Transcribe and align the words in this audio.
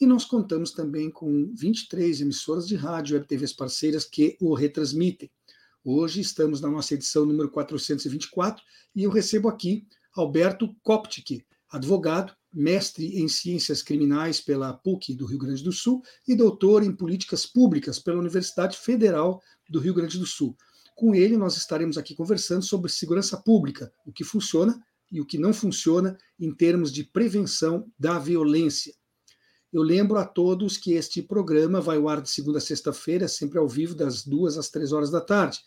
E 0.00 0.06
nós 0.06 0.24
contamos 0.24 0.72
também 0.72 1.10
com 1.10 1.52
23 1.54 2.20
emissoras 2.20 2.66
de 2.66 2.74
rádio 2.74 3.14
e 3.14 3.16
web 3.18 3.26
TVs 3.26 3.52
parceiras 3.52 4.04
que 4.04 4.36
o 4.40 4.54
retransmitem. 4.54 5.30
Hoje 5.84 6.20
estamos 6.20 6.60
na 6.60 6.70
nossa 6.70 6.94
edição 6.94 7.24
número 7.24 7.50
424 7.50 8.62
e 8.94 9.02
eu 9.02 9.10
recebo 9.10 9.48
aqui 9.48 9.86
Alberto 10.14 10.74
Koptic, 10.82 11.44
advogado, 11.70 12.34
mestre 12.52 13.20
em 13.20 13.28
ciências 13.28 13.82
criminais 13.82 14.40
pela 14.40 14.72
PUC 14.72 15.14
do 15.14 15.24
Rio 15.24 15.38
Grande 15.38 15.64
do 15.64 15.72
Sul 15.72 16.02
e 16.26 16.34
doutor 16.34 16.82
em 16.82 16.94
políticas 16.94 17.46
públicas 17.46 17.98
pela 17.98 18.18
Universidade 18.18 18.76
Federal 18.76 19.40
do 19.68 19.80
Rio 19.80 19.94
Grande 19.94 20.18
do 20.18 20.26
Sul. 20.26 20.56
Com 20.94 21.14
ele, 21.14 21.36
nós 21.36 21.56
estaremos 21.56 21.96
aqui 21.96 22.14
conversando 22.14 22.62
sobre 22.62 22.90
segurança 22.90 23.36
pública, 23.36 23.92
o 24.04 24.12
que 24.12 24.22
funciona 24.22 24.78
e 25.10 25.20
o 25.20 25.26
que 25.26 25.38
não 25.38 25.52
funciona 25.52 26.16
em 26.38 26.54
termos 26.54 26.92
de 26.92 27.04
prevenção 27.04 27.90
da 27.98 28.18
violência. 28.18 28.94
Eu 29.72 29.80
lembro 29.80 30.18
a 30.18 30.24
todos 30.26 30.76
que 30.76 30.92
este 30.92 31.22
programa 31.22 31.80
vai 31.80 31.96
ao 31.96 32.06
ar 32.06 32.20
de 32.20 32.28
segunda 32.28 32.58
a 32.58 32.60
sexta-feira, 32.60 33.26
sempre 33.26 33.58
ao 33.58 33.66
vivo, 33.66 33.94
das 33.94 34.22
duas 34.22 34.58
às 34.58 34.68
três 34.68 34.92
horas 34.92 35.10
da 35.10 35.20
tarde. 35.20 35.60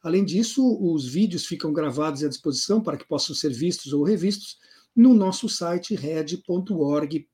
Além 0.00 0.24
disso, 0.24 0.78
os 0.80 1.04
vídeos 1.04 1.44
ficam 1.44 1.72
gravados 1.72 2.22
à 2.22 2.28
disposição 2.28 2.80
para 2.80 2.96
que 2.96 3.04
possam 3.04 3.34
ser 3.34 3.50
vistos 3.52 3.92
ou 3.92 4.04
revistos 4.04 4.56
no 4.94 5.12
nosso 5.12 5.48
site 5.48 5.96
red.org.br. 5.96 7.24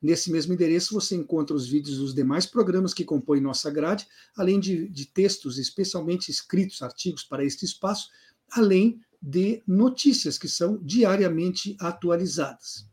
Nesse 0.00 0.30
mesmo 0.30 0.54
endereço 0.54 0.94
você 0.94 1.16
encontra 1.16 1.56
os 1.56 1.66
vídeos 1.68 1.98
dos 1.98 2.14
demais 2.14 2.46
programas 2.46 2.94
que 2.94 3.04
compõem 3.04 3.40
nossa 3.40 3.70
grade, 3.72 4.06
além 4.36 4.60
de, 4.60 4.88
de 4.88 5.04
textos 5.04 5.58
especialmente 5.58 6.30
escritos, 6.30 6.80
artigos 6.80 7.24
para 7.24 7.44
este 7.44 7.64
espaço, 7.64 8.08
além 8.52 9.00
de 9.20 9.62
notícias 9.66 10.38
que 10.38 10.48
são 10.48 10.78
diariamente 10.80 11.76
atualizadas 11.80 12.88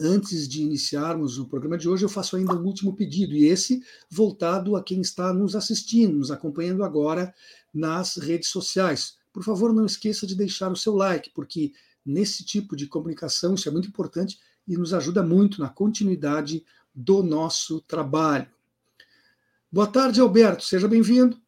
antes 0.00 0.48
de 0.48 0.62
iniciarmos 0.62 1.38
o 1.38 1.46
programa 1.46 1.76
de 1.76 1.88
hoje, 1.88 2.04
eu 2.04 2.08
faço 2.08 2.36
ainda 2.36 2.54
um 2.54 2.64
último 2.64 2.94
pedido, 2.94 3.34
e 3.34 3.46
esse 3.46 3.82
voltado 4.08 4.76
a 4.76 4.82
quem 4.82 5.00
está 5.00 5.32
nos 5.32 5.56
assistindo, 5.56 6.18
nos 6.18 6.30
acompanhando 6.30 6.84
agora 6.84 7.34
nas 7.74 8.16
redes 8.16 8.48
sociais. 8.48 9.16
Por 9.32 9.42
favor, 9.42 9.72
não 9.72 9.86
esqueça 9.86 10.26
de 10.26 10.34
deixar 10.34 10.70
o 10.70 10.76
seu 10.76 10.94
like, 10.94 11.30
porque 11.30 11.72
nesse 12.04 12.44
tipo 12.44 12.76
de 12.76 12.86
comunicação 12.86 13.54
isso 13.54 13.68
é 13.68 13.72
muito 13.72 13.88
importante 13.88 14.38
e 14.66 14.76
nos 14.76 14.94
ajuda 14.94 15.22
muito 15.22 15.60
na 15.60 15.68
continuidade 15.68 16.64
do 16.94 17.22
nosso 17.22 17.80
trabalho. 17.80 18.48
Boa 19.70 19.86
tarde, 19.86 20.20
Alberto, 20.20 20.64
seja 20.64 20.88
bem-vindo. 20.88 21.40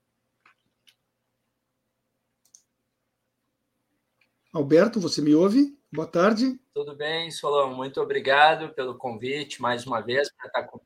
Alberto, 4.52 4.98
você 5.00 5.22
me 5.22 5.34
ouve? 5.34 5.79
Boa 5.92 6.06
tarde. 6.06 6.56
Tudo 6.72 6.94
bem, 6.94 7.32
Solão? 7.32 7.74
Muito 7.74 8.00
obrigado 8.00 8.72
pelo 8.74 8.96
convite 8.96 9.60
mais 9.60 9.84
uma 9.84 10.00
vez 10.00 10.30
para 10.32 10.46
estar 10.46 10.64
com. 10.64 10.80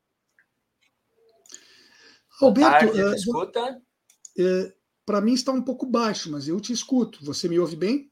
Alberto, 2.41 2.87
tarde, 2.87 3.01
uh, 3.03 3.13
escuta? 3.13 3.81
Uh, 4.37 4.73
para 5.05 5.21
mim 5.21 5.33
está 5.33 5.51
um 5.51 5.61
pouco 5.61 5.85
baixo, 5.85 6.31
mas 6.31 6.47
eu 6.47 6.59
te 6.59 6.73
escuto. 6.73 7.23
Você 7.23 7.47
me 7.47 7.59
ouve 7.59 7.75
bem? 7.75 8.11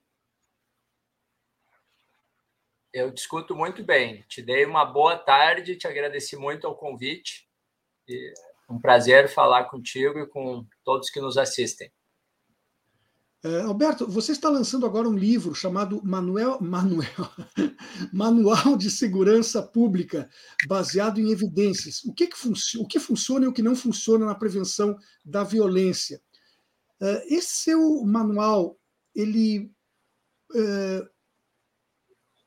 Eu 2.93 3.11
te 3.11 3.17
escuto 3.17 3.55
muito 3.55 3.83
bem. 3.83 4.21
Te 4.27 4.43
dei 4.43 4.63
uma 4.63 4.85
boa 4.85 5.17
tarde, 5.17 5.75
te 5.75 5.87
agradeci 5.87 6.35
muito 6.35 6.67
ao 6.67 6.77
convite. 6.77 7.49
E 8.07 8.31
um 8.69 8.79
prazer 8.79 9.27
falar 9.27 9.65
contigo 9.65 10.19
e 10.19 10.27
com 10.27 10.63
todos 10.83 11.09
que 11.09 11.19
nos 11.19 11.37
assistem. 11.37 11.91
É, 13.45 13.59
Alberto, 13.59 14.07
você 14.07 14.31
está 14.31 14.47
lançando 14.47 14.85
agora 14.85 15.09
um 15.09 15.17
livro 15.17 15.53
chamado 15.53 16.01
Manuel, 16.01 16.61
Manuel, 16.61 17.29
Manual 18.13 18.77
de 18.77 18.89
Segurança 18.89 19.61
Pública, 19.61 20.29
baseado 20.65 21.19
em 21.19 21.29
evidências. 21.29 22.05
O 22.05 22.13
que, 22.13 22.27
que 22.27 22.37
o 22.77 22.87
que 22.87 22.99
funciona 23.01 23.43
e 23.43 23.47
o 23.49 23.51
que 23.51 23.61
não 23.61 23.75
funciona 23.75 24.25
na 24.25 24.33
prevenção 24.33 24.97
da 25.25 25.43
violência. 25.43 26.21
É, 27.01 27.35
esse 27.35 27.63
seu 27.63 28.05
manual, 28.05 28.79
ele. 29.13 29.69
É, 30.55 31.07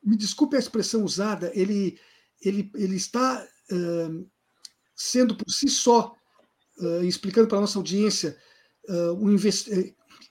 me 0.01 0.17
desculpe 0.17 0.55
a 0.55 0.59
expressão 0.59 1.03
usada, 1.03 1.51
ele, 1.53 1.99
ele, 2.41 2.71
ele 2.75 2.95
está 2.95 3.45
sendo 4.95 5.35
por 5.35 5.49
si 5.51 5.67
só, 5.67 6.15
explicando 7.03 7.49
para 7.49 7.57
a 7.57 7.61
nossa 7.61 7.77
audiência, 7.77 8.37
um 9.19 9.29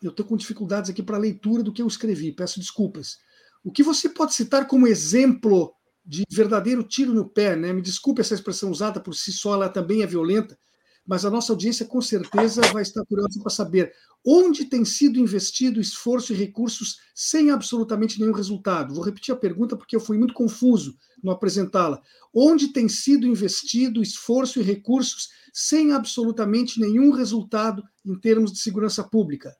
eu 0.02 0.10
estou 0.10 0.24
com 0.26 0.36
dificuldades 0.36 0.90
aqui 0.90 1.02
para 1.02 1.16
a 1.16 1.20
leitura 1.20 1.62
do 1.62 1.72
que 1.72 1.82
eu 1.82 1.86
escrevi, 1.86 2.32
peço 2.32 2.60
desculpas. 2.60 3.18
O 3.64 3.72
que 3.72 3.82
você 3.82 4.08
pode 4.08 4.34
citar 4.34 4.66
como 4.66 4.86
exemplo 4.86 5.74
de 6.04 6.24
verdadeiro 6.30 6.84
tiro 6.84 7.12
no 7.12 7.28
pé, 7.28 7.56
né? 7.56 7.72
Me 7.72 7.82
desculpe 7.82 8.20
essa 8.20 8.34
expressão 8.34 8.70
usada 8.70 9.00
por 9.00 9.14
si 9.14 9.32
só, 9.32 9.54
ela 9.54 9.68
também 9.68 10.02
é 10.02 10.06
violenta, 10.06 10.56
mas 11.04 11.24
a 11.24 11.30
nossa 11.30 11.52
audiência 11.52 11.84
com 11.84 12.00
certeza 12.00 12.62
vai 12.72 12.82
estar 12.82 13.04
curiosa 13.04 13.40
para 13.40 13.50
saber 13.50 13.92
onde 14.24 14.64
tem 14.64 14.84
sido 14.84 15.20
investido 15.20 15.80
esforço 15.80 16.32
e 16.32 16.36
recursos 16.36 16.98
sem 17.14 17.50
absolutamente 17.50 18.20
nenhum 18.20 18.32
resultado. 18.32 18.94
Vou 18.94 19.04
repetir 19.04 19.32
a 19.32 19.38
pergunta 19.38 19.76
porque 19.76 19.94
eu 19.94 20.00
fui 20.00 20.18
muito 20.18 20.34
confuso 20.34 20.96
no 21.22 21.30
apresentá-la. 21.30 22.00
Onde 22.34 22.72
tem 22.72 22.88
sido 22.88 23.26
investido 23.26 24.02
esforço 24.02 24.60
e 24.60 24.62
recursos 24.62 25.28
sem 25.52 25.92
absolutamente 25.92 26.80
nenhum 26.80 27.10
resultado 27.10 27.82
em 28.04 28.18
termos 28.18 28.52
de 28.52 28.58
segurança 28.58 29.04
pública? 29.04 29.56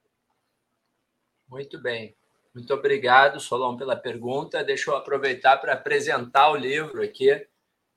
Muito 1.49 1.81
bem. 1.81 2.17
Muito 2.55 2.73
obrigado, 2.73 3.39
Solon, 3.39 3.77
pela 3.77 3.95
pergunta. 3.95 4.65
Deixa 4.65 4.91
eu 4.91 4.97
aproveitar 4.97 5.59
para 5.59 5.75
apresentar 5.75 6.51
o 6.51 6.57
livro 6.57 7.03
aqui. 7.03 7.47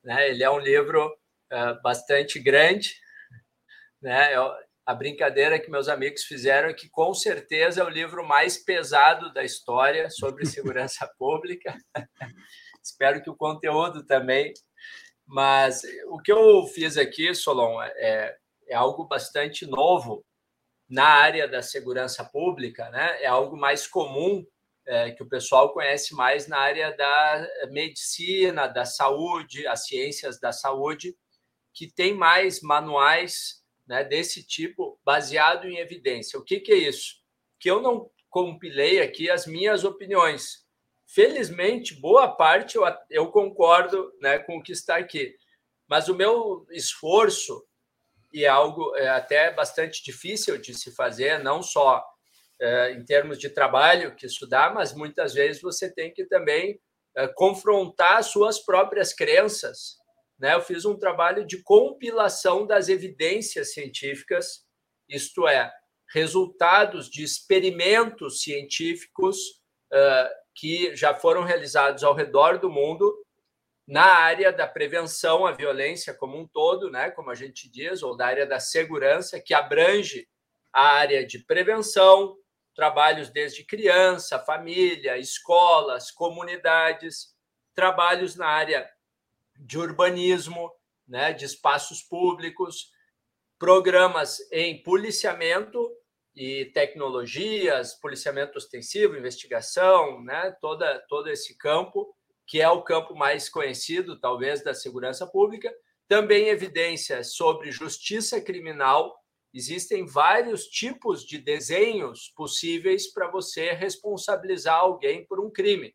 Né? 0.04 0.30
Ele 0.30 0.44
é 0.44 0.50
um 0.50 0.58
livro 0.58 1.06
uh, 1.06 1.82
bastante 1.82 2.38
grande. 2.38 2.94
Né? 4.00 4.36
Eu, 4.36 4.52
a 4.86 4.94
brincadeira 4.94 5.58
que 5.58 5.70
meus 5.70 5.88
amigos 5.88 6.24
fizeram 6.24 6.68
é 6.68 6.74
que, 6.74 6.88
com 6.90 7.14
certeza, 7.14 7.80
é 7.80 7.84
o 7.84 7.88
livro 7.88 8.26
mais 8.26 8.58
pesado 8.58 9.32
da 9.32 9.42
história 9.42 10.10
sobre 10.10 10.44
segurança 10.46 11.10
pública. 11.18 11.76
Espero 12.82 13.22
que 13.22 13.30
o 13.30 13.36
conteúdo 13.36 14.04
também. 14.04 14.52
Mas 15.26 15.82
o 16.08 16.18
que 16.18 16.32
eu 16.32 16.66
fiz 16.66 16.96
aqui, 16.96 17.34
Solon, 17.34 17.80
é, 17.82 18.36
é 18.68 18.74
algo 18.74 19.04
bastante 19.04 19.64
novo 19.64 20.24
na 20.90 21.06
área 21.06 21.46
da 21.46 21.62
segurança 21.62 22.24
pública, 22.24 22.90
né, 22.90 23.22
é 23.22 23.26
algo 23.26 23.56
mais 23.56 23.86
comum 23.86 24.44
é, 24.84 25.12
que 25.12 25.22
o 25.22 25.28
pessoal 25.28 25.72
conhece 25.72 26.14
mais 26.14 26.48
na 26.48 26.58
área 26.58 26.90
da 26.96 27.48
medicina, 27.70 28.66
da 28.66 28.84
saúde, 28.84 29.66
as 29.68 29.86
ciências 29.86 30.40
da 30.40 30.52
saúde, 30.52 31.16
que 31.72 31.86
tem 31.86 32.12
mais 32.12 32.60
manuais 32.60 33.62
né, 33.86 34.02
desse 34.02 34.44
tipo 34.44 34.98
baseado 35.04 35.68
em 35.68 35.78
evidência. 35.78 36.36
O 36.38 36.42
que, 36.42 36.58
que 36.58 36.72
é 36.72 36.76
isso? 36.76 37.20
Que 37.60 37.70
eu 37.70 37.80
não 37.80 38.10
compilei 38.28 39.00
aqui 39.00 39.30
as 39.30 39.46
minhas 39.46 39.84
opiniões. 39.84 40.66
Felizmente, 41.06 41.94
boa 41.94 42.28
parte 42.28 42.76
eu, 42.76 42.82
eu 43.08 43.30
concordo 43.30 44.12
né, 44.20 44.40
com 44.40 44.58
o 44.58 44.62
que 44.62 44.72
está 44.72 44.96
aqui. 44.96 45.36
Mas 45.88 46.08
o 46.08 46.14
meu 46.16 46.66
esforço 46.70 47.64
e 48.32 48.44
é 48.44 48.48
algo 48.48 48.94
é, 48.96 49.08
até 49.08 49.52
bastante 49.52 50.02
difícil 50.02 50.58
de 50.58 50.74
se 50.74 50.94
fazer, 50.94 51.42
não 51.42 51.62
só 51.62 52.04
é, 52.60 52.92
em 52.92 53.04
termos 53.04 53.38
de 53.38 53.48
trabalho 53.48 54.14
que 54.14 54.26
estudar, 54.26 54.72
mas 54.74 54.94
muitas 54.94 55.34
vezes 55.34 55.60
você 55.60 55.92
tem 55.92 56.12
que 56.12 56.24
também 56.24 56.80
é, 57.16 57.26
confrontar 57.28 58.22
suas 58.22 58.58
próprias 58.58 59.12
crenças. 59.12 59.96
Né? 60.38 60.54
Eu 60.54 60.60
fiz 60.60 60.84
um 60.84 60.96
trabalho 60.96 61.46
de 61.46 61.62
compilação 61.62 62.66
das 62.66 62.88
evidências 62.88 63.72
científicas, 63.72 64.64
isto 65.08 65.48
é, 65.48 65.72
resultados 66.12 67.10
de 67.10 67.22
experimentos 67.22 68.42
científicos 68.42 69.60
que 70.54 70.94
já 70.94 71.12
foram 71.12 71.42
realizados 71.42 72.04
ao 72.04 72.14
redor 72.14 72.58
do 72.58 72.70
mundo 72.70 73.12
na 73.90 74.04
área 74.04 74.52
da 74.52 74.68
prevenção 74.68 75.44
à 75.44 75.50
violência 75.50 76.14
como 76.14 76.38
um 76.38 76.46
todo, 76.46 76.88
né, 76.88 77.10
como 77.10 77.28
a 77.28 77.34
gente 77.34 77.68
diz, 77.68 78.04
ou 78.04 78.16
da 78.16 78.24
área 78.24 78.46
da 78.46 78.60
segurança, 78.60 79.40
que 79.40 79.52
abrange 79.52 80.28
a 80.72 80.92
área 80.92 81.26
de 81.26 81.40
prevenção, 81.40 82.36
trabalhos 82.72 83.30
desde 83.30 83.64
criança, 83.64 84.38
família, 84.38 85.18
escolas, 85.18 86.12
comunidades, 86.12 87.34
trabalhos 87.74 88.36
na 88.36 88.46
área 88.46 88.88
de 89.58 89.76
urbanismo, 89.76 90.72
né, 91.08 91.32
de 91.32 91.44
espaços 91.44 92.00
públicos, 92.00 92.92
programas 93.58 94.38
em 94.52 94.80
policiamento 94.84 95.90
e 96.32 96.66
tecnologias, 96.66 97.94
policiamento 97.94 98.56
ostensivo, 98.56 99.16
investigação, 99.16 100.22
né? 100.22 100.56
Toda, 100.60 101.00
todo 101.08 101.28
esse 101.28 101.58
campo, 101.58 102.14
que 102.50 102.60
é 102.60 102.68
o 102.68 102.82
campo 102.82 103.14
mais 103.14 103.48
conhecido, 103.48 104.18
talvez, 104.18 104.64
da 104.64 104.74
segurança 104.74 105.24
pública. 105.24 105.72
Também 106.08 106.48
evidências 106.48 107.36
sobre 107.36 107.70
justiça 107.70 108.40
criminal. 108.40 109.16
Existem 109.54 110.04
vários 110.04 110.64
tipos 110.64 111.24
de 111.24 111.38
desenhos 111.38 112.28
possíveis 112.34 113.06
para 113.12 113.30
você 113.30 113.70
responsabilizar 113.70 114.80
alguém 114.80 115.24
por 115.24 115.38
um 115.38 115.48
crime. 115.48 115.94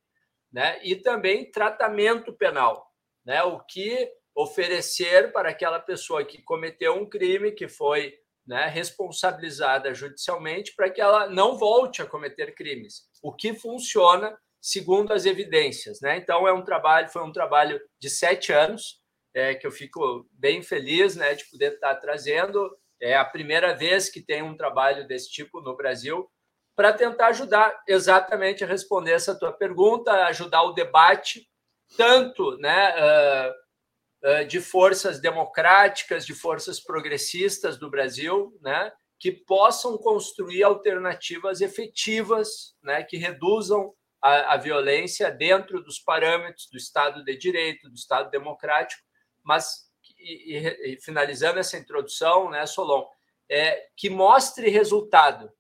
Né? 0.50 0.80
E 0.82 0.96
também 0.96 1.52
tratamento 1.52 2.32
penal. 2.32 2.90
Né? 3.26 3.44
O 3.44 3.60
que 3.60 4.10
oferecer 4.34 5.34
para 5.34 5.50
aquela 5.50 5.82
pessoa 5.82 6.24
que 6.24 6.42
cometeu 6.42 6.94
um 6.94 7.06
crime, 7.06 7.52
que 7.52 7.68
foi 7.68 8.18
né, 8.48 8.68
responsabilizada 8.68 9.94
judicialmente, 9.94 10.74
para 10.74 10.90
que 10.90 11.02
ela 11.02 11.28
não 11.28 11.58
volte 11.58 12.02
a 12.02 12.06
cometer 12.06 12.56
crimes. 12.56 13.10
O 13.22 13.34
que 13.34 13.54
funciona 13.54 14.38
segundo 14.66 15.14
as 15.14 15.28
evidências. 15.28 16.02
Né? 16.02 16.18
Então, 16.18 16.48
é 16.48 16.52
um 16.52 16.64
trabalho, 16.64 17.08
foi 17.08 17.22
um 17.22 17.32
trabalho 17.32 17.80
de 18.00 18.10
sete 18.10 18.52
anos, 18.52 19.00
é, 19.32 19.54
que 19.54 19.68
eu 19.68 19.72
fico 19.72 20.28
bem 20.32 20.64
feliz 20.64 21.16
né, 21.16 21.36
de 21.36 21.46
poder 21.52 21.74
estar 21.74 21.94
trazendo. 21.98 22.76
É 23.00 23.16
a 23.16 23.24
primeira 23.24 23.76
vez 23.76 24.10
que 24.10 24.20
tem 24.20 24.42
um 24.42 24.58
trabalho 24.58 25.08
desse 25.08 25.30
tipo 25.30 25.62
no 25.62 25.78
Brasil, 25.78 26.28
para 26.76 26.92
tentar 26.92 27.28
ajudar 27.28 27.80
exatamente 27.88 28.64
a 28.64 28.68
responder 28.68 29.12
essa 29.12 29.38
tua 29.38 29.54
pergunta, 29.54 30.12
ajudar 30.26 30.64
o 30.64 30.74
debate, 30.74 31.48
tanto 31.96 32.58
né, 32.58 32.92
uh, 32.98 34.46
de 34.48 34.60
forças 34.60 35.22
democráticas, 35.22 36.26
de 36.26 36.34
forças 36.34 36.80
progressistas 36.80 37.78
do 37.78 37.88
Brasil, 37.88 38.58
né, 38.62 38.92
que 39.20 39.32
possam 39.32 39.96
construir 39.96 40.64
alternativas 40.64 41.62
efetivas, 41.62 42.76
né, 42.82 43.04
que 43.04 43.16
reduzam 43.16 43.94
a, 44.26 44.54
a, 44.54 44.58
violência 44.58 45.30
dentro 45.30 45.84
dos 45.84 46.00
parâmetros 46.00 46.68
do 46.72 46.78
Estado 46.78 47.24
de 47.24 47.38
Direito, 47.38 47.88
do 47.88 47.96
Estado 47.96 48.32
democrático, 48.32 49.04
mas 49.44 49.88
e, 50.18 50.58
e, 50.58 50.94
e 50.94 51.02
finalizando 51.02 51.60
essa 51.60 51.78
introdução, 51.78 52.50
né, 52.50 52.66
Solon, 52.66 53.06
é 53.48 53.88
que 53.96 54.10
mostre 54.10 54.68
resultado, 54.70 55.54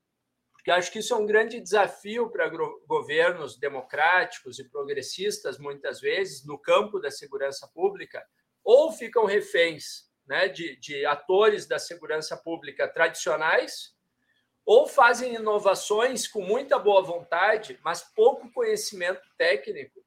porque 0.51 0.71
acho 0.71 0.91
que 0.91 0.97
isso 0.97 1.13
é 1.13 1.17
um 1.17 1.27
grande 1.27 1.62
desafio 1.62 2.31
para 2.31 2.50
governos 2.88 3.56
democráticos 3.56 4.57
e 4.57 4.67
progressistas, 4.67 5.59
muitas 5.59 6.01
vezes, 6.01 6.44
no 6.44 6.57
campo 6.57 7.00
da 7.00 7.12
segurança 7.12 7.67
pública, 7.67 8.25
ou 8.63 8.91
ficam 8.91 9.25
reféns 9.25 10.09
né, 10.25 10.47
de, 10.47 10.75
de 10.77 11.06
atores 11.06 11.67
da 11.67 11.77
segurança 11.77 12.35
pública 12.35 12.88
tradicionais, 12.88 13.94
ou 14.65 14.88
fazem 14.88 15.35
inovações 15.35 16.27
com 16.27 16.41
muita 16.41 16.79
boa 16.79 17.01
vontade, 17.01 17.79
mas 17.83 18.03
pouco 18.15 18.51
conhecimento 18.51 19.21
técnico 19.38 20.03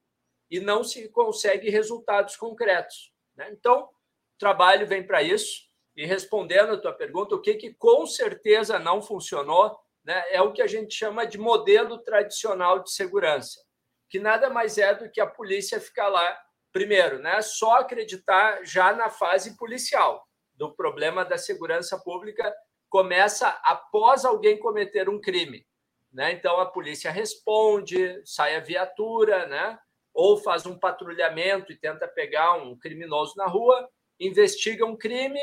e 0.51 0.59
não 0.59 0.83
se 0.83 1.07
consegue 1.09 1.69
resultados 1.69 2.35
concretos. 2.35 3.13
Né? 3.35 3.49
Então, 3.51 3.83
o 3.83 3.89
trabalho 4.37 4.85
vem 4.85 5.05
para 5.05 5.21
isso. 5.21 5.69
E 5.95 6.05
respondendo 6.05 6.73
a 6.73 6.77
tua 6.77 6.93
pergunta, 6.93 7.35
o 7.35 7.41
que, 7.41 7.55
que 7.55 7.73
com 7.73 8.05
certeza 8.05 8.77
não 8.79 9.01
funcionou 9.01 9.77
né, 10.03 10.23
é 10.29 10.41
o 10.41 10.51
que 10.51 10.61
a 10.61 10.67
gente 10.67 10.93
chama 10.93 11.25
de 11.25 11.37
modelo 11.37 11.97
tradicional 11.99 12.79
de 12.79 12.91
segurança, 12.91 13.61
que 14.09 14.19
nada 14.19 14.49
mais 14.49 14.77
é 14.77 14.93
do 14.93 15.09
que 15.09 15.19
a 15.19 15.27
polícia 15.27 15.79
ficar 15.79 16.07
lá 16.07 16.39
primeiro, 16.71 17.19
né, 17.19 17.41
só 17.41 17.79
acreditar 17.79 18.63
já 18.63 18.93
na 18.93 19.09
fase 19.09 19.57
policial 19.57 20.25
do 20.53 20.73
problema 20.73 21.25
da 21.25 21.37
segurança 21.37 21.97
pública 21.99 22.53
começa 22.89 23.47
após 23.63 24.25
alguém 24.25 24.57
cometer 24.57 25.09
um 25.09 25.19
crime, 25.19 25.65
né? 26.11 26.31
Então 26.31 26.59
a 26.59 26.65
polícia 26.65 27.11
responde, 27.11 28.21
sai 28.25 28.55
a 28.55 28.59
viatura, 28.59 29.47
né? 29.47 29.77
Ou 30.13 30.37
faz 30.37 30.65
um 30.65 30.77
patrulhamento 30.77 31.71
e 31.71 31.77
tenta 31.77 32.07
pegar 32.07 32.55
um 32.55 32.77
criminoso 32.77 33.33
na 33.37 33.45
rua, 33.45 33.87
investiga 34.19 34.85
um 34.85 34.97
crime, 34.97 35.39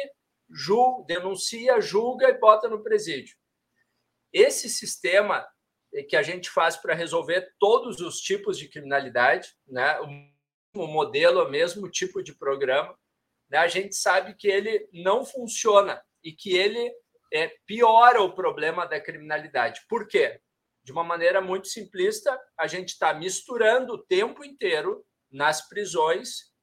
julga, 0.50 1.04
denuncia, 1.06 1.80
julga 1.80 2.28
e 2.28 2.38
bota 2.38 2.68
no 2.68 2.82
presídio. 2.82 3.36
Esse 4.32 4.68
sistema 4.68 5.46
que 6.08 6.16
a 6.16 6.22
gente 6.22 6.50
faz 6.50 6.76
para 6.76 6.94
resolver 6.94 7.54
todos 7.58 8.00
os 8.00 8.20
tipos 8.20 8.58
de 8.58 8.68
criminalidade, 8.68 9.56
né? 9.66 9.98
mesmo 10.76 10.86
modelo, 10.86 11.42
o 11.42 11.50
mesmo 11.50 11.90
tipo 11.90 12.22
de 12.22 12.34
programa, 12.34 12.94
né, 13.48 13.58
a 13.58 13.68
gente 13.68 13.94
sabe 13.94 14.34
que 14.34 14.46
ele 14.46 14.86
não 14.92 15.24
funciona 15.24 16.02
e 16.22 16.32
que 16.32 16.54
ele 16.54 16.92
é, 17.32 17.52
piora 17.66 18.22
o 18.22 18.34
problema 18.34 18.86
da 18.86 19.00
criminalidade. 19.00 19.80
Por 19.88 20.06
quê? 20.06 20.40
De 20.82 20.92
uma 20.92 21.02
maneira 21.02 21.40
muito 21.40 21.68
simplista, 21.68 22.38
a 22.58 22.66
gente 22.66 22.90
está 22.90 23.12
misturando 23.12 23.94
o 23.94 24.02
tempo 24.02 24.44
inteiro 24.44 25.04
nas 25.30 25.68
prisões 25.68 26.54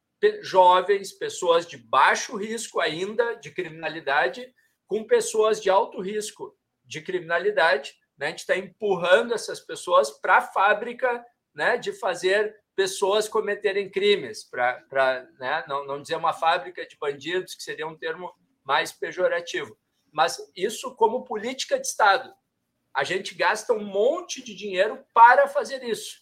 jovens, 0.41 1.11
pessoas 1.11 1.67
de 1.67 1.77
baixo 1.77 2.37
risco 2.37 2.79
ainda 2.79 3.35
de 3.35 3.51
criminalidade, 3.51 4.53
com 4.87 5.05
pessoas 5.05 5.61
de 5.61 5.69
alto 5.69 6.01
risco 6.01 6.55
de 6.83 7.01
criminalidade. 7.01 7.93
Né? 8.17 8.27
A 8.27 8.29
gente 8.29 8.39
está 8.39 8.55
empurrando 8.55 9.33
essas 9.33 9.59
pessoas 9.59 10.11
para 10.21 10.37
a 10.37 10.41
fábrica 10.41 11.25
né, 11.53 11.77
de 11.77 11.91
fazer 11.93 12.55
pessoas 12.75 13.27
cometerem 13.27 13.89
crimes, 13.89 14.43
para 14.49 15.27
né, 15.39 15.63
não, 15.67 15.85
não 15.85 16.01
dizer 16.01 16.15
uma 16.15 16.33
fábrica 16.33 16.85
de 16.87 16.97
bandidos, 16.97 17.53
que 17.53 17.63
seria 17.63 17.87
um 17.87 17.97
termo 17.97 18.33
mais 18.63 18.91
pejorativo. 18.91 19.77
Mas 20.13 20.37
isso 20.55 20.95
como 20.95 21.25
política 21.25 21.79
de 21.79 21.87
Estado. 21.87 22.33
A 22.95 23.03
gente 23.03 23.33
gasta 23.33 23.73
um 23.73 23.83
monte 23.83 24.43
de 24.43 24.53
dinheiro 24.53 25.03
para 25.13 25.47
fazer 25.47 25.83
isso. 25.83 26.21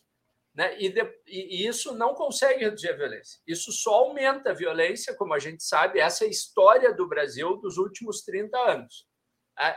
Né? 0.55 0.81
E, 0.81 0.89
de, 0.89 1.01
e, 1.27 1.67
isso 1.67 1.93
não 1.93 2.13
consegue 2.13 2.63
reduzir 2.63 2.89
a 2.89 2.95
violência. 2.95 3.39
Isso 3.45 3.71
só 3.71 3.95
aumenta 3.95 4.51
a 4.51 4.55
violência, 4.55 5.13
como 5.15 5.33
a 5.33 5.39
gente 5.39 5.63
sabe, 5.63 5.99
essa 5.99 6.23
é 6.23 6.27
a 6.27 6.31
história 6.31 6.93
do 6.93 7.07
Brasil 7.07 7.57
dos 7.57 7.77
últimos 7.77 8.21
30 8.21 8.57
anos. 8.57 9.05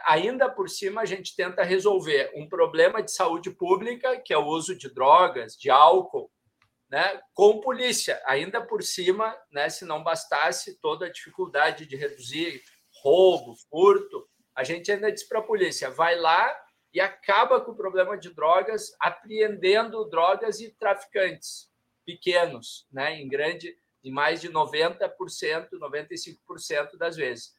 Ainda 0.06 0.48
por 0.48 0.70
cima, 0.70 1.02
a 1.02 1.04
gente 1.04 1.34
tenta 1.36 1.62
resolver 1.62 2.32
um 2.34 2.48
problema 2.48 3.02
de 3.02 3.12
saúde 3.12 3.50
pública, 3.50 4.18
que 4.20 4.32
é 4.32 4.38
o 4.38 4.46
uso 4.46 4.74
de 4.74 4.88
drogas, 4.88 5.56
de 5.56 5.68
álcool, 5.68 6.30
né, 6.88 7.20
com 7.34 7.60
polícia. 7.60 8.22
Ainda 8.24 8.64
por 8.64 8.82
cima, 8.82 9.36
né, 9.50 9.68
se 9.68 9.84
não 9.84 10.02
bastasse 10.02 10.80
toda 10.80 11.06
a 11.06 11.12
dificuldade 11.12 11.86
de 11.86 11.96
reduzir 11.96 12.62
roubo, 13.04 13.54
furto, 13.70 14.26
a 14.54 14.64
gente 14.64 14.90
ainda 14.90 15.12
diz 15.12 15.24
para 15.24 15.40
a 15.40 15.42
polícia: 15.42 15.90
vai 15.90 16.16
lá 16.16 16.56
e 16.92 17.00
acaba 17.00 17.60
com 17.60 17.72
o 17.72 17.76
problema 17.76 18.16
de 18.16 18.32
drogas, 18.32 18.94
apreendendo 19.00 20.04
drogas 20.08 20.60
e 20.60 20.70
traficantes 20.70 21.68
pequenos, 22.06 22.86
né, 22.92 23.20
em 23.20 23.28
grande, 23.28 23.76
em 24.02 24.10
mais 24.10 24.40
de 24.40 24.50
90%, 24.50 25.10
95% 25.72 26.96
das 26.96 27.16
vezes. 27.16 27.54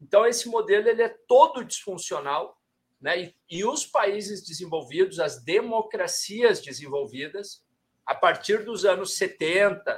Então 0.00 0.26
esse 0.26 0.48
modelo 0.48 0.88
ele 0.88 1.02
é 1.02 1.08
todo 1.08 1.64
disfuncional, 1.64 2.60
né? 3.00 3.22
E, 3.22 3.36
e 3.48 3.64
os 3.64 3.86
países 3.86 4.44
desenvolvidos, 4.44 5.20
as 5.20 5.42
democracias 5.42 6.60
desenvolvidas, 6.60 7.64
a 8.04 8.14
partir 8.14 8.64
dos 8.64 8.84
anos 8.84 9.16
70, 9.16 9.96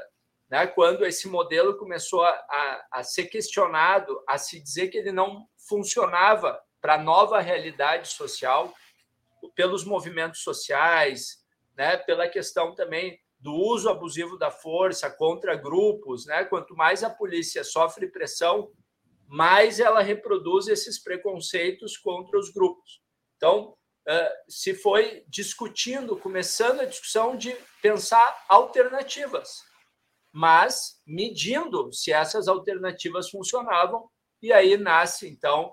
né, 0.48 0.66
quando 0.66 1.04
esse 1.04 1.28
modelo 1.28 1.76
começou 1.76 2.22
a, 2.22 2.30
a, 2.30 2.86
a 2.92 3.02
ser 3.02 3.26
questionado, 3.26 4.22
a 4.28 4.38
se 4.38 4.60
dizer 4.60 4.88
que 4.88 4.98
ele 4.98 5.12
não 5.12 5.46
funcionava 5.68 6.60
para 6.80 6.94
a 6.94 7.02
nova 7.02 7.40
realidade 7.40 8.08
social, 8.08 8.72
pelos 9.54 9.84
movimentos 9.84 10.42
sociais, 10.42 11.44
né, 11.76 11.96
pela 11.96 12.28
questão 12.28 12.74
também 12.74 13.18
do 13.38 13.52
uso 13.52 13.88
abusivo 13.88 14.38
da 14.38 14.50
força 14.50 15.10
contra 15.10 15.56
grupos. 15.56 16.26
Né? 16.26 16.44
Quanto 16.44 16.74
mais 16.74 17.02
a 17.02 17.10
polícia 17.10 17.64
sofre 17.64 18.06
pressão, 18.06 18.70
mais 19.26 19.80
ela 19.80 20.00
reproduz 20.00 20.68
esses 20.68 21.02
preconceitos 21.02 21.96
contra 21.96 22.38
os 22.38 22.50
grupos. 22.50 23.02
Então, 23.36 23.76
se 24.48 24.74
foi 24.74 25.24
discutindo, 25.26 26.16
começando 26.16 26.80
a 26.80 26.84
discussão 26.84 27.36
de 27.36 27.54
pensar 27.82 28.44
alternativas, 28.48 29.65
mas 30.36 31.00
medindo 31.06 31.90
se 31.94 32.12
essas 32.12 32.46
alternativas 32.46 33.30
funcionavam, 33.30 34.06
e 34.42 34.52
aí 34.52 34.76
nasce, 34.76 35.26
então, 35.26 35.72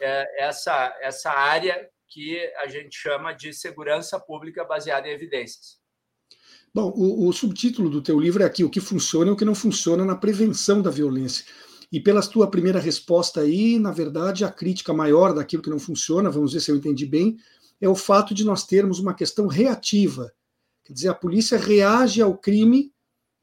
é, 0.00 0.44
essa, 0.44 0.92
essa 1.00 1.30
área 1.30 1.88
que 2.08 2.36
a 2.56 2.66
gente 2.66 2.96
chama 2.96 3.32
de 3.32 3.52
segurança 3.54 4.18
pública 4.18 4.64
baseada 4.64 5.06
em 5.06 5.12
evidências. 5.12 5.78
Bom, 6.74 6.92
o, 6.96 7.28
o 7.28 7.32
subtítulo 7.32 7.88
do 7.88 8.02
teu 8.02 8.18
livro 8.18 8.42
é 8.42 8.46
aqui, 8.46 8.64
o 8.64 8.70
que 8.70 8.80
funciona 8.80 9.30
e 9.30 9.34
o 9.34 9.36
que 9.36 9.44
não 9.44 9.54
funciona 9.54 10.04
na 10.04 10.16
prevenção 10.16 10.82
da 10.82 10.90
violência. 10.90 11.46
E 11.92 12.00
pela 12.00 12.20
tua 12.22 12.50
primeira 12.50 12.80
resposta 12.80 13.42
aí, 13.42 13.78
na 13.78 13.92
verdade, 13.92 14.44
a 14.44 14.50
crítica 14.50 14.92
maior 14.92 15.32
daquilo 15.32 15.62
que 15.62 15.70
não 15.70 15.78
funciona, 15.78 16.28
vamos 16.28 16.52
ver 16.52 16.60
se 16.60 16.72
eu 16.72 16.76
entendi 16.76 17.06
bem, 17.06 17.36
é 17.80 17.88
o 17.88 17.94
fato 17.94 18.34
de 18.34 18.42
nós 18.42 18.66
termos 18.66 18.98
uma 18.98 19.14
questão 19.14 19.46
reativa. 19.46 20.32
Quer 20.84 20.92
dizer, 20.92 21.08
a 21.08 21.14
polícia 21.14 21.56
reage 21.56 22.20
ao 22.20 22.36
crime 22.36 22.91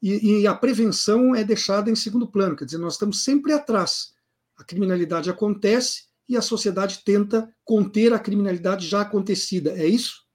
e, 0.02 0.42
e, 0.42 0.48
a 0.48 0.56
prevenção 0.56 1.36
é 1.36 1.44
deixada 1.44 1.90
em 1.90 1.96
segundo 1.96 2.28
plano. 2.28 2.56
Quer 2.56 2.66
dizer, 2.66 2.78
nós 2.78 2.94
estamos 2.94 3.24
sempre 3.24 3.52
atrás. 3.52 4.14
A 4.58 4.64
criminalidade 4.64 5.30
acontece 5.30 6.08
e 6.28 6.38
a 6.38 6.42
sociedade 6.42 7.04
tenta 7.04 7.54
conter 7.64 8.14
a 8.14 8.20
criminalidade 8.20 8.88
já 8.88 9.02
acontecida. 9.02 9.72
É 9.72 9.86
isso? 9.86 10.28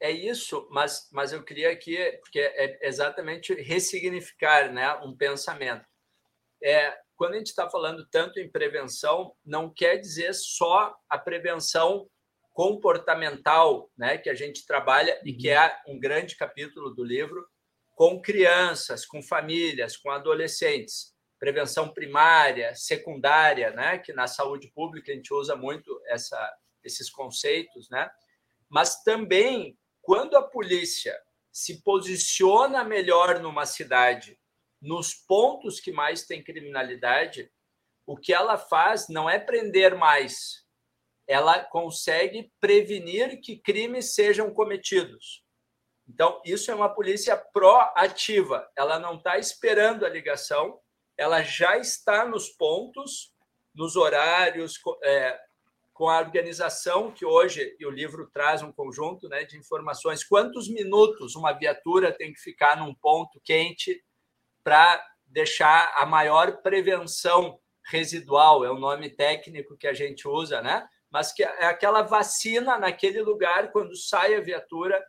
É 0.00 0.10
isso, 0.10 0.66
mas, 0.70 1.08
mas 1.12 1.30
eu 1.30 1.42
queria 1.42 1.70
aqui, 1.70 1.96
porque 2.22 2.40
é 2.40 2.88
exatamente 2.88 3.52
ressignificar 3.54 4.72
né, 4.72 4.94
um 5.04 5.14
pensamento. 5.14 5.84
É, 6.62 6.96
quando 7.16 7.34
a 7.34 7.36
gente 7.36 7.48
está 7.48 7.68
falando 7.68 8.06
tanto 8.10 8.40
em 8.40 8.50
prevenção, 8.50 9.34
não 9.44 9.68
quer 9.68 9.98
dizer 9.98 10.32
só 10.32 10.96
a 11.06 11.18
prevenção 11.18 12.08
comportamental, 12.54 13.90
né, 13.96 14.16
que 14.16 14.30
a 14.30 14.34
gente 14.34 14.66
trabalha 14.66 15.20
e 15.22 15.34
que 15.34 15.48
uhum. 15.48 15.54
é 15.54 15.82
um 15.86 16.00
grande 16.00 16.34
capítulo 16.34 16.94
do 16.94 17.04
livro, 17.04 17.46
com 18.00 18.18
crianças, 18.18 19.04
com 19.04 19.22
famílias, 19.22 19.94
com 19.94 20.10
adolescentes, 20.10 21.14
prevenção 21.38 21.92
primária, 21.92 22.74
secundária, 22.74 23.72
né, 23.72 23.98
que 23.98 24.10
na 24.14 24.26
saúde 24.26 24.68
pública 24.68 25.12
a 25.12 25.14
gente 25.14 25.34
usa 25.34 25.54
muito 25.54 26.00
essa, 26.06 26.56
esses 26.82 27.10
conceitos, 27.10 27.90
né, 27.90 28.10
mas 28.70 29.02
também 29.02 29.78
quando 30.00 30.34
a 30.34 30.42
polícia 30.42 31.14
se 31.52 31.82
posiciona 31.82 32.82
melhor 32.82 33.38
numa 33.38 33.66
cidade 33.66 34.40
nos 34.80 35.12
pontos 35.12 35.78
que 35.78 35.92
mais 35.92 36.24
tem 36.24 36.42
criminalidade, 36.42 37.52
o 38.06 38.16
que 38.16 38.32
ela 38.32 38.56
faz 38.56 39.10
não 39.10 39.28
é 39.28 39.38
prender 39.38 39.94
mais, 39.94 40.64
ela 41.28 41.62
consegue 41.64 42.50
prevenir 42.62 43.42
que 43.42 43.58
crimes 43.58 44.14
sejam 44.14 44.50
cometidos. 44.54 45.44
Então, 46.12 46.40
isso 46.44 46.72
é 46.72 46.74
uma 46.74 46.88
polícia 46.88 47.36
proativa, 47.36 48.68
ela 48.76 48.98
não 48.98 49.14
está 49.14 49.38
esperando 49.38 50.04
a 50.04 50.08
ligação, 50.08 50.80
ela 51.16 51.40
já 51.40 51.78
está 51.78 52.26
nos 52.26 52.48
pontos, 52.48 53.32
nos 53.72 53.94
horários, 53.94 54.80
é, 55.04 55.38
com 55.94 56.08
a 56.08 56.18
organização 56.18 57.12
que 57.12 57.24
hoje, 57.24 57.76
e 57.78 57.86
o 57.86 57.90
livro 57.90 58.28
traz 58.32 58.60
um 58.60 58.72
conjunto 58.72 59.28
né, 59.28 59.44
de 59.44 59.56
informações, 59.56 60.24
quantos 60.24 60.68
minutos 60.68 61.36
uma 61.36 61.52
viatura 61.52 62.10
tem 62.10 62.32
que 62.32 62.40
ficar 62.40 62.76
num 62.76 62.92
ponto 62.92 63.40
quente 63.44 64.02
para 64.64 65.06
deixar 65.24 65.94
a 65.96 66.04
maior 66.04 66.60
prevenção 66.60 67.60
residual, 67.84 68.64
é 68.64 68.70
o 68.70 68.80
nome 68.80 69.10
técnico 69.10 69.76
que 69.76 69.86
a 69.86 69.94
gente 69.94 70.26
usa, 70.26 70.60
né? 70.60 70.88
Mas 71.08 71.32
que 71.32 71.42
é 71.42 71.66
aquela 71.66 72.02
vacina 72.02 72.78
naquele 72.78 73.22
lugar 73.22 73.70
quando 73.70 73.96
sai 73.96 74.34
a 74.34 74.40
viatura, 74.40 75.00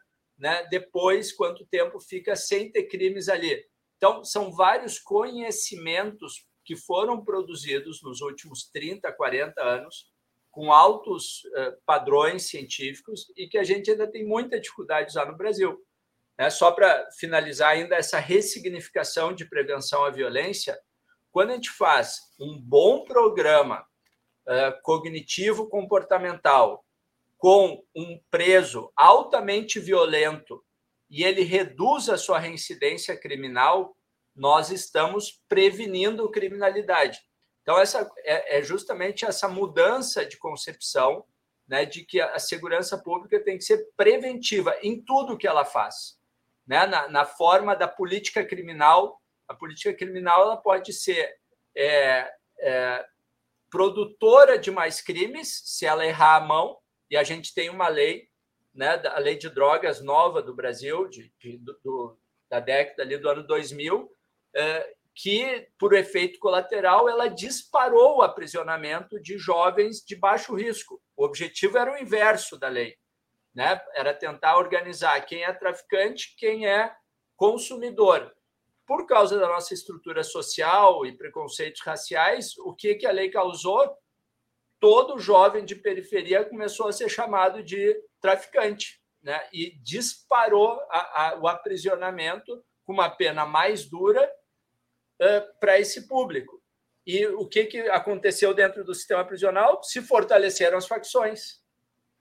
né? 0.42 0.68
Depois 0.72 1.32
quanto 1.32 1.66
tempo 1.68 2.00
fica 2.00 2.36
sem 2.36 2.72
ter 2.72 2.88
crimes 2.88 3.30
ali. 3.30 3.64
Então, 3.96 4.26
são 4.26 4.52
vários 4.52 4.98
conhecimentos 4.98 6.48
que 6.66 6.76
foram 6.76 7.24
produzidos 7.24 8.02
nos 8.02 8.22
últimos 8.22 8.68
30, 8.72 9.12
40 9.14 9.62
anos, 9.62 10.12
com 10.50 10.74
altos 10.74 11.44
uh, 11.46 11.78
padrões 11.86 12.50
científicos 12.50 13.32
e 13.38 13.48
que 13.48 13.58
a 13.58 13.64
gente 13.64 13.92
ainda 13.92 14.10
tem 14.10 14.26
muita 14.26 14.60
dificuldade 14.60 15.08
de 15.08 15.12
usar 15.12 15.28
no 15.28 15.38
Brasil. 15.38 15.80
É, 16.38 16.50
só 16.50 16.72
para 16.72 17.08
finalizar 17.20 17.70
ainda 17.70 17.96
essa 17.96 18.18
ressignificação 18.18 19.34
de 19.34 19.46
prevenção 19.46 20.04
à 20.04 20.10
violência, 20.10 20.78
quando 21.32 21.52
a 21.52 21.54
gente 21.54 21.70
faz 21.70 22.20
um 22.40 22.60
bom 22.60 23.06
programa 23.06 23.82
uh, 23.82 24.82
cognitivo 24.82 25.70
comportamental 25.70 26.84
com 27.42 27.84
um 27.96 28.22
preso 28.30 28.94
altamente 28.96 29.80
violento 29.80 30.64
e 31.10 31.24
ele 31.24 31.42
reduz 31.42 32.08
a 32.08 32.16
sua 32.16 32.38
reincidência 32.38 33.18
criminal, 33.18 33.98
nós 34.36 34.70
estamos 34.70 35.42
prevenindo 35.50 36.30
criminalidade. 36.30 37.20
Então, 37.64 37.80
essa 37.80 38.08
é, 38.20 38.60
é 38.60 38.62
justamente 38.62 39.26
essa 39.26 39.48
mudança 39.48 40.24
de 40.24 40.38
concepção 40.38 41.26
né, 41.68 41.84
de 41.84 42.06
que 42.06 42.22
a 42.22 42.38
segurança 42.38 42.96
pública 42.96 43.44
tem 43.44 43.58
que 43.58 43.64
ser 43.64 43.90
preventiva 43.98 44.78
em 44.84 45.02
tudo 45.02 45.36
que 45.36 45.48
ela 45.48 45.66
faz 45.66 46.20
né, 46.68 46.86
na, 46.86 47.08
na, 47.08 47.26
forma 47.26 47.76
da 47.76 47.88
política 47.88 48.46
criminal. 48.46 49.20
A 49.48 49.56
política 49.56 49.96
criminal 49.96 50.44
ela 50.44 50.58
pode 50.58 50.94
ser 50.94 51.36
é, 51.76 52.32
é, 52.60 53.04
produtora 53.68 54.60
de 54.60 54.70
mais 54.70 55.02
crimes 55.02 55.64
se 55.66 55.88
ela 55.88 56.06
errar 56.06 56.36
a 56.36 56.46
mão, 56.46 56.78
e 57.12 57.18
a 57.18 57.24
gente 57.24 57.54
tem 57.54 57.70
uma 57.70 57.88
lei, 57.88 58.28
né, 58.74 59.00
a 59.06 59.20
lei 59.20 59.38
de 59.38 59.50
drogas 59.50 60.02
nova 60.02 60.42
do 60.42 60.56
Brasil, 60.56 61.08
de, 61.08 61.32
de 61.40 61.60
do, 61.84 62.18
da 62.50 62.60
década 62.60 63.04
ali 63.04 63.18
do 63.18 63.30
ano 63.30 63.46
2000, 63.46 64.10
é, 64.56 64.96
que, 65.14 65.68
por 65.78 65.94
efeito 65.94 66.40
colateral, 66.40 67.08
ela 67.08 67.28
disparou 67.28 68.18
o 68.18 68.22
aprisionamento 68.22 69.22
de 69.22 69.38
jovens 69.38 70.02
de 70.04 70.16
baixo 70.16 70.56
risco. 70.56 71.00
O 71.16 71.26
objetivo 71.26 71.78
era 71.78 71.94
o 71.94 71.98
inverso 71.98 72.58
da 72.58 72.70
lei 72.70 72.98
né? 73.54 73.82
Era 73.94 74.14
tentar 74.14 74.58
organizar 74.58 75.20
quem 75.26 75.44
é 75.44 75.54
traficante, 75.54 76.36
quem 76.38 76.68
é 76.68 76.94
consumidor. 77.36 78.34
Por 78.86 79.06
causa 79.06 79.40
da 79.40 79.48
nossa 79.48 79.74
estrutura 79.74 80.24
social 80.24 81.06
e 81.06 81.16
preconceitos 81.16 81.82
raciais, 81.82 82.58
o 82.60 82.74
que, 82.74 82.96
que 82.96 83.06
a 83.06 83.12
lei 83.12 83.30
causou? 83.30 83.96
Todo 84.82 85.20
jovem 85.20 85.64
de 85.64 85.76
periferia 85.76 86.44
começou 86.44 86.90
a 86.90 86.92
ser 86.92 87.08
chamado 87.08 87.64
de 87.64 87.96
traficante, 88.20 89.00
né? 89.22 89.48
E 89.54 89.80
disparou 89.82 90.82
a, 90.90 91.28
a, 91.28 91.40
o 91.40 91.48
aprisionamento 91.48 92.62
com 92.84 92.92
uma 92.92 93.10
pena 93.10 93.46
mais 93.46 93.86
dura 93.86 94.30
uh, 95.22 95.60
para 95.60 95.80
esse 95.80 96.08
público. 96.08 96.62
E 97.06 97.26
o 97.28 97.48
que, 97.48 97.66
que 97.66 97.80
aconteceu 97.90 98.54
dentro 98.54 98.84
do 98.84 98.94
sistema 98.96 99.24
prisional? 99.24 99.84
Se 99.84 100.02
fortaleceram 100.02 100.78
as 100.78 100.88
facções 100.88 101.62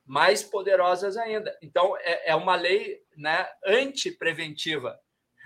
mais 0.05 0.43
poderosas 0.43 1.17
ainda. 1.17 1.57
Então, 1.62 1.97
é, 1.99 2.31
é 2.31 2.35
uma 2.35 2.57
lei 2.57 3.00
né, 3.17 3.49
antipreventiva. 3.64 4.99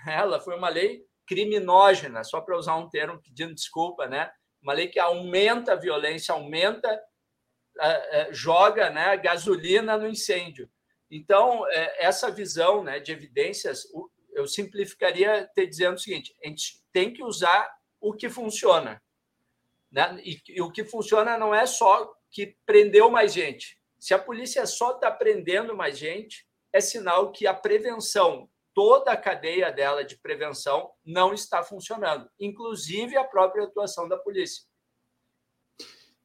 Ela 0.05 0.39
foi 0.39 0.57
uma 0.57 0.69
lei 0.69 1.05
criminógena, 1.25 2.23
só 2.23 2.41
para 2.41 2.57
usar 2.57 2.75
um 2.75 2.89
termo 2.89 3.21
pedindo 3.21 3.55
desculpa, 3.55 4.05
né? 4.05 4.31
Uma 4.65 4.73
lei 4.73 4.87
que 4.87 4.99
aumenta 4.99 5.73
a 5.73 5.75
violência, 5.75 6.33
aumenta, 6.33 6.89
é, 7.79 8.21
é, 8.21 8.33
joga 8.33 8.89
né, 8.89 9.15
gasolina 9.15 9.95
no 9.95 10.07
incêndio. 10.07 10.67
Então, 11.11 11.63
essa 11.99 12.31
visão 12.31 12.83
né, 12.83 12.99
de 12.99 13.11
evidências, 13.11 13.85
eu 14.33 14.47
simplificaria 14.47 15.47
te 15.53 15.67
dizendo 15.67 15.93
o 15.93 15.99
seguinte: 15.99 16.35
a 16.43 16.47
gente 16.47 16.83
tem 16.91 17.13
que 17.13 17.23
usar 17.23 17.71
o 18.01 18.11
que 18.11 18.27
funciona. 18.27 18.99
Né? 19.91 20.19
E, 20.25 20.41
e 20.49 20.61
o 20.63 20.71
que 20.71 20.83
funciona 20.83 21.37
não 21.37 21.53
é 21.53 21.67
só 21.67 22.11
que 22.31 22.57
prendeu 22.65 23.07
mais 23.11 23.33
gente, 23.33 23.79
se 23.99 24.15
a 24.15 24.19
polícia 24.19 24.65
só 24.65 24.95
está 24.95 25.11
prendendo 25.11 25.75
mais 25.75 25.95
gente, 25.95 26.47
é 26.73 26.81
sinal 26.81 27.31
que 27.31 27.45
a 27.45 27.53
prevenção, 27.53 28.49
toda 28.75 29.11
a 29.11 29.17
cadeia 29.17 29.71
dela 29.71 30.03
de 30.03 30.17
prevenção, 30.17 30.91
não 31.03 31.33
está 31.33 31.63
funcionando, 31.63 32.29
inclusive 32.37 33.15
a 33.15 33.23
própria 33.23 33.63
atuação 33.63 34.07
da 34.07 34.17
polícia. 34.17 34.63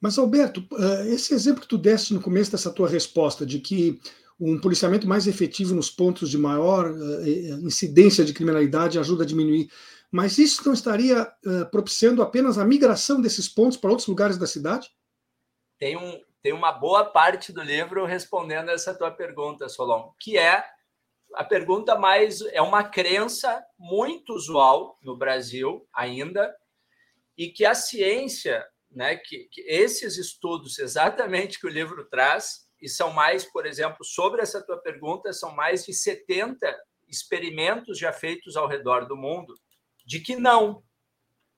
Mas, 0.01 0.19
Alberto, 0.19 0.67
eh, 0.77 1.09
esse 1.15 1.33
exemplo 1.33 1.63
que 1.63 1.69
tu 1.69 1.79
deste 1.79 2.13
no 2.13 2.21
começo 2.21 2.51
dessa 2.51 2.73
tua 2.73 2.89
resposta, 2.89 3.47
de 3.47 3.61
que 3.61 4.01
um 4.39 4.59
policiamento 4.59 5.07
mais 5.07 5.27
efetivo 5.27 5.75
nos 5.75 5.91
pontos 5.91 6.29
de 6.31 6.39
maior 6.39 6.87
eh, 6.87 7.29
eh, 7.29 7.51
incidência 7.63 8.25
de 8.25 8.33
criminalidade 8.33 8.99
ajuda 8.99 9.23
a 9.23 9.27
diminuir. 9.27 9.71
Mas 10.11 10.39
isso 10.39 10.67
não 10.67 10.73
estaria 10.73 11.25
propiciando 11.71 12.21
apenas 12.21 12.59
a 12.59 12.65
migração 12.65 13.21
desses 13.21 13.49
pontos 13.49 13.79
para 13.79 13.91
outros 13.91 14.09
lugares 14.09 14.37
da 14.37 14.45
cidade? 14.45 14.91
Tem 15.79 15.97
um, 15.97 16.21
tem 16.43 16.53
uma 16.53 16.73
boa 16.73 17.05
parte 17.05 17.53
do 17.53 17.63
livro 17.63 18.05
respondendo 18.05 18.71
essa 18.71 18.93
tua 18.93 19.13
pergunta, 19.13 19.69
Solon, 19.69 20.11
que 20.19 20.37
é 20.37 20.65
a 21.35 21.45
pergunta 21.45 21.97
mais 21.97 22.41
é 22.41 22.61
uma 22.61 22.85
crença 22.85 23.65
muito 23.79 24.35
usual 24.35 24.99
no 25.03 25.17
Brasil 25.17 25.87
ainda 25.93 26.55
e 27.37 27.49
que 27.49 27.65
a 27.65 27.75
ciência, 27.75 28.67
né, 28.91 29.17
que, 29.17 29.49
que 29.51 29.61
esses 29.63 30.17
estudos 30.17 30.79
exatamente 30.79 31.59
que 31.59 31.67
o 31.67 31.71
livro 31.71 32.05
traz 32.09 32.69
e 32.81 32.89
são 32.89 33.13
mais, 33.13 33.45
por 33.45 33.67
exemplo, 33.67 34.05
sobre 34.05 34.43
essa 34.43 34.65
tua 34.65 34.79
pergunta, 34.79 35.33
são 35.33 35.55
mais 35.55 35.85
de 35.85 35.93
70 35.93 36.75
experimentos 37.09 37.99
já 37.99 38.13
feitos 38.13 38.57
ao 38.57 38.67
redor 38.67 39.07
do 39.07 39.17
mundo 39.17 39.55
de 40.05 40.21
que 40.21 40.37
não, 40.37 40.83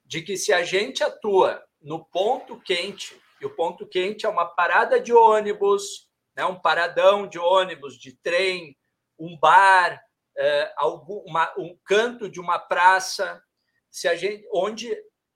de 0.04 0.22
que 0.22 0.36
se 0.36 0.52
a 0.52 0.62
gente 0.62 1.02
atua 1.02 1.64
no 1.80 2.04
ponto 2.04 2.60
quente 2.60 3.16
e 3.40 3.46
o 3.46 3.54
ponto 3.54 3.86
quente 3.86 4.26
é 4.26 4.28
uma 4.28 4.46
parada 4.46 5.00
de 5.00 5.12
ônibus, 5.12 6.08
né, 6.36 6.44
um 6.44 6.58
paradão 6.58 7.26
de 7.26 7.38
ônibus, 7.38 7.98
de 7.98 8.16
trem, 8.18 8.76
um 9.22 9.38
bar, 9.38 10.02
é, 10.36 10.72
algum, 10.76 11.18
uma, 11.20 11.54
um 11.56 11.78
canto 11.84 12.28
de 12.28 12.40
uma 12.40 12.58
praça, 12.58 13.40
se 13.88 14.08
a 14.08 14.16
gente, 14.16 14.44
onde, 14.52 14.92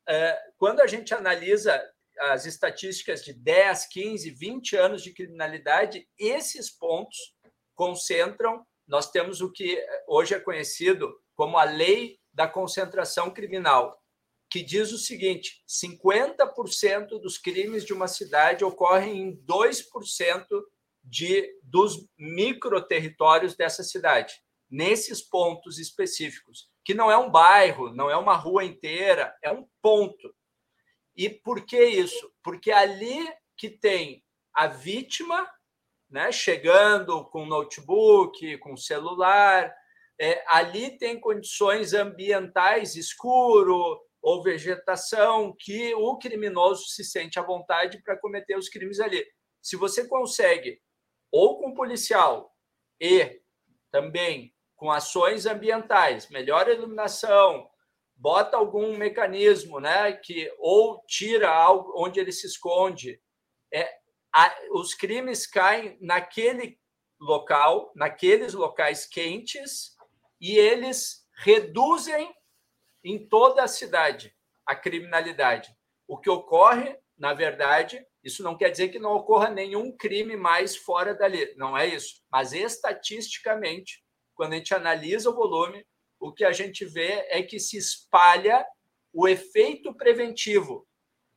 é, 0.09 0.39
quando 0.57 0.81
a 0.81 0.87
gente 0.87 1.15
analisa 1.15 1.81
as 2.19 2.47
estatísticas 2.47 3.23
de 3.23 3.33
10, 3.33 3.87
15, 3.87 4.31
20 4.31 4.77
anos 4.77 5.03
de 5.03 5.13
criminalidade, 5.13 6.09
esses 6.19 6.71
pontos 6.71 7.17
concentram. 7.75 8.67
Nós 8.89 9.11
temos 9.11 9.41
o 9.41 9.53
que 9.53 9.79
hoje 10.09 10.35
é 10.35 10.41
conhecido 10.41 11.15
como 11.35 11.59
a 11.59 11.65
lei 11.65 12.19
da 12.33 12.49
concentração 12.49 13.31
criminal, 13.31 14.01
que 14.51 14.63
diz 14.63 14.93
o 14.93 14.99
seguinte: 14.99 15.63
50% 15.69 17.21
dos 17.21 17.37
crimes 17.37 17.85
de 17.85 17.93
uma 17.93 18.09
cidade 18.09 18.65
ocorrem 18.65 19.21
em 19.21 19.37
2% 19.45 20.47
de, 21.07 21.49
dos 21.63 22.07
microterritórios 22.19 23.57
dessa 23.57 23.83
cidade, 23.85 24.35
nesses 24.69 25.23
pontos 25.23 25.79
específicos, 25.79 26.69
que 26.85 26.93
não 26.93 27.11
é 27.11 27.17
um 27.17 27.31
bairro, 27.31 27.95
não 27.95 28.11
é 28.11 28.17
uma 28.17 28.35
rua 28.35 28.65
inteira, 28.65 29.35
é 29.43 29.51
um 29.51 29.67
ponto. 29.81 30.35
E 31.17 31.31
por 31.31 31.65
que 31.65 31.83
isso? 31.83 32.33
Porque 32.43 32.73
ali 32.73 33.27
que 33.57 33.71
tem 33.71 34.23
a 34.53 34.67
vítima, 34.67 35.49
né, 36.11 36.31
chegando 36.33 37.25
com 37.31 37.47
notebook, 37.47 38.59
com 38.59 38.77
celular, 38.77 39.73
é, 40.21 40.45
ali 40.49 40.99
tem 40.99 41.21
condições 41.21 41.93
ambientais 41.93 42.97
escuro 42.97 44.01
ou 44.21 44.43
vegetação 44.43 45.55
que 45.59 45.95
o 45.95 46.19
criminoso 46.19 46.89
se 46.89 47.05
sente 47.05 47.39
à 47.39 47.43
vontade 47.43 48.03
para 48.03 48.19
cometer 48.19 48.57
os 48.57 48.69
crimes 48.69 48.99
ali. 48.99 49.25
Se 49.63 49.77
você 49.77 50.07
consegue 50.09 50.81
ou 51.31 51.59
com 51.59 51.75
policial 51.75 52.55
e 53.01 53.41
também 53.91 54.55
com 54.75 54.91
ações 54.91 55.47
ambientais, 55.47 56.29
melhor 56.29 56.69
iluminação, 56.69 57.69
bota 58.15 58.57
algum 58.57 58.97
mecanismo, 58.97 59.81
né, 59.81 60.13
que 60.13 60.53
ou 60.59 61.03
tira 61.07 61.51
algo 61.51 61.93
onde 61.97 62.21
ele 62.21 62.33
se 62.33 62.47
esconde, 62.47 63.21
é, 63.73 63.91
a, 64.33 64.55
os 64.73 64.95
crimes 64.95 65.47
caem 65.47 65.97
naquele 66.01 66.79
local, 67.21 67.93
naqueles 67.95 68.53
locais 68.53 69.07
quentes 69.07 69.97
e 70.41 70.59
eles 70.59 71.27
reduzem 71.39 72.35
em 73.03 73.27
toda 73.27 73.63
a 73.63 73.69
cidade 73.69 74.35
a 74.67 74.75
criminalidade. 74.75 75.75
O 76.07 76.19
que 76.19 76.29
ocorre, 76.29 76.97
na 77.17 77.33
verdade, 77.33 78.05
isso 78.27 78.43
não 78.43 78.57
quer 78.57 78.71
dizer 78.71 78.89
que 78.89 78.99
não 78.99 79.13
ocorra 79.13 79.49
nenhum 79.51 79.97
crime 79.97 80.35
mais 80.35 80.77
fora 80.77 81.15
dali, 81.15 81.55
não 81.57 81.79
é 81.79 81.87
isso. 81.87 82.21
Mas 82.29 82.53
estatisticamente, 82.53 84.05
quando 84.35 84.55
a 84.55 84.57
gente 84.57 84.75
analisa 84.75 85.31
o 85.31 85.35
volume, 85.35 85.87
o 86.19 86.33
que 86.33 86.45
a 86.45 86.51
gente 86.51 86.85
vê 86.85 87.25
é 87.29 87.41
que 87.41 87.61
se 87.61 87.77
espalha 87.77 88.67
o 89.13 89.29
efeito 89.29 89.95
preventivo 89.95 90.89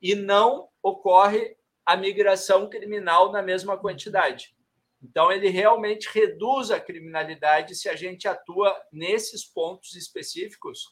e 0.01 0.15
não 0.15 0.67
ocorre 0.81 1.55
a 1.85 1.95
migração 1.95 2.67
criminal 2.67 3.31
na 3.31 3.43
mesma 3.43 3.77
quantidade. 3.77 4.55
Então, 4.99 5.31
ele 5.31 5.47
realmente 5.47 6.09
reduz 6.11 6.71
a 6.71 6.79
criminalidade 6.79 7.75
se 7.75 7.87
a 7.87 7.95
gente 7.95 8.27
atua 8.27 8.75
nesses 8.91 9.45
pontos 9.45 9.95
específicos, 9.95 10.87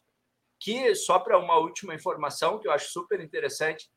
que, 0.60 0.94
só 0.94 1.18
para 1.18 1.40
uma 1.40 1.58
última 1.58 1.96
informação, 1.96 2.60
que 2.60 2.68
eu 2.68 2.72
acho 2.72 2.92
super 2.92 3.20
interessante, 3.20 3.90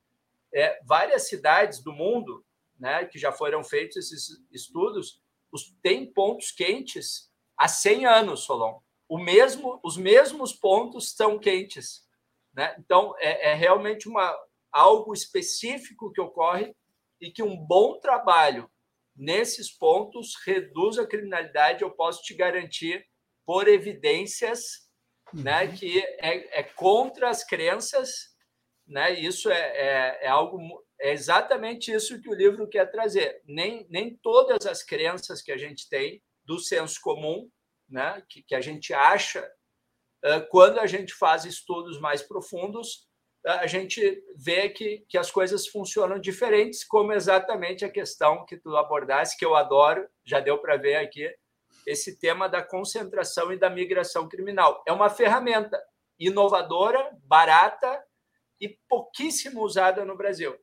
é, 0.53 0.79
várias 0.85 1.27
cidades 1.27 1.83
do 1.83 1.93
mundo, 1.93 2.45
né, 2.79 3.05
que 3.05 3.19
já 3.19 3.31
foram 3.31 3.63
feitos 3.63 3.97
esses 3.97 4.39
estudos, 4.51 5.21
os, 5.51 5.75
tem 5.81 6.11
pontos 6.11 6.51
quentes 6.51 7.29
há 7.57 7.67
100 7.67 8.05
anos, 8.05 8.43
Solon. 8.43 8.79
O 9.07 9.17
mesmo, 9.17 9.79
os 9.83 9.97
mesmos 9.97 10.53
pontos 10.53 11.07
estão 11.07 11.37
quentes. 11.37 12.01
Né? 12.53 12.75
Então, 12.79 13.13
é, 13.19 13.51
é 13.51 13.53
realmente 13.53 14.07
uma, 14.07 14.35
algo 14.71 15.13
específico 15.13 16.11
que 16.11 16.21
ocorre 16.21 16.73
e 17.19 17.29
que 17.29 17.43
um 17.43 17.55
bom 17.55 17.99
trabalho 17.99 18.69
nesses 19.15 19.69
pontos 19.69 20.35
reduz 20.45 20.97
a 20.97 21.05
criminalidade, 21.05 21.83
eu 21.83 21.91
posso 21.91 22.23
te 22.23 22.33
garantir, 22.33 23.05
por 23.45 23.67
evidências 23.67 24.89
né, 25.33 25.65
uhum. 25.65 25.75
que 25.75 25.99
é, 25.99 26.59
é 26.59 26.63
contra 26.63 27.29
as 27.29 27.43
crenças 27.43 28.31
né? 28.91 29.17
Isso 29.17 29.49
é, 29.49 29.55
é, 29.55 30.25
é, 30.25 30.27
algo 30.27 30.59
é 30.99 31.13
exatamente 31.13 31.91
isso 31.91 32.21
que 32.21 32.29
o 32.29 32.35
livro 32.35 32.67
quer 32.67 32.91
trazer. 32.91 33.41
Nem, 33.45 33.87
nem 33.89 34.15
todas 34.17 34.65
as 34.65 34.83
crenças 34.83 35.41
que 35.41 35.51
a 35.51 35.57
gente 35.57 35.89
tem 35.89 36.21
do 36.43 36.59
senso 36.59 36.99
comum, 37.01 37.49
né? 37.89 38.21
que, 38.29 38.43
que 38.43 38.53
a 38.53 38.59
gente 38.59 38.93
acha, 38.93 39.49
quando 40.49 40.79
a 40.79 40.85
gente 40.85 41.13
faz 41.13 41.45
estudos 41.45 41.99
mais 41.99 42.21
profundos, 42.21 43.07
a 43.45 43.65
gente 43.65 44.23
vê 44.35 44.69
que, 44.69 45.03
que 45.09 45.17
as 45.17 45.31
coisas 45.31 45.67
funcionam 45.67 46.19
diferentes, 46.19 46.83
como 46.83 47.13
exatamente 47.13 47.83
a 47.83 47.89
questão 47.89 48.45
que 48.45 48.57
tu 48.57 48.75
abordaste, 48.75 49.37
que 49.37 49.45
eu 49.45 49.55
adoro, 49.55 50.07
já 50.23 50.39
deu 50.39 50.59
para 50.59 50.77
ver 50.77 50.97
aqui, 50.97 51.33
esse 51.87 52.19
tema 52.19 52.47
da 52.47 52.61
concentração 52.61 53.51
e 53.51 53.57
da 53.57 53.69
migração 53.69 54.27
criminal. 54.27 54.83
É 54.85 54.91
uma 54.91 55.09
ferramenta 55.09 55.81
inovadora, 56.19 57.09
barata 57.23 58.03
e 58.61 58.77
pouquíssimo 58.87 59.63
usada 59.63 60.05
no 60.05 60.15
Brasil. 60.15 60.55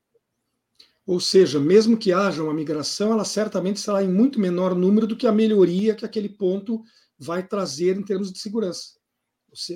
Ou 1.04 1.18
seja, 1.18 1.58
mesmo 1.58 1.98
que 1.98 2.12
haja 2.12 2.42
uma 2.42 2.54
migração, 2.54 3.12
ela 3.12 3.24
certamente 3.24 3.80
será 3.80 4.02
em 4.02 4.08
muito 4.08 4.38
menor 4.38 4.74
número 4.74 5.06
do 5.06 5.16
que 5.16 5.26
a 5.26 5.32
melhoria 5.32 5.94
que 5.94 6.04
aquele 6.04 6.28
ponto 6.28 6.82
vai 7.18 7.44
trazer 7.44 7.96
em 7.96 8.04
termos 8.04 8.32
de 8.32 8.38
segurança. 8.38 8.98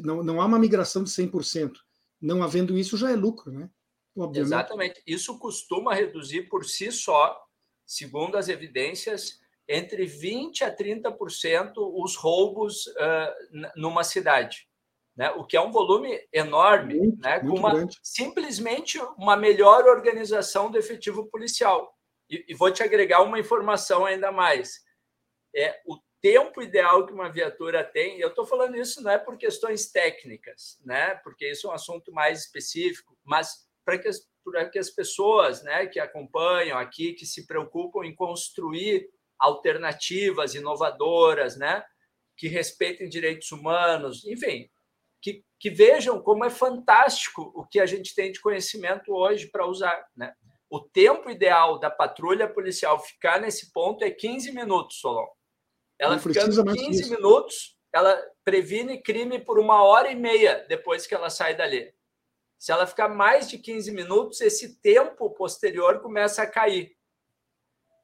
Não, 0.04 0.22
não 0.22 0.40
há 0.40 0.46
uma 0.46 0.58
migração 0.58 1.02
de 1.02 1.11
100%. 1.11 1.72
Não 2.20 2.42
havendo 2.42 2.78
isso, 2.78 2.96
já 2.96 3.11
é 3.11 3.16
lucro, 3.16 3.50
né? 3.50 3.68
Obviamente. 4.14 4.46
Exatamente. 4.46 5.02
Isso 5.06 5.38
costuma 5.38 5.94
reduzir 5.94 6.42
por 6.42 6.64
si 6.64 6.92
só, 6.92 7.37
segundo 7.85 8.37
as 8.37 8.48
evidências, 8.48 9.40
entre 9.66 10.04
20% 10.06 10.62
a 10.62 10.76
30% 10.76 11.72
os 11.76 12.14
roubos 12.14 12.87
uh, 12.88 13.70
numa 13.74 14.04
cidade 14.04 14.68
né? 15.16 15.31
o 15.33 15.44
que 15.44 15.57
é 15.57 15.61
um 15.61 15.70
volume 15.70 16.18
enorme, 16.33 16.94
muito, 16.94 17.20
né? 17.20 17.40
com 17.40 17.55
uma, 17.55 17.87
simplesmente 18.03 18.98
uma 19.16 19.37
melhor 19.37 19.87
organização 19.87 20.70
do 20.70 20.79
efetivo 20.79 21.27
policial. 21.27 21.94
E, 22.29 22.44
e, 22.48 22.55
vou 22.55 22.70
te 22.70 22.83
agregar 22.83 23.22
uma 23.22 23.38
informação 23.38 24.07
ainda 24.07 24.33
mais. 24.33 24.81
É 25.55 25.81
o 25.87 25.98
tempo 26.20 26.62
ideal 26.62 27.05
que 27.05 27.12
uma 27.12 27.31
viatura 27.31 27.85
tem, 27.85 28.18
eu 28.18 28.29
estou 28.29 28.46
falando 28.46 28.77
isso 28.77 29.03
não 29.03 29.11
é 29.11 29.18
por 29.18 29.37
questões 29.37 29.90
técnicas, 29.90 30.81
né? 30.85 31.16
porque 31.16 31.51
isso 31.51 31.66
é 31.66 31.70
um 31.70 31.75
assunto 31.75 32.12
mais 32.12 32.40
específico, 32.40 33.18
mas 33.25 33.66
para 33.85 33.98
que, 33.98 34.09
para 34.44 34.68
que 34.70 34.79
as 34.79 34.88
pessoas 34.90 35.62
né, 35.62 35.87
que 35.87 35.98
acompanham 35.98 36.79
aqui, 36.79 37.12
que 37.12 37.27
se 37.27 37.46
preocupam 37.46 38.05
em 38.05 38.14
construir 38.14 39.11
alternativas 39.38 40.55
inovadoras, 40.55 41.57
né, 41.57 41.85
que 42.37 42.46
respeitem 42.46 43.09
direitos 43.09 43.51
humanos, 43.51 44.25
enfim, 44.25 44.70
que, 45.22 45.44
que 45.58 45.70
vejam 45.70 46.20
como 46.20 46.44
é 46.44 46.50
fantástico 46.50 47.52
o 47.54 47.64
que 47.64 47.78
a 47.78 47.87
gente 47.87 48.14
tem 48.14 48.32
de 48.32 48.40
conhecimento 48.40 49.14
hoje 49.14 49.46
para 49.46 49.66
usar. 49.66 50.04
Né? 50.16 50.35
O 50.68 50.80
tempo 50.80 51.30
ideal 51.30 51.78
da 51.78 51.88
patrulha 51.88 52.52
policial 52.52 52.98
ficar 52.98 53.40
nesse 53.40 53.72
ponto 53.72 54.04
é 54.04 54.11
15 54.11 54.52
minutos, 54.52 54.98
Solon. 54.98 55.26
Ela 55.98 56.18
ficando 56.18 56.64
15 56.64 57.11
minutos, 57.11 57.78
ela 57.94 58.20
previne 58.44 59.00
crime 59.00 59.38
por 59.38 59.61
uma 59.61 59.85
hora 59.85 60.11
e 60.11 60.16
meia 60.16 60.66
depois 60.68 61.06
que 61.06 61.14
ela 61.14 61.30
sai 61.30 61.54
dali. 61.54 61.94
Se 62.58 62.72
ela 62.72 62.87
ficar 62.87 63.08
mais 63.08 63.48
de 63.48 63.58
15 63.58 63.92
minutos, 63.92 64.40
esse 64.40 64.80
tempo 64.80 65.30
posterior 65.30 66.00
começa 66.00 66.42
a 66.42 66.50
cair. 66.50 66.96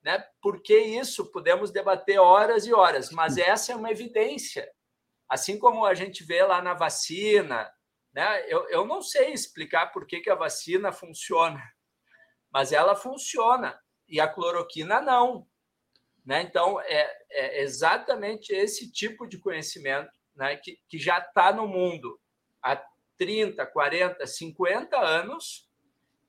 Né? 0.05 0.25
Por 0.41 0.63
que 0.63 0.79
isso? 0.79 1.33
Podemos 1.33 1.73
debater 1.73 2.21
horas 2.21 2.67
e 2.67 2.73
horas, 2.73 3.11
mas 3.11 3.37
essa 3.37 3.73
é 3.73 3.77
uma 3.77 3.91
evidência 3.91 4.71
Assim 5.29 5.59
como 5.59 5.85
a 5.85 5.95
gente 5.95 6.25
vê 6.25 6.43
lá 6.43 6.63
na 6.63 6.75
vacina, 6.75 7.71
né? 8.13 8.45
Eu, 8.49 8.69
eu 8.71 8.87
não 8.87 9.03
sei 9.03 9.33
explicar 9.33 9.93
por 9.93 10.07
que, 10.07 10.21
que 10.21 10.31
a 10.31 10.35
vacina 10.35 10.91
funciona, 10.91 11.63
mas 12.51 12.73
ela 12.73 12.97
funciona 12.97 13.79
e 14.09 14.21
a 14.21 14.27
cloroquina 14.27 15.01
não. 15.01 15.47
Né? 16.25 16.43
Então, 16.43 16.81
é, 16.81 17.11
é 17.31 17.63
exatamente 17.63 18.53
esse 18.53 18.91
tipo 18.91 19.27
de 19.27 19.39
conhecimento 19.39 20.11
né, 20.35 20.57
que, 20.57 20.79
que 20.89 20.99
já 20.99 21.19
está 21.19 21.53
no 21.53 21.67
mundo 21.67 22.21
há 22.63 22.83
30, 23.17 23.65
40, 23.67 24.27
50 24.27 24.97
anos 24.99 25.69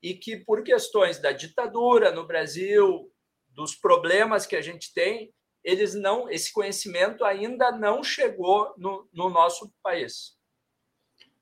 e 0.02 0.14
que, 0.14 0.36
por 0.36 0.62
questões 0.62 1.18
da 1.18 1.32
ditadura 1.32 2.10
no 2.10 2.26
Brasil, 2.26 3.12
dos 3.48 3.74
problemas 3.74 4.46
que 4.46 4.56
a 4.56 4.62
gente 4.62 4.92
tem, 4.92 5.32
eles 5.62 5.94
não, 5.94 6.28
esse 6.30 6.52
conhecimento 6.52 7.24
ainda 7.24 7.70
não 7.72 8.02
chegou 8.02 8.72
no, 8.76 9.08
no 9.12 9.28
nosso 9.28 9.70
país. 9.82 10.38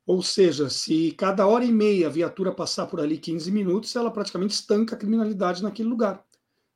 Ou 0.07 0.23
seja, 0.23 0.71
se 0.71 1.13
cada 1.13 1.47
hora 1.47 1.65
e 1.65 1.71
meia 1.71 2.07
a 2.07 2.11
viatura 2.11 2.51
passar 2.51 2.87
por 2.87 2.99
ali 2.99 3.19
15 3.19 3.53
minutos, 3.53 3.95
ela 3.95 4.11
praticamente 4.11 4.55
estanca 4.55 4.95
a 4.95 4.99
criminalidade 4.99 5.63
naquele 5.63 5.89
lugar. 5.89 6.25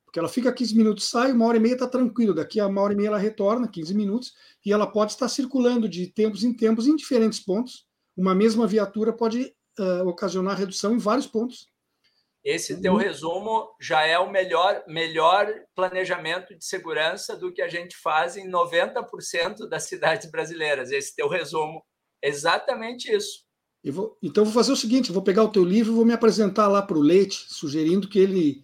Porque 0.05 0.19
ela 0.19 0.29
fica 0.29 0.53
15 0.53 0.75
minutos, 0.77 1.09
sai, 1.09 1.31
uma 1.31 1.45
hora 1.47 1.57
e 1.57 1.59
meia 1.59 1.73
está 1.73 1.87
tranquilo, 1.87 2.35
daqui 2.35 2.59
a 2.59 2.67
uma 2.67 2.81
hora 2.81 2.93
e 2.93 2.95
meia 2.95 3.07
ela 3.07 3.17
retorna, 3.17 3.67
15 3.67 3.95
minutos, 3.95 4.33
e 4.63 4.71
ela 4.71 4.85
pode 4.85 5.13
estar 5.13 5.27
circulando 5.27 5.89
de 5.89 6.05
tempos 6.05 6.43
em 6.43 6.53
tempos 6.53 6.85
em 6.85 6.95
diferentes 6.95 7.39
pontos. 7.39 7.87
Uma 8.15 8.35
mesma 8.35 8.67
viatura 8.67 9.11
pode 9.11 9.51
uh, 9.79 10.07
ocasionar 10.07 10.55
redução 10.55 10.93
em 10.93 10.99
vários 10.99 11.25
pontos. 11.25 11.67
Esse 12.43 12.81
teu 12.81 12.93
uhum. 12.93 12.99
resumo 12.99 13.69
já 13.79 14.05
é 14.05 14.19
o 14.19 14.29
melhor, 14.29 14.83
melhor 14.85 15.47
planejamento 15.73 16.53
de 16.57 16.65
segurança 16.65 17.37
do 17.37 17.53
que 17.53 17.61
a 17.61 17.69
gente 17.69 17.95
faz 17.95 18.35
em 18.35 18.49
90% 18.49 19.67
das 19.69 19.83
cidades 19.83 20.29
brasileiras. 20.29 20.91
Esse 20.91 21.15
teu 21.15 21.29
resumo, 21.29 21.81
exatamente 22.21 23.09
isso. 23.09 23.43
Vou, 23.85 24.17
então, 24.21 24.43
vou 24.43 24.53
fazer 24.53 24.71
o 24.71 24.77
seguinte: 24.77 25.11
vou 25.11 25.21
pegar 25.21 25.43
o 25.43 25.51
teu 25.51 25.63
livro 25.63 25.91
e 25.91 25.95
vou 25.95 26.05
me 26.05 26.13
apresentar 26.13 26.67
lá 26.67 26.81
para 26.81 26.97
o 26.97 27.01
Leite, 27.01 27.45
sugerindo 27.47 28.07
que 28.07 28.19
ele 28.19 28.63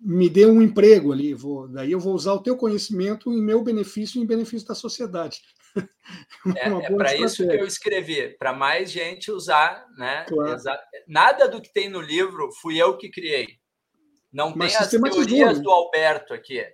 me 0.00 0.28
dê 0.28 0.46
um 0.46 0.62
emprego 0.62 1.12
ali. 1.12 1.34
Vou, 1.34 1.68
daí 1.68 1.92
eu 1.92 2.00
vou 2.00 2.14
usar 2.14 2.32
o 2.32 2.42
teu 2.42 2.56
conhecimento 2.56 3.32
em 3.32 3.42
meu 3.42 3.62
benefício 3.62 4.18
e 4.18 4.22
em 4.22 4.26
benefício 4.26 4.66
da 4.66 4.74
sociedade. 4.74 5.40
É, 6.56 6.68
é 6.68 6.96
para 6.96 7.14
isso 7.14 7.46
que 7.46 7.54
eu 7.54 7.66
escrevi, 7.66 8.30
para 8.38 8.54
mais 8.54 8.90
gente 8.90 9.30
usar, 9.30 9.86
né? 9.98 10.24
Claro. 10.26 10.56
Nada 11.06 11.46
do 11.46 11.60
que 11.60 11.70
tem 11.70 11.90
no 11.90 12.00
livro 12.00 12.50
fui 12.60 12.78
eu 12.78 12.96
que 12.96 13.10
criei. 13.10 13.46
Não 14.32 14.54
Mas 14.56 14.72
tem 14.72 14.80
as 14.80 14.90
teorias 14.90 15.58
né? 15.58 15.62
do 15.62 15.70
Alberto 15.70 16.32
aqui. 16.32 16.64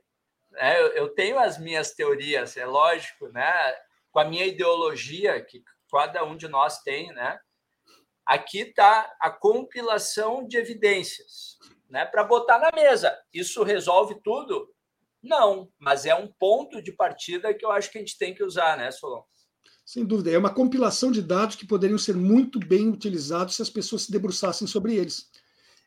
É, 0.56 0.80
eu, 0.80 0.86
eu 0.88 1.08
tenho 1.08 1.38
as 1.38 1.58
minhas 1.58 1.92
teorias, 1.92 2.56
é 2.56 2.64
lógico, 2.64 3.28
né? 3.28 3.52
Com 4.12 4.20
a 4.20 4.24
minha 4.24 4.46
ideologia 4.46 5.44
que 5.44 5.62
cada 5.90 6.24
um 6.24 6.36
de 6.36 6.48
nós 6.48 6.80
tem, 6.82 7.12
né? 7.12 7.38
Aqui 8.26 8.60
está 8.60 9.12
a 9.20 9.30
compilação 9.30 10.46
de 10.46 10.56
evidências, 10.56 11.58
né? 11.88 12.04
Para 12.04 12.24
botar 12.24 12.58
na 12.58 12.70
mesa. 12.74 13.16
Isso 13.32 13.62
resolve 13.62 14.16
tudo? 14.22 14.68
Não, 15.22 15.68
mas 15.78 16.04
é 16.04 16.14
um 16.14 16.28
ponto 16.28 16.82
de 16.82 16.92
partida 16.92 17.54
que 17.54 17.64
eu 17.64 17.70
acho 17.70 17.90
que 17.90 17.98
a 17.98 18.00
gente 18.00 18.18
tem 18.18 18.34
que 18.34 18.44
usar, 18.44 18.76
né, 18.76 18.90
Solon? 18.90 19.22
Sem 19.84 20.04
dúvida. 20.04 20.30
É 20.30 20.38
uma 20.38 20.52
compilação 20.52 21.10
de 21.10 21.22
dados 21.22 21.56
que 21.56 21.66
poderiam 21.66 21.98
ser 21.98 22.16
muito 22.16 22.58
bem 22.58 22.88
utilizados 22.88 23.56
se 23.56 23.62
as 23.62 23.70
pessoas 23.70 24.02
se 24.02 24.12
debruçassem 24.12 24.66
sobre 24.66 24.94
eles. 24.94 25.30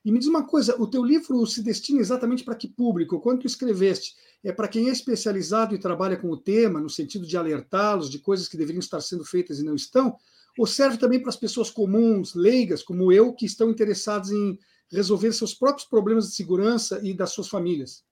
E 0.06 0.12
me 0.12 0.20
diz 0.20 0.28
uma 0.28 0.46
coisa: 0.46 0.80
o 0.82 0.88
teu 0.88 1.04
livro 1.04 1.46
se 1.46 1.64
destina 1.64 2.00
exatamente 2.00 2.44
para 2.44 2.56
que 2.56 2.68
público? 2.68 3.20
Quando 3.20 3.42
tu 3.42 3.48
escreveste? 3.48 4.16
É 4.44 4.52
para 4.52 4.68
quem 4.68 4.90
é 4.90 4.92
especializado 4.92 5.76
e 5.76 5.80
trabalha 5.80 6.16
com 6.16 6.30
o 6.30 6.38
tema, 6.38 6.80
no 6.80 6.90
sentido 6.90 7.26
de 7.26 7.36
alertá-los 7.36 8.10
de 8.10 8.20
coisas 8.20 8.48
que 8.48 8.58
deveriam 8.58 8.80
estar 8.80 9.02
sendo 9.02 9.26
feitas 9.26 9.60
e 9.60 9.64
não 9.64 9.76
estão? 9.76 10.16
ou 10.58 10.66
serve 10.66 10.98
também 10.98 11.20
para 11.20 11.30
as 11.30 11.36
pessoas 11.36 11.70
comuns, 11.70 12.34
leigas, 12.34 12.82
como 12.82 13.12
eu, 13.12 13.32
que 13.32 13.46
estão 13.46 13.70
interessadas 13.70 14.32
em 14.32 14.58
resolver 14.92 15.32
seus 15.34 15.54
próprios 15.54 15.88
problemas 15.88 16.28
de 16.28 16.36
segurança 16.36 17.00
e 17.04 17.14
das 17.14 17.32
suas 17.32 17.50
famílias? 17.50 18.06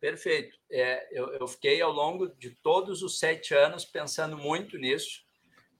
Perfeito. 0.00 0.56
É, 0.70 1.08
eu, 1.10 1.28
eu, 1.34 1.46
fiquei 1.48 1.80
ao 1.80 1.90
longo 1.90 2.28
de 2.28 2.50
todos 2.62 3.02
os 3.02 3.18
sete 3.18 3.52
anos 3.54 3.84
pensando 3.84 4.36
muito 4.36 4.78
nisso. 4.78 5.22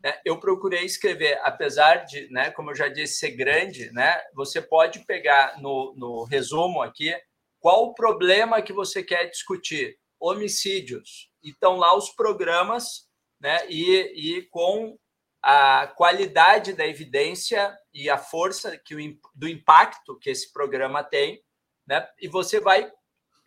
Né? 0.02 0.20
Eu 0.24 0.40
procurei 0.40 0.84
escrever, 0.84 1.40
apesar 1.42 2.04
de, 2.04 2.28
né, 2.30 2.50
como 2.50 2.70
eu 2.70 2.74
já 2.74 2.88
disse, 2.88 3.18
ser 3.18 3.32
grande, 3.32 3.92
né, 3.92 4.20
você 4.34 4.60
pode 4.60 5.00
pegar 5.00 5.60
no, 5.60 5.94
no 5.96 6.24
resumo 6.24 6.82
aqui 6.82 7.14
qual 7.60 7.84
o 7.84 7.94
problema 7.94 8.62
que 8.62 8.72
você 8.72 9.02
quer 9.02 9.26
discutir. 9.26 9.98
Homicídios. 10.20 11.30
Então, 11.44 11.76
lá 11.76 11.96
os 11.96 12.10
programas 12.10 13.08
né, 13.40 13.68
e, 13.68 14.38
e 14.38 14.42
com 14.50 14.98
a 15.42 15.86
qualidade 15.86 16.72
da 16.72 16.86
evidência 16.86 17.76
e 17.92 18.10
a 18.10 18.18
força 18.18 18.76
que 18.78 18.94
o, 18.94 18.98
do 19.34 19.48
impacto 19.48 20.18
que 20.18 20.30
esse 20.30 20.52
programa 20.52 21.04
tem, 21.04 21.42
né? 21.86 22.08
E 22.20 22.28
você 22.28 22.60
vai 22.60 22.90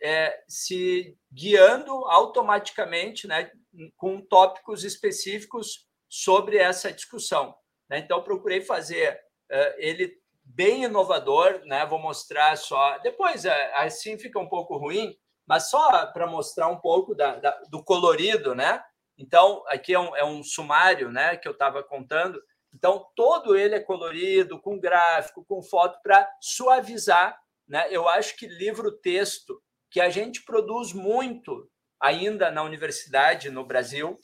é, 0.02 0.42
se 0.48 1.16
guiando 1.32 1.92
automaticamente, 2.06 3.28
né, 3.28 3.50
com 3.96 4.20
tópicos 4.20 4.82
específicos 4.82 5.86
sobre 6.08 6.58
essa 6.58 6.92
discussão. 6.92 7.54
Né? 7.88 7.98
Então, 7.98 8.22
procurei 8.22 8.60
fazer 8.60 9.14
uh, 9.50 9.74
ele 9.76 10.20
bem 10.44 10.84
inovador, 10.84 11.62
né? 11.64 11.86
Vou 11.86 11.98
mostrar 11.98 12.56
só. 12.56 12.98
Depois, 12.98 13.44
é, 13.44 13.74
assim 13.76 14.18
fica 14.18 14.38
um 14.38 14.48
pouco 14.48 14.76
ruim, 14.76 15.16
mas 15.46 15.70
só 15.70 16.06
para 16.06 16.26
mostrar 16.26 16.68
um 16.68 16.78
pouco 16.78 17.14
da, 17.14 17.36
da, 17.36 17.50
do 17.70 17.82
colorido, 17.82 18.54
né? 18.54 18.82
Então, 19.18 19.62
aqui 19.68 19.94
é 19.94 19.98
um, 19.98 20.16
é 20.16 20.24
um 20.24 20.42
sumário 20.42 21.10
né, 21.10 21.36
que 21.36 21.46
eu 21.46 21.52
estava 21.52 21.82
contando. 21.82 22.42
Então, 22.74 23.06
todo 23.14 23.56
ele 23.56 23.74
é 23.74 23.80
colorido, 23.80 24.60
com 24.60 24.80
gráfico, 24.80 25.44
com 25.44 25.62
foto, 25.62 26.00
para 26.02 26.28
suavizar. 26.40 27.38
Né? 27.68 27.86
Eu 27.90 28.08
acho 28.08 28.36
que 28.36 28.46
livro-texto, 28.46 29.62
que 29.90 30.00
a 30.00 30.08
gente 30.08 30.42
produz 30.44 30.92
muito 30.92 31.70
ainda 32.00 32.50
na 32.50 32.62
universidade, 32.62 33.50
no 33.50 33.64
Brasil, 33.64 34.18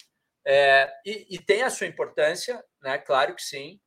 é, 0.44 0.90
e, 1.04 1.36
e, 1.36 1.38
tem 1.38 1.62
a 1.62 1.70
sua 1.70 1.86
importância, 1.86 2.64
né? 2.82 2.96
claro 2.96 3.34
que 3.34 3.42
sim, 3.42 3.78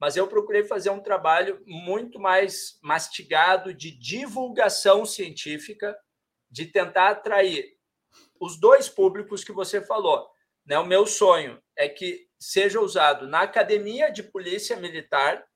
mas 0.00 0.16
eu 0.16 0.26
procurei 0.26 0.64
fazer 0.64 0.90
um 0.90 1.02
trabalho 1.02 1.62
muito 1.66 2.18
mais 2.18 2.78
mastigado 2.82 3.72
de 3.72 3.90
divulgação 3.90 5.04
científica, 5.04 5.96
de 6.50 6.66
tentar 6.66 7.10
atrair 7.10 7.76
os 8.40 8.58
dois 8.58 8.88
públicos 8.88 9.44
que 9.44 9.52
você 9.52 9.80
falou, 9.80 10.28
né? 10.66 10.78
O 10.78 10.84
meu 10.84 11.06
sonho 11.06 11.62
é 11.76 11.88
que 11.88 12.26
seja 12.38 12.80
usado 12.80 13.28
na 13.28 13.42
academia 13.42 14.10
de 14.10 14.22
polícia 14.22 14.76
militar, 14.76 15.46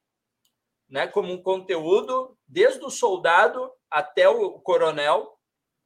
né, 0.88 1.06
como 1.06 1.32
um 1.32 1.42
conteúdo, 1.42 2.36
desde 2.46 2.84
o 2.84 2.90
soldado 2.90 3.70
até 3.90 4.28
o 4.28 4.58
coronel. 4.60 5.38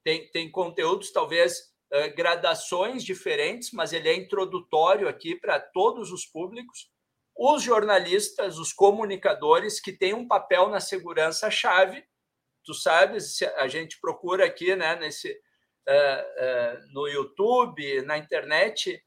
Tem, 0.02 0.30
tem 0.30 0.50
conteúdos, 0.50 1.10
talvez, 1.10 1.72
uh, 1.92 2.14
gradações 2.16 3.02
diferentes, 3.02 3.70
mas 3.72 3.92
ele 3.92 4.08
é 4.08 4.14
introdutório 4.14 5.08
aqui 5.08 5.34
para 5.34 5.58
todos 5.58 6.10
os 6.10 6.26
públicos. 6.26 6.90
Os 7.36 7.62
jornalistas, 7.62 8.58
os 8.58 8.72
comunicadores, 8.72 9.80
que 9.80 9.92
têm 9.92 10.14
um 10.14 10.28
papel 10.28 10.68
na 10.68 10.80
segurança-chave. 10.80 12.04
Tu 12.64 12.72
sabes, 12.72 13.42
a 13.56 13.66
gente 13.68 14.00
procura 14.00 14.46
aqui 14.46 14.74
né, 14.76 14.96
nesse, 14.96 15.30
uh, 15.32 16.82
uh, 16.82 16.92
no 16.92 17.08
YouTube, 17.08 18.02
na 18.02 18.16
internet, 18.16 19.02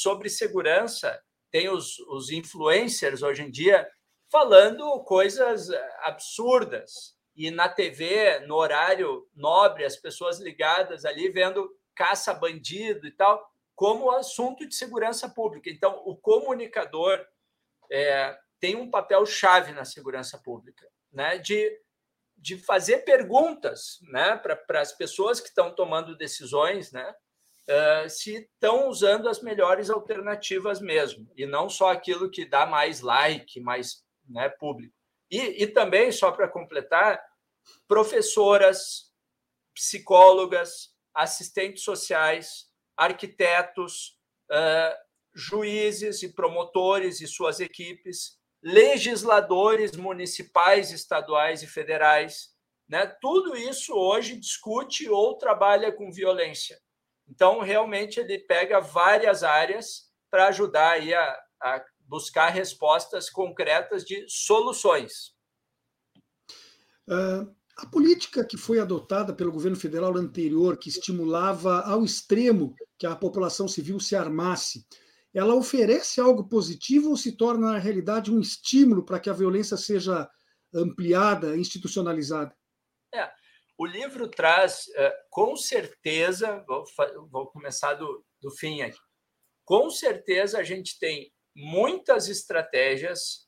sobre 0.00 0.28
segurança. 0.28 1.20
Tem 1.50 1.68
os, 1.68 1.98
os 2.00 2.30
influencers 2.30 3.22
hoje 3.22 3.42
em 3.42 3.50
dia 3.50 3.88
falando 4.30 5.02
coisas 5.04 5.70
absurdas. 6.00 7.16
E 7.34 7.50
na 7.50 7.68
TV, 7.68 8.40
no 8.40 8.56
horário 8.56 9.28
nobre, 9.34 9.84
as 9.84 9.96
pessoas 9.96 10.38
ligadas 10.38 11.04
ali 11.04 11.28
vendo 11.28 11.70
caça 11.94 12.32
bandido 12.32 13.06
e 13.06 13.10
tal, 13.10 13.50
como 13.74 14.10
assunto 14.10 14.66
de 14.66 14.74
segurança 14.74 15.28
pública. 15.28 15.70
Então, 15.70 16.02
o 16.06 16.16
comunicador 16.16 17.24
é, 17.90 18.36
tem 18.58 18.74
um 18.74 18.90
papel 18.90 19.24
chave 19.26 19.72
na 19.72 19.84
segurança 19.84 20.38
pública, 20.38 20.88
né? 21.12 21.38
De, 21.38 21.78
de 22.36 22.58
fazer 22.58 22.98
perguntas, 22.98 23.98
né, 24.02 24.36
para 24.36 24.80
as 24.80 24.92
pessoas 24.92 25.40
que 25.40 25.48
estão 25.48 25.74
tomando 25.74 26.16
decisões, 26.16 26.90
né? 26.90 27.14
Uh, 27.68 28.08
se 28.08 28.36
estão 28.36 28.88
usando 28.88 29.28
as 29.28 29.40
melhores 29.40 29.90
alternativas 29.90 30.80
mesmo, 30.80 31.30
e 31.36 31.46
não 31.46 31.68
só 31.68 31.90
aquilo 31.90 32.30
que 32.30 32.44
dá 32.44 32.66
mais 32.66 33.00
like, 33.00 33.60
mais 33.60 34.04
né, 34.28 34.48
público. 34.48 34.94
E, 35.30 35.62
e 35.62 35.66
também, 35.66 36.12
só 36.12 36.30
para 36.30 36.48
completar, 36.48 37.20
professoras, 37.88 39.10
psicólogas, 39.74 40.94
assistentes 41.14 41.82
sociais, 41.82 42.66
arquitetos, 42.96 44.18
uh, 44.50 45.06
juízes 45.34 46.22
e 46.22 46.32
promotores 46.32 47.20
e 47.20 47.26
suas 47.26 47.60
equipes, 47.60 48.38
legisladores 48.62 49.96
municipais, 49.96 50.90
estaduais 50.90 51.62
e 51.62 51.66
federais. 51.66 52.54
Né? 52.88 53.06
Tudo 53.20 53.56
isso 53.56 53.94
hoje 53.94 54.36
discute 54.36 55.08
ou 55.08 55.36
trabalha 55.36 55.92
com 55.92 56.10
violência. 56.10 56.80
Então, 57.28 57.60
realmente, 57.60 58.20
ele 58.20 58.38
pega 58.38 58.80
várias 58.80 59.42
áreas 59.42 60.10
para 60.30 60.48
ajudar 60.48 60.92
aí 60.92 61.12
a, 61.12 61.38
a 61.60 61.84
buscar 62.00 62.48
respostas 62.48 63.28
concretas 63.28 64.04
de 64.04 64.24
soluções. 64.28 65.34
Uh, 67.08 67.54
a 67.76 67.86
política 67.86 68.44
que 68.44 68.56
foi 68.56 68.78
adotada 68.78 69.34
pelo 69.34 69.52
governo 69.52 69.76
federal 69.76 70.16
anterior, 70.16 70.78
que 70.78 70.88
estimulava 70.88 71.80
ao 71.82 72.04
extremo 72.04 72.74
que 72.98 73.06
a 73.06 73.14
população 73.14 73.68
civil 73.68 74.00
se 74.00 74.16
armasse, 74.16 74.86
ela 75.34 75.54
oferece 75.54 76.18
algo 76.18 76.48
positivo 76.48 77.10
ou 77.10 77.16
se 77.16 77.32
torna, 77.36 77.72
na 77.72 77.78
realidade, 77.78 78.32
um 78.32 78.40
estímulo 78.40 79.04
para 79.04 79.20
que 79.20 79.28
a 79.28 79.34
violência 79.34 79.76
seja 79.76 80.26
ampliada, 80.74 81.56
institucionalizada? 81.56 82.56
É, 83.14 83.30
o 83.78 83.84
livro 83.84 84.28
traz, 84.28 84.86
eh, 84.94 85.16
com 85.30 85.56
certeza, 85.56 86.64
vou, 87.30 87.46
começar 87.48 87.94
do, 87.94 88.24
do 88.40 88.50
fim 88.50 88.82
aqui. 88.82 88.98
Com 89.64 89.90
certeza 89.90 90.58
a 90.58 90.62
gente 90.62 90.98
tem 90.98 91.32
muitas 91.54 92.28
estratégias 92.28 93.46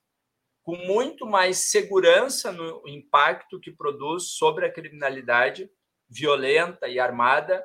com 0.63 0.77
muito 0.77 1.25
mais 1.25 1.71
segurança 1.71 2.53
no 2.53 2.87
impacto 2.87 3.59
que 3.59 3.71
produz 3.71 4.33
sobre 4.33 4.67
a 4.67 4.73
criminalidade 4.73 5.71
violenta 6.09 6.89
e 6.89 6.99
armada 6.99 7.65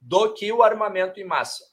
do 0.00 0.34
que 0.34 0.52
o 0.52 0.62
armamento 0.62 1.18
em 1.18 1.24
massa. 1.24 1.64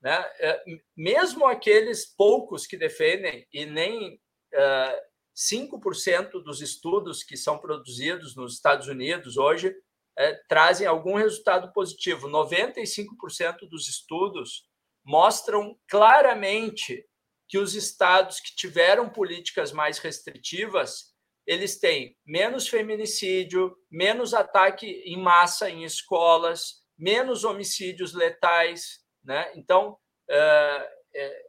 Né? 0.00 0.32
Eh, 0.40 0.64
mesmo 0.96 1.46
aqueles 1.46 2.04
poucos 2.04 2.66
que 2.66 2.76
defendem, 2.76 3.46
e 3.52 3.64
nem 3.64 4.14
uh, 4.14 5.13
5% 5.34 6.42
dos 6.42 6.60
estudos 6.60 7.22
que 7.22 7.36
são 7.36 7.58
produzidos 7.58 8.36
nos 8.36 8.54
Estados 8.54 8.88
Unidos 8.88 9.36
hoje 9.36 9.74
é, 10.16 10.34
trazem 10.48 10.86
algum 10.86 11.14
resultado 11.14 11.72
positivo. 11.72 12.28
95% 12.28 13.68
dos 13.68 13.88
estudos 13.88 14.68
mostram 15.04 15.76
claramente 15.88 17.04
que 17.48 17.58
os 17.58 17.74
estados 17.74 18.40
que 18.40 18.54
tiveram 18.54 19.08
políticas 19.10 19.72
mais 19.72 19.98
restritivas 19.98 21.14
eles 21.46 21.78
têm 21.78 22.16
menos 22.24 22.68
feminicídio, 22.68 23.76
menos 23.90 24.32
ataque 24.32 24.86
em 25.04 25.18
massa 25.18 25.68
em 25.68 25.84
escolas, 25.84 26.82
menos 26.96 27.44
homicídios 27.44 28.14
letais, 28.14 29.00
né? 29.22 29.52
Então 29.54 29.98
é, 30.28 30.90
é, 31.14 31.48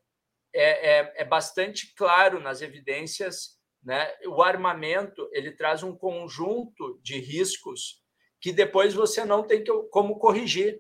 é, 0.54 1.13
é 1.21 1.26
bastante 1.26 1.93
claro 1.95 2.41
nas 2.41 2.62
evidências, 2.62 3.55
né? 3.86 4.12
O 4.26 4.41
armamento 4.41 5.30
ele 5.32 5.52
traz 5.52 5.84
um 5.84 5.95
conjunto 5.95 7.00
de 7.04 7.19
riscos 7.19 8.04
que 8.41 8.52
depois 8.52 8.93
você 8.93 9.24
não 9.24 9.43
tem 9.43 9.63
como 9.91 10.17
corrigir, 10.17 10.80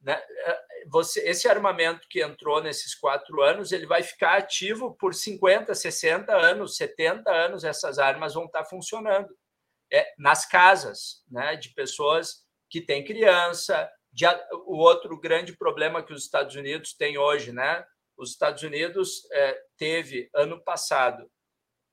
né? 0.00 0.22
você, 0.88 1.20
esse 1.28 1.48
armamento 1.48 2.06
que 2.08 2.22
entrou 2.22 2.62
nesses 2.62 2.94
quatro 2.94 3.42
anos, 3.42 3.72
ele 3.72 3.86
vai 3.86 4.02
ficar 4.02 4.36
ativo 4.36 4.94
por 4.94 5.14
50, 5.14 5.74
60 5.74 6.34
anos, 6.34 6.76
70 6.76 7.30
anos, 7.30 7.64
essas 7.64 7.98
armas 7.98 8.34
vão 8.34 8.44
estar 8.44 8.64
funcionando. 8.64 9.34
É, 9.92 10.12
nas 10.18 10.46
casas 10.46 11.22
né, 11.30 11.56
de 11.56 11.70
pessoas 11.70 12.42
que 12.70 12.80
têm 12.80 13.04
criança. 13.04 13.90
De, 14.12 14.26
o 14.66 14.76
outro 14.76 15.18
grande 15.18 15.56
problema 15.56 16.02
que 16.02 16.12
os 16.12 16.24
Estados 16.24 16.54
Unidos 16.54 16.94
têm 16.94 17.18
hoje, 17.18 17.52
né? 17.52 17.84
Os 18.16 18.30
Estados 18.30 18.62
Unidos 18.62 19.28
é, 19.32 19.60
teve, 19.76 20.28
ano 20.34 20.62
passado, 20.62 21.30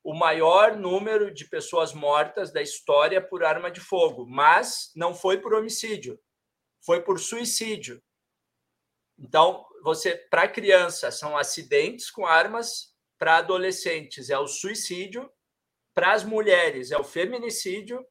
o 0.04 0.14
maior 0.14 0.76
número 0.76 1.32
de 1.32 1.46
pessoas 1.46 1.94
mortas 1.94 2.52
da 2.52 2.62
história 2.62 3.22
por 3.22 3.44
arma 3.44 3.70
de 3.70 3.80
fogo, 3.80 4.26
mas 4.26 4.92
não 4.96 5.14
foi 5.14 5.40
por 5.40 5.54
homicídio, 5.54 6.20
foi 6.84 7.02
por 7.02 7.20
suicídio. 7.20 8.02
Então, 9.18 9.66
você 9.84 10.16
para 10.30 10.48
criança 10.48 11.12
são 11.12 11.38
acidentes 11.38 12.10
com 12.10 12.26
armas, 12.26 12.96
para 13.20 13.38
adolescentes 13.38 14.32
é 14.32 14.40
o 14.40 14.48
suicídio, 14.48 15.32
para 15.94 16.14
as 16.14 16.24
mulheres 16.24 16.92
é 16.92 16.98
o 16.98 17.04
feminicídio, 17.04 18.04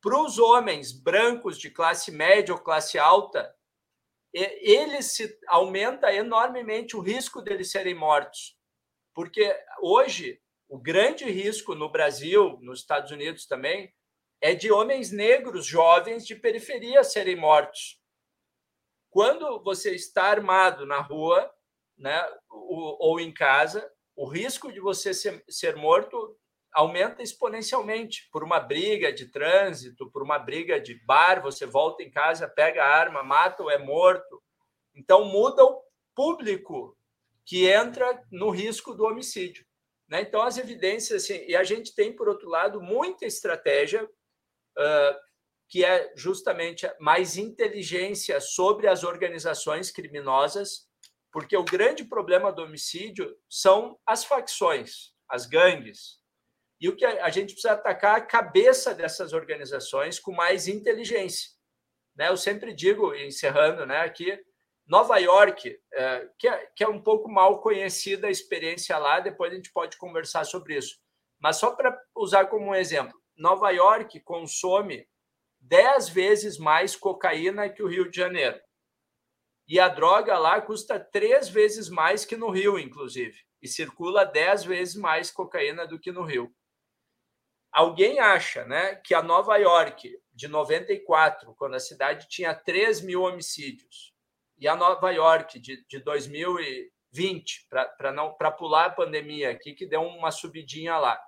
para 0.00 0.20
os 0.20 0.38
homens 0.38 0.92
brancos 0.92 1.58
de 1.58 1.70
classe 1.70 2.12
média 2.12 2.54
ou 2.54 2.60
classe 2.60 2.98
alta, 2.98 3.52
eles 4.32 5.12
se 5.12 5.38
aumenta 5.48 6.12
enormemente 6.12 6.96
o 6.96 7.00
risco 7.00 7.40
deles 7.40 7.70
serem 7.70 7.94
mortos. 7.94 8.56
Porque 9.14 9.56
hoje 9.80 10.40
o 10.74 10.78
grande 10.78 11.24
risco 11.24 11.74
no 11.74 11.88
Brasil, 11.88 12.58
nos 12.60 12.80
Estados 12.80 13.10
Unidos 13.10 13.46
também, 13.46 13.92
é 14.40 14.54
de 14.54 14.72
homens 14.72 15.10
negros 15.10 15.64
jovens 15.66 16.26
de 16.26 16.34
periferia 16.34 17.04
serem 17.04 17.36
mortos 17.36 18.02
quando 19.14 19.62
você 19.62 19.94
está 19.94 20.24
armado 20.24 20.84
na 20.84 21.00
rua, 21.00 21.48
né, 21.96 22.20
ou, 22.50 23.20
em 23.20 23.32
casa, 23.32 23.88
o 24.16 24.26
risco 24.26 24.72
de 24.72 24.80
você 24.80 25.14
ser, 25.14 25.44
ser 25.48 25.76
morto 25.76 26.36
aumenta 26.72 27.22
exponencialmente 27.22 28.28
por 28.32 28.42
uma 28.42 28.58
briga 28.58 29.12
de 29.12 29.30
trânsito, 29.30 30.10
por 30.10 30.20
uma 30.20 30.36
briga 30.36 30.80
de 30.80 30.94
bar, 31.06 31.40
você 31.40 31.64
volta 31.64 32.02
em 32.02 32.10
casa, 32.10 32.48
pega 32.48 32.82
a 32.82 32.88
arma, 32.88 33.22
mata 33.22 33.62
ou 33.62 33.70
é 33.70 33.78
morto. 33.78 34.42
Então 34.92 35.26
muda 35.26 35.64
o 35.64 35.80
público 36.12 36.98
que 37.46 37.70
entra 37.70 38.20
no 38.32 38.50
risco 38.50 38.94
do 38.94 39.04
homicídio. 39.04 39.64
Né? 40.08 40.22
Então 40.22 40.42
as 40.42 40.58
evidências, 40.58 41.24
assim, 41.24 41.44
e 41.46 41.56
a 41.56 41.64
gente 41.64 41.94
tem, 41.94 42.14
por 42.14 42.28
outro 42.28 42.48
lado, 42.48 42.80
muita 42.80 43.24
estratégia 43.24 44.04
uh, 44.04 45.18
que 45.68 45.84
é 45.84 46.12
justamente 46.14 46.86
mais 47.00 47.36
inteligência 47.36 48.40
sobre 48.40 48.86
as 48.86 49.02
organizações 49.02 49.90
criminosas, 49.90 50.86
porque 51.32 51.56
o 51.56 51.64
grande 51.64 52.04
problema 52.04 52.52
do 52.52 52.62
homicídio 52.62 53.36
são 53.48 53.98
as 54.06 54.24
facções, 54.24 55.12
as 55.28 55.46
gangues. 55.46 56.22
E 56.80 56.88
o 56.88 56.94
que 56.94 57.04
a 57.04 57.30
gente 57.30 57.54
precisa 57.54 57.72
atacar 57.72 58.16
a 58.16 58.20
cabeça 58.20 58.94
dessas 58.94 59.32
organizações 59.32 60.20
com 60.20 60.32
mais 60.32 60.68
inteligência. 60.68 61.50
Né? 62.14 62.28
Eu 62.28 62.36
sempre 62.36 62.72
digo, 62.74 63.14
encerrando 63.14 63.86
né, 63.86 63.98
aqui, 63.98 64.38
Nova 64.86 65.16
York, 65.18 65.78
é, 65.92 66.28
que, 66.38 66.46
é, 66.46 66.66
que 66.76 66.84
é 66.84 66.88
um 66.88 67.00
pouco 67.00 67.30
mal 67.30 67.60
conhecida 67.62 68.26
a 68.26 68.30
experiência 68.30 68.98
lá, 68.98 69.20
depois 69.20 69.52
a 69.52 69.56
gente 69.56 69.72
pode 69.72 69.96
conversar 69.96 70.44
sobre 70.44 70.76
isso. 70.76 70.98
Mas 71.38 71.56
só 71.56 71.74
para 71.74 71.98
usar 72.14 72.46
como 72.46 72.66
um 72.66 72.74
exemplo, 72.74 73.18
Nova 73.36 73.70
York 73.70 74.20
consome 74.20 75.08
dez 75.60 76.08
vezes 76.08 76.58
mais 76.58 76.94
cocaína 76.94 77.68
que 77.68 77.82
o 77.82 77.88
Rio 77.88 78.10
de 78.10 78.16
Janeiro. 78.16 78.60
E 79.66 79.80
a 79.80 79.88
droga 79.88 80.38
lá 80.38 80.60
custa 80.60 81.00
três 81.00 81.48
vezes 81.48 81.88
mais 81.88 82.24
que 82.26 82.36
no 82.36 82.50
Rio, 82.50 82.78
inclusive. 82.78 83.38
E 83.62 83.66
circula 83.66 84.26
dez 84.26 84.62
vezes 84.62 84.94
mais 84.94 85.30
cocaína 85.30 85.86
do 85.86 85.98
que 85.98 86.12
no 86.12 86.22
Rio. 86.22 86.54
Alguém 87.72 88.20
acha 88.20 88.64
né, 88.66 88.94
que 88.96 89.14
a 89.14 89.22
Nova 89.22 89.56
York, 89.56 90.16
de 90.32 90.46
94, 90.46 91.54
quando 91.56 91.74
a 91.74 91.80
cidade 91.80 92.28
tinha 92.28 92.54
3 92.54 93.00
mil 93.00 93.22
homicídios, 93.22 94.13
e 94.64 94.68
a 94.68 94.74
Nova 94.74 95.10
York, 95.10 95.60
de, 95.60 95.84
de 95.86 95.98
2020, 95.98 97.68
para 97.98 98.50
pular 98.50 98.86
a 98.86 98.90
pandemia 98.90 99.50
aqui, 99.50 99.74
que 99.74 99.86
deu 99.86 100.00
uma 100.00 100.30
subidinha 100.30 100.96
lá, 100.96 101.20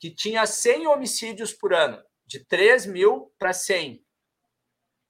que 0.00 0.10
tinha 0.10 0.44
100 0.44 0.88
homicídios 0.88 1.52
por 1.52 1.72
ano, 1.72 2.02
de 2.26 2.44
3 2.44 2.86
mil 2.86 3.32
para 3.38 3.52
100. 3.52 4.04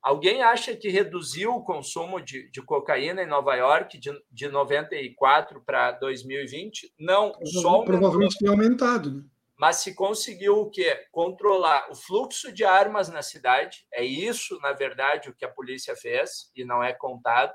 Alguém 0.03 0.43
acha 0.43 0.77
que 0.77 0.91
reduziu 0.91 1.55
o 1.55 1.65
consumo 1.65 2.21
de, 2.21 2.51
de 2.51 2.61
cocaína 2.61 3.23
em 3.23 3.27
Nova 3.27 3.55
York 3.55 3.99
de, 3.99 4.11
de 4.31 4.49
94 4.49 5.65
para 5.65 5.93
2020? 5.93 6.93
Não, 6.99 7.33
só 7.43 7.83
Provavelmente 7.85 8.37
tem 8.37 8.51
aumentado. 8.51 9.15
Né? 9.15 9.23
Mas 9.57 9.77
se 9.77 9.95
conseguiu 9.95 10.59
o 10.59 10.71
quê? 10.71 11.07
Controlar 11.11 11.89
o 11.91 11.95
fluxo 11.95 12.53
de 12.53 12.65
armas 12.65 13.09
na 13.09 13.23
cidade. 13.23 13.87
É 13.95 14.05
isso, 14.05 14.59
na 14.61 14.73
verdade, 14.73 15.31
o 15.31 15.35
que 15.35 15.45
a 15.45 15.51
polícia 15.51 15.97
fez, 15.97 16.51
e 16.55 16.65
não 16.65 16.83
é 16.83 16.93
contado. 16.93 17.55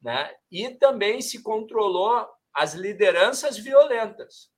Né? 0.00 0.32
E 0.50 0.70
também 0.70 1.20
se 1.20 1.42
controlou 1.42 2.26
as 2.54 2.74
lideranças 2.74 3.56
violentas. 3.56 4.50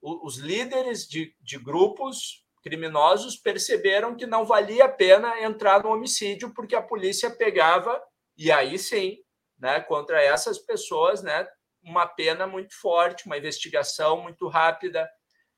Os 0.00 0.36
líderes 0.36 1.06
de, 1.06 1.34
de 1.40 1.58
grupos 1.58 2.44
criminosos 2.62 3.36
perceberam 3.36 4.16
que 4.16 4.26
não 4.26 4.44
valia 4.44 4.84
a 4.84 4.88
pena 4.88 5.40
entrar 5.42 5.82
no 5.82 5.90
homicídio 5.90 6.52
porque 6.54 6.74
a 6.74 6.82
polícia 6.82 7.30
pegava 7.30 8.02
e 8.36 8.50
aí 8.50 8.78
sim, 8.78 9.18
né, 9.58 9.80
contra 9.80 10.22
essas 10.22 10.58
pessoas, 10.58 11.22
né, 11.22 11.46
uma 11.82 12.06
pena 12.06 12.46
muito 12.46 12.74
forte, 12.80 13.26
uma 13.26 13.36
investigação 13.36 14.22
muito 14.22 14.48
rápida. 14.48 15.08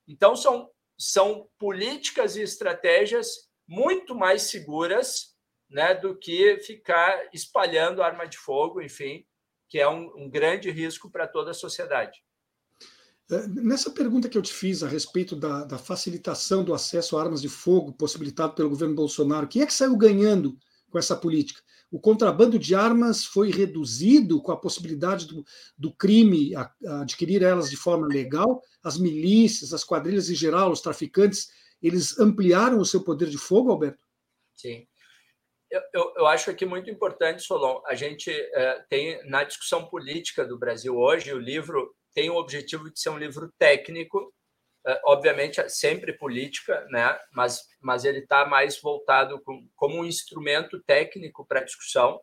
Então 0.06 0.34
são 0.34 0.70
são 0.96 1.48
políticas 1.58 2.36
e 2.36 2.42
estratégias 2.42 3.28
muito 3.66 4.14
mais 4.14 4.42
seguras, 4.42 5.33
né, 5.74 5.92
do 5.92 6.14
que 6.16 6.56
ficar 6.58 7.28
espalhando 7.32 8.00
arma 8.00 8.28
de 8.28 8.38
fogo, 8.38 8.80
enfim, 8.80 9.26
que 9.68 9.80
é 9.80 9.88
um, 9.88 10.08
um 10.16 10.30
grande 10.30 10.70
risco 10.70 11.10
para 11.10 11.26
toda 11.26 11.50
a 11.50 11.54
sociedade. 11.54 12.22
É, 13.28 13.44
nessa 13.48 13.90
pergunta 13.90 14.28
que 14.28 14.38
eu 14.38 14.42
te 14.42 14.52
fiz 14.52 14.84
a 14.84 14.88
respeito 14.88 15.34
da, 15.34 15.64
da, 15.64 15.76
facilitação 15.76 16.62
do 16.62 16.72
acesso 16.72 17.18
a 17.18 17.22
armas 17.22 17.42
de 17.42 17.48
fogo 17.48 17.92
possibilitado 17.92 18.54
pelo 18.54 18.70
governo 18.70 18.94
Bolsonaro, 18.94 19.48
quem 19.48 19.62
é 19.62 19.66
que 19.66 19.74
saiu 19.74 19.96
ganhando 19.96 20.56
com 20.90 20.98
essa 20.98 21.16
política? 21.16 21.60
O 21.90 21.98
contrabando 21.98 22.56
de 22.56 22.76
armas 22.76 23.24
foi 23.24 23.50
reduzido 23.50 24.40
com 24.40 24.52
a 24.52 24.56
possibilidade 24.56 25.26
do, 25.26 25.44
do 25.76 25.92
crime 25.92 26.54
a, 26.54 26.70
a 26.86 27.00
adquirir 27.02 27.42
elas 27.42 27.68
de 27.68 27.76
forma 27.76 28.06
legal? 28.06 28.62
As 28.80 28.96
milícias, 28.96 29.72
as 29.72 29.82
quadrilhas 29.82 30.30
em 30.30 30.36
geral, 30.36 30.70
os 30.70 30.80
traficantes, 30.80 31.48
eles 31.82 32.16
ampliaram 32.20 32.78
o 32.78 32.84
seu 32.84 33.02
poder 33.02 33.28
de 33.28 33.38
fogo, 33.38 33.72
Alberto? 33.72 34.04
Sim. 34.54 34.86
Eu, 35.92 36.12
eu, 36.16 36.26
acho 36.26 36.50
aqui 36.50 36.64
muito 36.64 36.88
importante, 36.88 37.42
Solon, 37.42 37.82
a 37.86 37.94
gente 37.94 38.30
é, 38.30 38.84
tem 38.88 39.26
na 39.28 39.42
discussão 39.42 39.86
política 39.86 40.44
do 40.44 40.56
Brasil 40.56 40.96
hoje, 40.96 41.32
o 41.32 41.38
livro 41.38 41.92
tem 42.12 42.30
o 42.30 42.36
objetivo 42.36 42.88
de 42.92 43.00
ser 43.00 43.10
um 43.10 43.18
livro 43.18 43.52
técnico, 43.58 44.32
é, 44.86 45.00
obviamente 45.04 45.60
é 45.60 45.68
sempre 45.68 46.12
política, 46.12 46.86
né? 46.90 47.18
mas, 47.32 47.66
mas 47.80 48.04
ele 48.04 48.20
está 48.20 48.46
mais 48.46 48.80
voltado 48.80 49.42
com, 49.42 49.68
como 49.74 49.96
um 49.96 50.04
instrumento 50.04 50.80
técnico 50.84 51.44
para 51.44 51.64
discussão. 51.64 52.20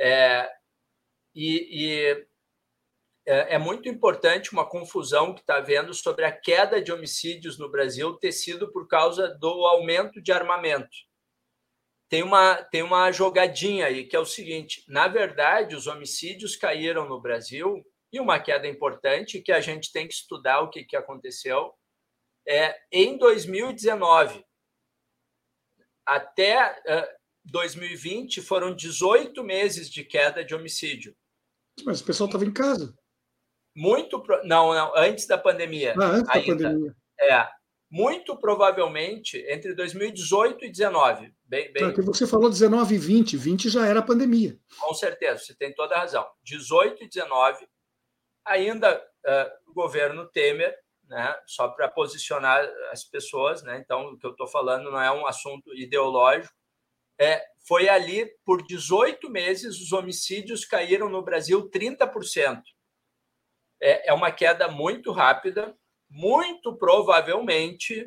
É, 0.00 0.50
e, 1.32 1.68
e 1.70 2.26
é, 3.24 3.54
é, 3.54 3.58
muito 3.58 3.88
importante 3.88 4.52
uma 4.52 4.68
confusão 4.68 5.32
que 5.32 5.40
está 5.40 5.58
havendo 5.58 5.94
sobre 5.94 6.24
a 6.24 6.32
queda 6.32 6.82
de 6.82 6.90
homicídios 6.90 7.58
no 7.58 7.70
Brasil 7.70 8.14
ter 8.14 8.32
sido 8.32 8.72
por 8.72 8.88
causa 8.88 9.28
do 9.28 9.48
aumento 9.66 10.20
de 10.20 10.32
armamento. 10.32 11.11
Tem 12.12 12.22
uma, 12.22 12.62
tem 12.64 12.82
uma 12.82 13.10
jogadinha 13.10 13.86
aí 13.86 14.04
que 14.04 14.14
é 14.14 14.18
o 14.18 14.26
seguinte: 14.26 14.84
na 14.86 15.08
verdade, 15.08 15.74
os 15.74 15.86
homicídios 15.86 16.54
caíram 16.54 17.08
no 17.08 17.18
Brasil 17.18 17.82
e 18.12 18.20
uma 18.20 18.38
queda 18.38 18.68
importante 18.68 19.40
que 19.40 19.50
a 19.50 19.62
gente 19.62 19.90
tem 19.90 20.06
que 20.06 20.12
estudar 20.12 20.60
o 20.60 20.68
que, 20.68 20.84
que 20.84 20.94
aconteceu. 20.94 21.72
É, 22.46 22.78
em 22.92 23.16
2019 23.16 24.44
até 26.04 26.82
uh, 26.86 27.08
2020 27.46 28.42
foram 28.42 28.76
18 28.76 29.42
meses 29.42 29.88
de 29.88 30.04
queda 30.04 30.44
de 30.44 30.54
homicídio. 30.54 31.16
Mas 31.82 32.02
o 32.02 32.04
pessoal 32.04 32.26
estava 32.26 32.44
em 32.44 32.52
casa. 32.52 32.94
muito. 33.74 34.22
Não, 34.44 34.74
não, 34.74 34.94
antes 34.94 35.26
da 35.26 35.38
pandemia. 35.38 35.94
Ah, 35.98 36.08
antes 36.08 36.28
ainda. 36.28 36.56
da 36.56 36.68
pandemia. 36.68 36.96
É. 37.18 37.61
Muito 37.94 38.34
provavelmente 38.38 39.36
entre 39.50 39.74
2018 39.74 40.64
e 40.64 40.72
2019. 40.72 41.34
Bem, 41.44 41.70
bem... 41.74 41.84
Porque 41.84 42.00
você 42.00 42.26
falou 42.26 42.48
19 42.48 42.94
e 42.94 42.98
20, 42.98 43.36
20 43.36 43.68
já 43.68 43.86
era 43.86 44.00
a 44.00 44.02
pandemia. 44.02 44.58
Com 44.80 44.94
certeza, 44.94 45.44
você 45.44 45.54
tem 45.54 45.74
toda 45.74 45.94
a 45.94 45.98
razão. 45.98 46.26
18 46.42 47.04
e 47.04 47.08
19, 47.08 47.68
ainda 48.46 48.96
uh, 48.96 49.70
o 49.70 49.74
governo 49.74 50.26
Temer, 50.30 50.74
né, 51.06 51.36
só 51.46 51.68
para 51.68 51.86
posicionar 51.86 52.66
as 52.90 53.04
pessoas, 53.04 53.62
né, 53.62 53.76
então 53.84 54.06
o 54.06 54.18
que 54.18 54.24
eu 54.24 54.30
estou 54.30 54.46
falando 54.46 54.90
não 54.90 54.98
é 54.98 55.12
um 55.12 55.26
assunto 55.26 55.74
ideológico, 55.74 56.54
é, 57.20 57.44
foi 57.68 57.90
ali 57.90 58.26
por 58.42 58.66
18 58.66 59.28
meses 59.28 59.78
os 59.78 59.92
homicídios 59.92 60.64
caíram 60.64 61.10
no 61.10 61.22
Brasil 61.22 61.68
30%. 61.68 62.62
É, 63.82 64.08
é 64.08 64.14
uma 64.14 64.32
queda 64.32 64.66
muito 64.68 65.12
rápida, 65.12 65.76
muito 66.12 66.76
provavelmente 66.76 68.02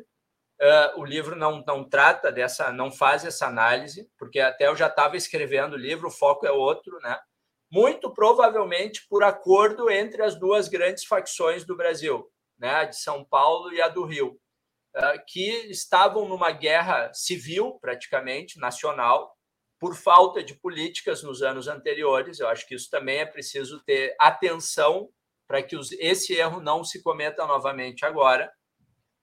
uh, 0.62 1.00
o 1.00 1.04
livro 1.04 1.34
não, 1.34 1.62
não 1.66 1.88
trata 1.88 2.30
dessa, 2.30 2.72
não 2.72 2.90
faz 2.90 3.24
essa 3.24 3.46
análise, 3.46 4.08
porque 4.16 4.38
até 4.38 4.68
eu 4.68 4.76
já 4.76 4.86
estava 4.86 5.16
escrevendo 5.16 5.72
o 5.74 5.78
livro, 5.78 6.06
o 6.06 6.12
foco 6.12 6.46
é 6.46 6.52
outro, 6.52 6.98
né? 7.00 7.18
Muito 7.68 8.14
provavelmente 8.14 9.04
por 9.08 9.24
acordo 9.24 9.90
entre 9.90 10.22
as 10.22 10.38
duas 10.38 10.68
grandes 10.68 11.04
facções 11.04 11.64
do 11.64 11.76
Brasil, 11.76 12.24
né? 12.56 12.70
A 12.76 12.84
de 12.84 12.96
São 12.96 13.24
Paulo 13.24 13.72
e 13.72 13.82
a 13.82 13.88
do 13.88 14.04
Rio. 14.04 14.38
Ah, 14.94 15.18
que 15.18 15.50
estavam 15.68 16.26
numa 16.26 16.52
guerra 16.52 17.12
civil, 17.12 17.78
praticamente, 17.80 18.58
nacional, 18.58 19.36
por 19.78 19.94
falta 19.94 20.42
de 20.42 20.54
políticas 20.54 21.22
nos 21.22 21.42
anos 21.42 21.68
anteriores. 21.68 22.38
Eu 22.38 22.48
acho 22.48 22.66
que 22.66 22.74
isso 22.74 22.88
também 22.88 23.18
é 23.18 23.26
preciso 23.26 23.82
ter 23.84 24.14
atenção 24.18 25.10
para 25.46 25.62
que 25.62 25.76
os, 25.76 25.92
esse 25.92 26.34
erro 26.34 26.60
não 26.60 26.84
se 26.84 27.02
cometa 27.02 27.46
novamente 27.46 28.04
agora. 28.04 28.52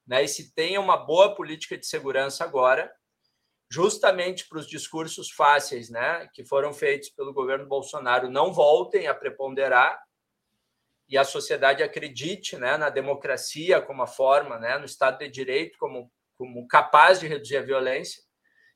Né? 0.07 0.23
E 0.23 0.27
se 0.27 0.53
tenha 0.53 0.79
uma 0.79 0.97
boa 0.97 1.35
política 1.35 1.77
de 1.77 1.85
segurança 1.85 2.43
agora, 2.43 2.91
justamente 3.69 4.47
para 4.47 4.59
os 4.59 4.67
discursos 4.67 5.31
fáceis 5.31 5.89
né, 5.89 6.29
que 6.33 6.45
foram 6.45 6.71
feitos 6.73 7.09
pelo 7.09 7.33
governo 7.33 7.65
Bolsonaro 7.65 8.29
não 8.29 8.53
voltem 8.53 9.07
a 9.07 9.15
preponderar 9.15 9.99
e 11.09 11.17
a 11.17 11.23
sociedade 11.23 11.81
acredite 11.81 12.55
né, 12.55 12.77
na 12.77 12.89
democracia 12.89 13.81
como 13.81 14.03
a 14.03 14.07
forma, 14.07 14.59
né, 14.59 14.77
no 14.77 14.85
Estado 14.85 15.19
de 15.19 15.29
Direito 15.29 15.77
como, 15.79 16.11
como 16.35 16.67
capaz 16.67 17.19
de 17.19 17.27
reduzir 17.27 17.57
a 17.57 17.61
violência. 17.63 18.21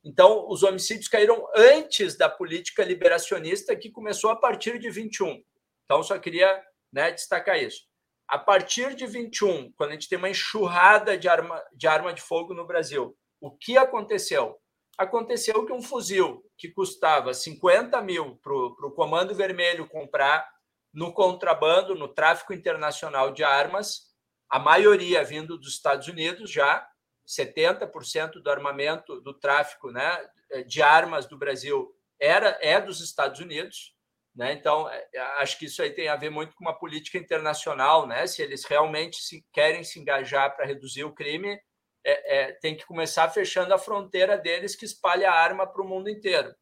Então, 0.03 0.47
os 0.49 0.63
homicídios 0.63 1.07
caíram 1.07 1.45
antes 1.55 2.17
da 2.17 2.29
política 2.29 2.83
liberacionista 2.83 3.75
que 3.75 3.91
começou 3.91 4.29
a 4.29 4.35
partir 4.35 4.79
de 4.79 4.89
21. 4.89 5.43
Então, 5.85 6.01
só 6.01 6.17
queria 6.17 6.63
né, 6.91 7.11
destacar 7.11 7.57
isso. 7.57 7.85
A 8.27 8.37
partir 8.37 8.95
de 8.95 9.05
21, 9.05 9.71
quando 9.73 9.91
a 9.91 9.93
gente 9.93 10.09
tem 10.09 10.17
uma 10.17 10.29
enxurrada 10.29 11.17
de 11.17 11.29
arma, 11.29 11.63
de 11.73 11.87
arma 11.87 12.13
de 12.13 12.21
fogo 12.21 12.53
no 12.53 12.67
Brasil, 12.67 13.17
o 13.39 13.51
que 13.51 13.77
aconteceu? 13.77 14.57
Aconteceu 14.97 15.65
que 15.65 15.71
um 15.71 15.81
fuzil 15.81 16.43
que 16.57 16.69
custava 16.69 17.33
50 17.33 18.01
mil 18.01 18.37
para 18.37 18.53
o 18.53 18.91
Comando 18.91 19.33
Vermelho 19.33 19.87
comprar 19.87 20.47
no 20.93 21.13
contrabando, 21.13 21.93
no 21.93 22.07
tráfico 22.07 22.53
internacional 22.53 23.31
de 23.31 23.43
armas, 23.43 24.07
a 24.49 24.57
maioria 24.57 25.23
vindo 25.23 25.57
dos 25.57 25.73
Estados 25.73 26.07
Unidos 26.07 26.49
já, 26.49 26.87
70% 27.27 28.41
do 28.41 28.49
armamento 28.49 29.19
do 29.21 29.33
tráfico 29.33 29.91
né, 29.91 30.17
de 30.65 30.81
armas 30.81 31.25
do 31.27 31.37
Brasil 31.37 31.93
era 32.19 32.57
é 32.61 32.79
dos 32.79 33.01
Estados 33.01 33.39
Unidos. 33.39 33.93
Né? 34.37 34.53
Então, 34.53 34.87
é, 34.87 35.07
é, 35.15 35.19
acho 35.41 35.57
que 35.57 35.65
isso 35.65 35.81
aí 35.81 35.89
tem 35.89 36.07
a 36.07 36.15
ver 36.15 36.29
muito 36.29 36.55
com 36.55 36.63
uma 36.63 36.77
política 36.77 37.17
internacional. 37.17 38.05
Né? 38.05 38.27
Se 38.27 38.43
eles 38.43 38.63
realmente 38.65 39.17
se, 39.17 39.43
querem 39.51 39.83
se 39.83 39.99
engajar 39.99 40.55
para 40.55 40.65
reduzir 40.65 41.03
o 41.03 41.13
crime, 41.13 41.59
é, 42.05 42.37
é, 42.37 42.51
tem 42.51 42.77
que 42.77 42.85
começar 42.85 43.27
fechando 43.29 43.73
a 43.73 43.79
fronteira 43.79 44.37
deles 44.37 44.75
que 44.75 44.85
espalha 44.85 45.31
arma 45.31 45.65
para 45.65 45.81
o 45.81 45.87
mundo 45.87 46.07
inteiro. 46.07 46.53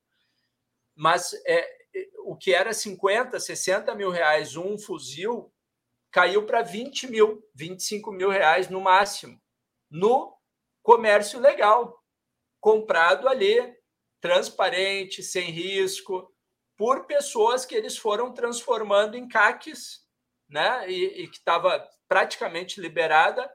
Mas 0.95 1.33
é, 1.45 1.69
o 2.23 2.37
que 2.37 2.53
era 2.53 2.71
50, 2.71 3.37
60 3.41 3.93
mil 3.93 4.09
reais 4.09 4.55
um 4.55 4.77
fuzil 4.77 5.53
caiu 6.11 6.45
para 6.45 6.61
20 6.61 7.07
mil, 7.11 7.43
25 7.53 8.09
mil 8.13 8.29
reais 8.29 8.69
no 8.69 8.79
máximo, 8.79 9.37
no 9.91 10.33
comércio 10.81 11.41
legal, 11.41 12.01
comprado 12.61 13.27
ali, 13.27 13.75
transparente, 14.21 15.21
sem 15.21 15.51
risco, 15.51 16.33
por 16.77 17.05
pessoas 17.05 17.65
que 17.65 17.75
eles 17.75 17.97
foram 17.97 18.33
transformando 18.33 19.15
em 19.15 19.27
caques, 19.27 20.01
né? 20.49 20.89
E, 20.89 21.23
e 21.23 21.27
que 21.27 21.37
estava 21.37 21.87
praticamente 22.07 22.79
liberada 22.79 23.45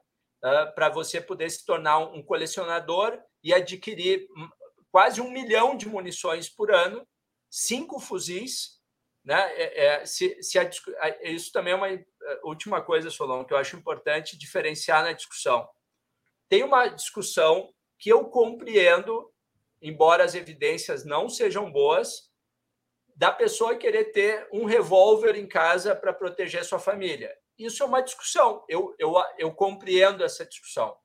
uh, 0.44 0.74
para 0.74 0.88
você 0.88 1.20
poder 1.20 1.50
se 1.50 1.64
tornar 1.64 1.98
um 1.98 2.22
colecionador 2.22 3.18
e 3.42 3.54
adquirir 3.54 4.26
quase 4.90 5.20
um 5.20 5.30
milhão 5.30 5.76
de 5.76 5.88
munições 5.88 6.48
por 6.48 6.72
ano 6.72 7.06
cinco 7.50 7.98
fuzis. 7.98 8.80
Né? 9.24 9.38
É, 9.54 9.85
é, 9.85 10.06
se, 10.06 10.42
se 10.42 10.59
a, 10.59 10.70
isso 11.24 11.52
também 11.52 11.72
é 11.72 11.76
uma 11.76 11.90
é, 11.90 12.04
última 12.42 12.80
coisa, 12.80 13.11
Solon, 13.11 13.44
que 13.44 13.52
eu 13.52 13.59
acho 13.59 13.76
importante 13.76 14.38
diferenciar 14.38 15.02
na 15.02 15.12
discussão. 15.12 15.68
Tem 16.48 16.62
uma 16.62 16.88
discussão 16.88 17.72
que 17.98 18.11
eu 18.11 18.24
compreendo, 18.30 19.30
embora 19.83 20.24
as 20.24 20.35
evidências 20.35 21.04
não 21.04 21.28
sejam 21.28 21.70
boas, 21.70 22.30
da 23.20 23.30
pessoa 23.30 23.76
querer 23.76 24.12
ter 24.12 24.48
um 24.50 24.64
revólver 24.64 25.37
em 25.37 25.46
casa 25.46 25.94
para 25.94 26.11
proteger 26.11 26.64
sua 26.64 26.78
família. 26.78 27.37
Isso 27.59 27.83
é 27.83 27.87
uma 27.87 28.00
discussão. 28.00 28.64
Eu, 28.66 28.94
eu, 28.98 29.12
eu 29.37 29.52
compreendo 29.52 30.24
essa 30.24 30.42
discussão. 30.46 30.96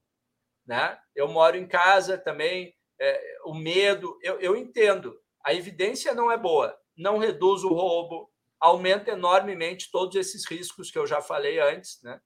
Né? 0.66 0.98
Eu 1.14 1.28
moro 1.28 1.58
em 1.58 1.68
casa 1.68 2.18
também, 2.18 2.74
é, 3.02 3.22
o 3.44 3.54
medo, 3.54 4.18
eu, 4.24 4.40
eu 4.40 4.56
entendo. 4.56 5.14
A 5.46 5.54
evidência 5.54 6.14
não 6.14 6.32
é 6.32 6.38
boa, 6.38 6.80
não 6.96 7.18
reduz 7.18 7.66
o 7.66 7.74
roubo, 7.74 8.32
aumenta 8.62 9.12
enormemente 9.12 9.92
todos 9.92 10.16
esses 10.16 10.50
riscos 10.50 10.90
que 10.90 10.98
eu 10.98 11.06
já 11.06 11.22
falei 11.22 11.60
antes. 11.60 12.02
Né? 12.02 12.18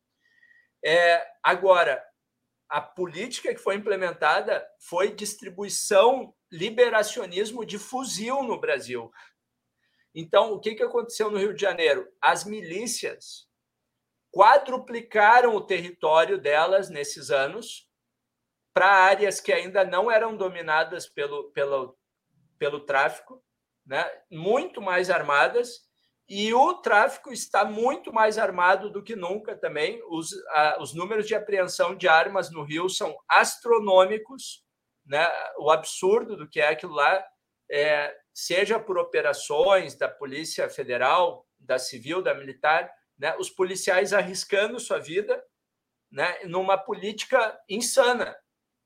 É, 0.86 1.26
agora, 1.42 2.00
a 2.70 2.80
política 2.80 3.56
que 3.56 3.60
foi 3.60 3.74
implementada 3.74 4.64
foi 4.88 5.16
distribuição, 5.16 6.32
liberacionismo 6.52 7.66
de 7.66 7.80
fuzil 7.80 8.44
no 8.44 8.60
Brasil. 8.60 9.12
Então, 10.14 10.54
o 10.54 10.60
que, 10.60 10.76
que 10.76 10.84
aconteceu 10.84 11.30
no 11.30 11.38
Rio 11.38 11.54
de 11.54 11.62
Janeiro? 11.62 12.08
As 12.22 12.44
milícias 12.44 13.48
quadruplicaram 14.32 15.56
o 15.56 15.62
território 15.62 16.40
delas 16.40 16.90
nesses 16.90 17.32
anos 17.32 17.88
para 18.74 18.88
áreas 18.88 19.40
que 19.40 19.52
ainda 19.52 19.84
não 19.84 20.10
eram 20.10 20.36
dominadas 20.36 21.08
pelo, 21.08 21.52
pelo, 21.52 21.98
pelo 22.58 22.80
tráfico, 22.82 23.44
né? 23.86 24.10
muito 24.32 24.82
mais 24.82 25.10
armadas, 25.10 25.88
e 26.28 26.54
o 26.54 26.76
tráfico 26.76 27.34
está 27.34 27.66
muito 27.66 28.14
mais 28.14 28.38
armado 28.38 28.92
do 28.92 29.02
que 29.02 29.16
nunca 29.16 29.58
também. 29.58 30.00
Os, 30.10 30.32
a, 30.50 30.78
os 30.80 30.94
números 30.94 31.26
de 31.26 31.34
apreensão 31.34 31.96
de 31.96 32.08
armas 32.08 32.52
no 32.52 32.64
Rio 32.64 32.88
são 32.88 33.18
astronômicos, 33.28 34.64
né? 35.04 35.28
o 35.58 35.72
absurdo 35.72 36.38
do 36.38 36.48
que 36.48 36.62
é 36.62 36.70
aquilo 36.70 36.94
lá, 36.94 37.26
é, 37.72 38.16
seja 38.46 38.80
por 38.80 38.98
operações 38.98 39.96
da 39.96 40.08
Polícia 40.08 40.70
Federal, 40.70 41.46
da 41.60 41.78
Civil, 41.78 42.22
da 42.22 42.34
Militar, 42.34 42.92
né? 43.18 43.36
os 43.38 43.50
policiais 43.50 44.14
arriscando 44.14 44.80
sua 44.80 45.00
vida 45.00 45.44
né? 46.12 46.40
numa 46.46 46.78
política 46.78 47.60
insana, 47.70 48.36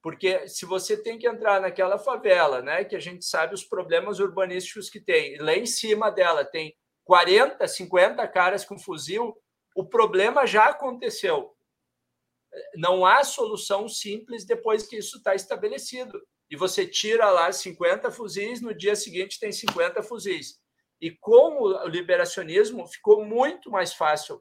porque 0.02 0.48
se 0.50 0.66
você 0.66 1.02
tem 1.02 1.18
que 1.18 1.28
entrar 1.28 1.62
naquela 1.62 1.98
favela, 1.98 2.62
né, 2.62 2.84
que 2.84 2.96
a 2.96 3.00
gente 3.00 3.24
sabe 3.24 3.54
os 3.54 3.64
problemas 3.64 4.20
urbanísticos 4.20 4.90
que 4.90 5.00
tem, 5.00 5.36
e 5.36 5.38
lá 5.38 5.54
em 5.54 5.66
cima 5.66 6.10
dela 6.12 6.44
tem 6.44 6.76
40, 7.06 7.66
50 7.66 8.28
caras 8.28 8.66
com 8.66 8.78
fuzil, 8.78 9.34
o 9.74 9.86
problema 9.88 10.46
já 10.46 10.66
aconteceu. 10.66 11.56
Não 12.76 13.06
há 13.06 13.24
solução 13.24 13.88
simples 13.88 14.46
depois 14.46 14.86
que 14.86 14.98
isso 14.98 15.18
está 15.18 15.34
estabelecido. 15.36 16.22
E 16.54 16.56
você 16.56 16.86
tira 16.86 17.32
lá 17.32 17.52
50 17.52 18.12
fuzis, 18.12 18.62
no 18.62 18.76
dia 18.76 18.96
seguinte 18.96 19.40
tem 19.40 19.52
50 19.52 20.04
fuzis. 20.04 20.60
E 21.02 21.10
com 21.10 21.64
o 21.64 21.88
liberacionismo 21.88 22.86
ficou 22.86 23.26
muito 23.26 23.72
mais 23.72 23.96
fácil. 23.96 24.40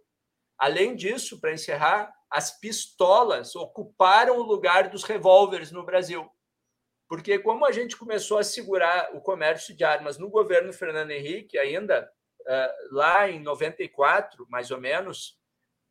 Além 0.58 0.94
disso, 0.94 1.40
para 1.40 1.54
encerrar, 1.54 2.12
as 2.30 2.60
pistolas 2.60 3.56
ocuparam 3.56 4.36
o 4.36 4.42
lugar 4.42 4.90
dos 4.90 5.04
revólveres 5.04 5.72
no 5.72 5.86
Brasil. 5.86 6.30
Porque, 7.08 7.38
como 7.38 7.64
a 7.64 7.72
gente 7.72 7.96
começou 7.96 8.36
a 8.36 8.44
segurar 8.44 9.16
o 9.16 9.22
comércio 9.22 9.74
de 9.74 9.82
armas 9.82 10.18
no 10.18 10.28
governo 10.28 10.70
Fernando 10.70 11.12
Henrique, 11.12 11.56
ainda 11.56 12.06
uh, 12.42 12.94
lá 12.94 13.30
em 13.30 13.40
94, 13.40 14.46
mais 14.50 14.70
ou 14.70 14.78
menos, 14.78 15.38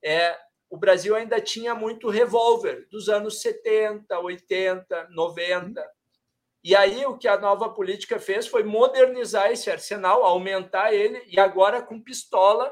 é, 0.06 0.38
o 0.70 0.78
Brasil 0.78 1.16
ainda 1.16 1.42
tinha 1.42 1.74
muito 1.74 2.10
revólver 2.12 2.88
dos 2.92 3.10
anos 3.10 3.42
70, 3.42 4.20
80, 4.20 5.08
90. 5.10 6.01
E 6.64 6.76
aí 6.76 7.05
o 7.05 7.18
que 7.18 7.28
a 7.28 7.39
nova 7.39 7.70
política 7.70 8.20
fez 8.20 8.47
foi 8.47 8.64
modernizar 8.64 9.51
esse 9.51 9.70
arsenal, 9.72 10.24
aumentar 10.24 10.93
ele, 10.93 11.24
e 11.28 11.39
agora 11.39 11.82
com 11.82 12.01
pistola 12.01 12.72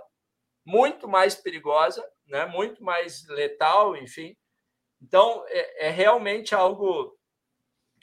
muito 0.64 1.08
mais 1.08 1.34
perigosa, 1.36 2.08
né? 2.28 2.46
muito 2.46 2.84
mais 2.84 3.28
letal, 3.28 3.96
enfim. 3.96 4.38
Então, 5.02 5.44
é, 5.48 5.88
é 5.88 5.90
realmente 5.90 6.54
algo 6.54 7.18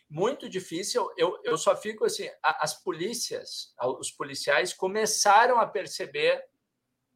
muito 0.09 0.49
difícil. 0.49 1.09
Eu, 1.17 1.39
eu 1.45 1.57
só 1.57 1.77
fico 1.77 2.05
assim: 2.05 2.29
as 2.43 2.83
polícias, 2.83 3.75
os 4.01 4.11
policiais 4.11 4.73
começaram 4.73 5.61
a 5.61 5.67
perceber 5.67 6.43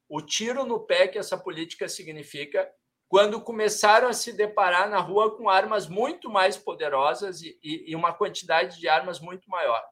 o 0.08 0.20
tiro 0.20 0.64
no 0.64 0.86
pé 0.86 1.08
que 1.08 1.18
essa 1.18 1.38
política 1.38 1.88
significa 1.88 2.70
quando 3.10 3.40
começaram 3.40 4.06
a 4.06 4.12
se 4.12 4.32
deparar 4.32 4.88
na 4.88 5.00
rua 5.00 5.36
com 5.36 5.48
armas 5.48 5.88
muito 5.88 6.30
mais 6.30 6.56
poderosas 6.56 7.42
e, 7.42 7.58
e, 7.60 7.90
e 7.90 7.96
uma 7.96 8.14
quantidade 8.14 8.78
de 8.78 8.88
armas 8.88 9.18
muito 9.18 9.50
maior. 9.50 9.84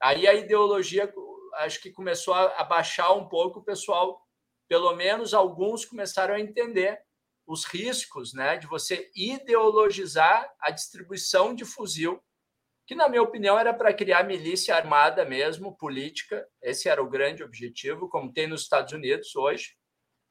Aí 0.00 0.26
a 0.26 0.32
ideologia, 0.32 1.12
acho 1.56 1.82
que 1.82 1.90
começou 1.90 2.32
a 2.32 2.64
baixar 2.64 3.12
um 3.12 3.28
pouco, 3.28 3.60
o 3.60 3.62
pessoal, 3.62 4.26
pelo 4.66 4.96
menos 4.96 5.34
alguns, 5.34 5.84
começaram 5.84 6.34
a 6.34 6.40
entender 6.40 6.98
os 7.46 7.66
riscos 7.66 8.32
né, 8.32 8.56
de 8.56 8.66
você 8.66 9.10
ideologizar 9.14 10.50
a 10.58 10.70
distribuição 10.70 11.54
de 11.54 11.66
fuzil, 11.66 12.24
que, 12.86 12.94
na 12.94 13.06
minha 13.06 13.22
opinião, 13.22 13.58
era 13.58 13.74
para 13.74 13.92
criar 13.92 14.22
milícia 14.22 14.74
armada 14.74 15.26
mesmo, 15.26 15.76
política. 15.76 16.48
Esse 16.62 16.88
era 16.88 17.02
o 17.02 17.10
grande 17.10 17.44
objetivo, 17.44 18.08
como 18.08 18.32
tem 18.32 18.46
nos 18.46 18.62
Estados 18.62 18.94
Unidos 18.94 19.36
hoje. 19.36 19.76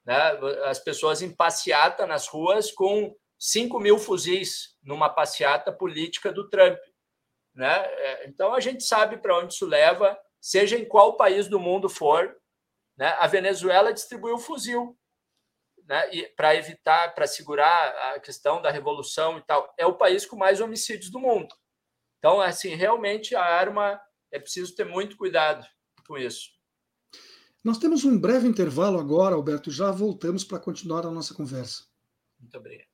Né? 0.04 0.16
As 0.64 0.78
pessoas 0.78 1.22
em 1.22 1.34
passeata 1.34 2.06
nas 2.06 2.26
ruas 2.28 2.70
com 2.72 3.14
5 3.38 3.80
mil 3.80 3.98
fuzis 3.98 4.76
numa 4.82 5.08
passeata 5.08 5.72
política 5.72 6.32
do 6.32 6.48
Trump. 6.48 6.78
Né? 7.54 7.72
É, 7.72 8.28
então, 8.28 8.54
a 8.54 8.60
gente 8.60 8.82
sabe 8.84 9.16
para 9.18 9.38
onde 9.38 9.52
isso 9.52 9.66
leva, 9.66 10.18
seja 10.40 10.76
em 10.76 10.84
qual 10.84 11.16
país 11.16 11.48
do 11.48 11.58
mundo 11.58 11.88
for. 11.88 12.36
Né? 12.96 13.08
A 13.18 13.26
Venezuela 13.26 13.92
distribuiu 13.92 14.38
fuzil 14.38 14.96
né, 15.84 16.02
para 16.36 16.54
evitar, 16.54 17.14
para 17.14 17.26
segurar 17.26 18.14
a 18.14 18.20
questão 18.20 18.62
da 18.62 18.70
revolução 18.70 19.38
e 19.38 19.42
tal. 19.42 19.72
É 19.76 19.86
o 19.86 19.96
país 19.96 20.24
com 20.24 20.36
mais 20.36 20.60
homicídios 20.60 21.10
do 21.10 21.18
mundo. 21.18 21.54
Então, 22.18 22.40
assim, 22.40 22.74
realmente 22.74 23.34
a 23.34 23.42
arma 23.42 24.00
é 24.30 24.38
preciso 24.38 24.74
ter 24.74 24.84
muito 24.84 25.16
cuidado 25.16 25.66
com 26.06 26.16
isso. 26.16 26.50
Nós 27.64 27.78
temos 27.78 28.04
um 28.04 28.18
breve 28.18 28.48
intervalo 28.48 28.98
agora, 28.98 29.34
Alberto, 29.34 29.70
já 29.70 29.90
voltamos 29.90 30.42
para 30.42 30.58
continuar 30.58 31.06
a 31.06 31.10
nossa 31.10 31.32
conversa. 31.32 31.82
Muito 32.40 32.56
obrigado. 32.58 32.86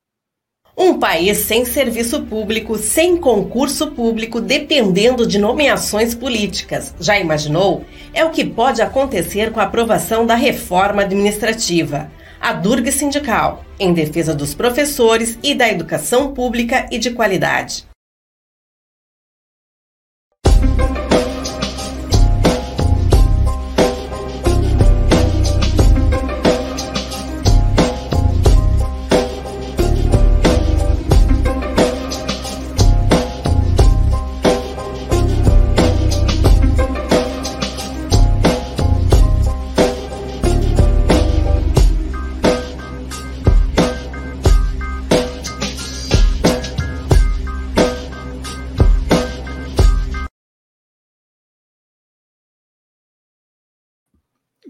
Um 0.76 0.98
país 0.98 1.38
sem 1.38 1.64
serviço 1.64 2.22
público, 2.26 2.78
sem 2.78 3.16
concurso 3.16 3.90
público, 3.90 4.40
dependendo 4.40 5.26
de 5.26 5.38
nomeações 5.38 6.14
políticas. 6.14 6.94
Já 7.00 7.18
imaginou? 7.18 7.84
É 8.12 8.24
o 8.24 8.30
que 8.30 8.44
pode 8.44 8.80
acontecer 8.80 9.52
com 9.52 9.58
a 9.58 9.64
aprovação 9.64 10.24
da 10.24 10.34
reforma 10.34 11.02
administrativa 11.02 12.10
a 12.40 12.52
Durga 12.52 12.92
Sindical, 12.92 13.64
em 13.78 13.92
defesa 13.92 14.34
dos 14.34 14.54
professores 14.54 15.38
e 15.42 15.54
da 15.54 15.68
educação 15.68 16.32
pública 16.32 16.86
e 16.90 16.98
de 16.98 17.10
qualidade. 17.10 17.87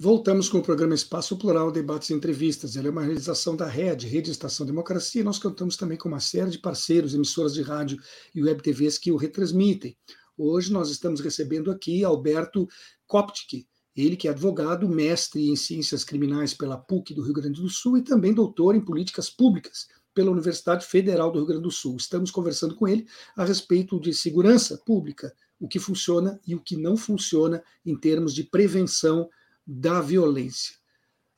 Voltamos 0.01 0.49
com 0.49 0.59
o 0.59 0.63
programa 0.63 0.95
Espaço 0.95 1.37
Plural, 1.37 1.73
Debates 1.73 2.11
e 2.11 2.15
Entrevistas. 2.15 2.77
Ele 2.77 2.87
é 2.87 2.91
uma 2.93 3.03
realização 3.03 3.57
da 3.57 3.67
RED, 3.67 4.07
Rede 4.07 4.31
Estação 4.31 4.65
Democracia. 4.65 5.25
Nós 5.25 5.41
contamos 5.41 5.77
também 5.77 5.99
com 5.99 6.09
uma 6.09 6.21
série 6.21 6.53
de 6.53 6.61
parceiros, 6.61 7.15
emissoras 7.15 7.53
de 7.53 7.63
rádio 7.63 7.99
e 8.33 8.41
web 8.41 8.63
TVs 8.63 8.97
que 8.97 9.11
o 9.11 9.17
retransmitem. 9.17 9.97
Hoje 10.37 10.73
nós 10.73 10.89
estamos 10.89 11.19
recebendo 11.19 11.69
aqui 11.69 12.05
Alberto 12.05 12.69
Koptke, 13.09 13.67
ele 13.97 14.17
que 14.17 14.29
é 14.29 14.31
advogado, 14.31 14.89
mestre 14.89 15.49
em 15.49 15.57
ciências 15.57 16.05
criminais 16.05 16.55
pela 16.55 16.79
PUC 16.79 17.13
do 17.13 17.25
Rio 17.25 17.35
Grande 17.35 17.61
do 17.61 17.69
Sul 17.69 17.99
e 17.99 18.03
também 18.03 18.33
doutor 18.33 18.77
em 18.77 18.81
políticas 18.81 19.29
públicas 19.29 19.89
pela 20.15 20.31
Universidade 20.31 20.87
Federal 20.87 21.33
do 21.33 21.41
Rio 21.41 21.49
Grande 21.49 21.65
do 21.65 21.73
Sul. 21.73 21.97
Estamos 21.97 22.31
conversando 22.31 22.77
com 22.77 22.87
ele 22.87 23.05
a 23.37 23.45
respeito 23.45 23.99
de 23.99 24.15
segurança 24.15 24.81
pública, 24.87 25.35
o 25.59 25.67
que 25.67 25.81
funciona 25.81 26.39
e 26.47 26.55
o 26.55 26.63
que 26.63 26.77
não 26.77 26.97
funciona 26.97 27.61
em 27.85 27.99
termos 27.99 28.33
de 28.33 28.45
prevenção 28.45 29.29
da 29.69 30.01
violência. 30.01 30.77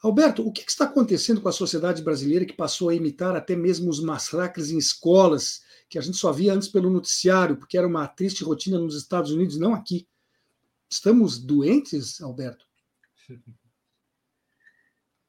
Alberto, 0.01 0.47
o 0.47 0.53
que 0.53 0.61
está 0.61 0.85
acontecendo 0.85 1.41
com 1.41 1.49
a 1.49 1.53
sociedade 1.53 2.01
brasileira 2.01 2.47
que 2.47 2.55
passou 2.55 2.89
a 2.89 2.95
imitar 2.95 3.35
até 3.35 3.57
mesmo 3.57 3.91
os 3.91 4.01
massacres 4.01 4.70
em 4.70 4.78
escolas, 4.78 5.62
que 5.89 5.99
a 5.99 6.01
gente 6.01 6.16
só 6.16 6.31
via 6.31 6.55
antes 6.55 6.68
pelo 6.68 6.89
noticiário, 6.89 7.57
porque 7.57 7.76
era 7.76 7.87
uma 7.87 8.07
triste 8.07 8.45
rotina 8.45 8.78
nos 8.78 8.97
Estados 8.97 9.33
Unidos, 9.33 9.59
não 9.59 9.74
aqui? 9.74 10.09
Estamos 10.89 11.39
doentes, 11.39 12.20
Alberto? 12.20 12.64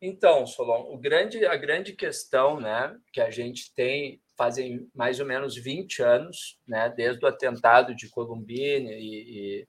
Então, 0.02 0.48
Solon, 0.48 0.98
grande, 0.98 1.46
a 1.46 1.56
grande 1.56 1.94
questão 1.94 2.60
né, 2.60 2.98
que 3.14 3.22
a 3.22 3.30
gente 3.30 3.72
tem 3.74 4.20
fazem 4.36 4.90
mais 4.96 5.20
ou 5.20 5.26
menos 5.28 5.56
20 5.56 6.02
anos, 6.02 6.60
né, 6.68 6.90
desde 6.90 7.24
o 7.24 7.28
atentado 7.28 7.94
de 7.94 8.10
Columbine 8.10 8.90
e, 8.90 9.60
e 9.60 9.68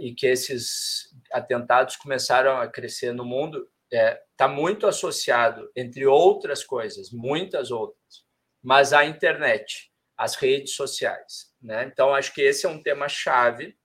e 0.00 0.14
que 0.14 0.26
esses 0.26 1.14
atentados 1.32 1.96
começaram 1.96 2.58
a 2.58 2.68
crescer 2.68 3.12
no 3.12 3.24
mundo 3.24 3.68
está 3.90 3.96
é, 3.96 4.22
tá 4.36 4.48
muito 4.48 4.86
associado, 4.86 5.70
entre 5.74 6.06
outras 6.06 6.62
coisas, 6.62 7.10
muitas 7.10 7.70
outras, 7.70 8.24
mas 8.62 8.92
à 8.92 9.04
internet, 9.04 9.90
às 10.16 10.34
redes 10.34 10.74
sociais. 10.74 11.52
Né? 11.60 11.84
Então, 11.84 12.14
acho 12.14 12.34
que 12.34 12.42
esse 12.42 12.66
é 12.66 12.68
um 12.68 12.82
tema 12.82 13.08
chave, 13.08 13.76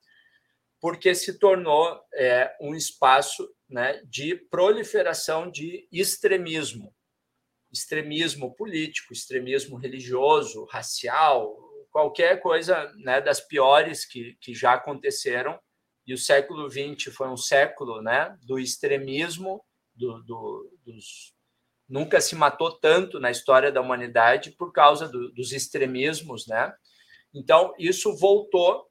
porque 0.79 1.15
se 1.15 1.39
tornou 1.39 2.01
é, 2.13 2.53
um 2.59 2.75
espaço 2.75 3.49
né, 3.69 4.01
de 4.05 4.35
proliferação 4.35 5.49
de 5.49 5.87
extremismo, 5.91 6.93
extremismo 7.71 8.53
político, 8.53 9.13
extremismo 9.13 9.77
religioso, 9.77 10.65
racial, 10.65 11.57
qualquer 11.89 12.41
coisa 12.41 12.91
né, 12.97 13.21
das 13.21 13.39
piores 13.39 14.05
que, 14.05 14.35
que 14.41 14.53
já 14.53 14.73
aconteceram 14.73 15.59
e 16.05 16.13
o 16.13 16.17
século 16.17 16.69
XX 16.69 17.13
foi 17.13 17.29
um 17.29 17.37
século 17.37 18.01
né, 18.01 18.37
do 18.41 18.59
extremismo, 18.59 19.63
do, 19.95 20.21
do, 20.23 20.77
dos... 20.85 21.33
nunca 21.87 22.19
se 22.19 22.35
matou 22.35 22.71
tanto 22.71 23.19
na 23.19 23.31
história 23.31 23.71
da 23.71 23.81
humanidade 23.81 24.51
por 24.51 24.71
causa 24.71 25.07
do, 25.07 25.31
dos 25.31 25.51
extremismos. 25.51 26.45
Né? 26.47 26.73
Então, 27.33 27.73
isso 27.79 28.15
voltou 28.17 28.87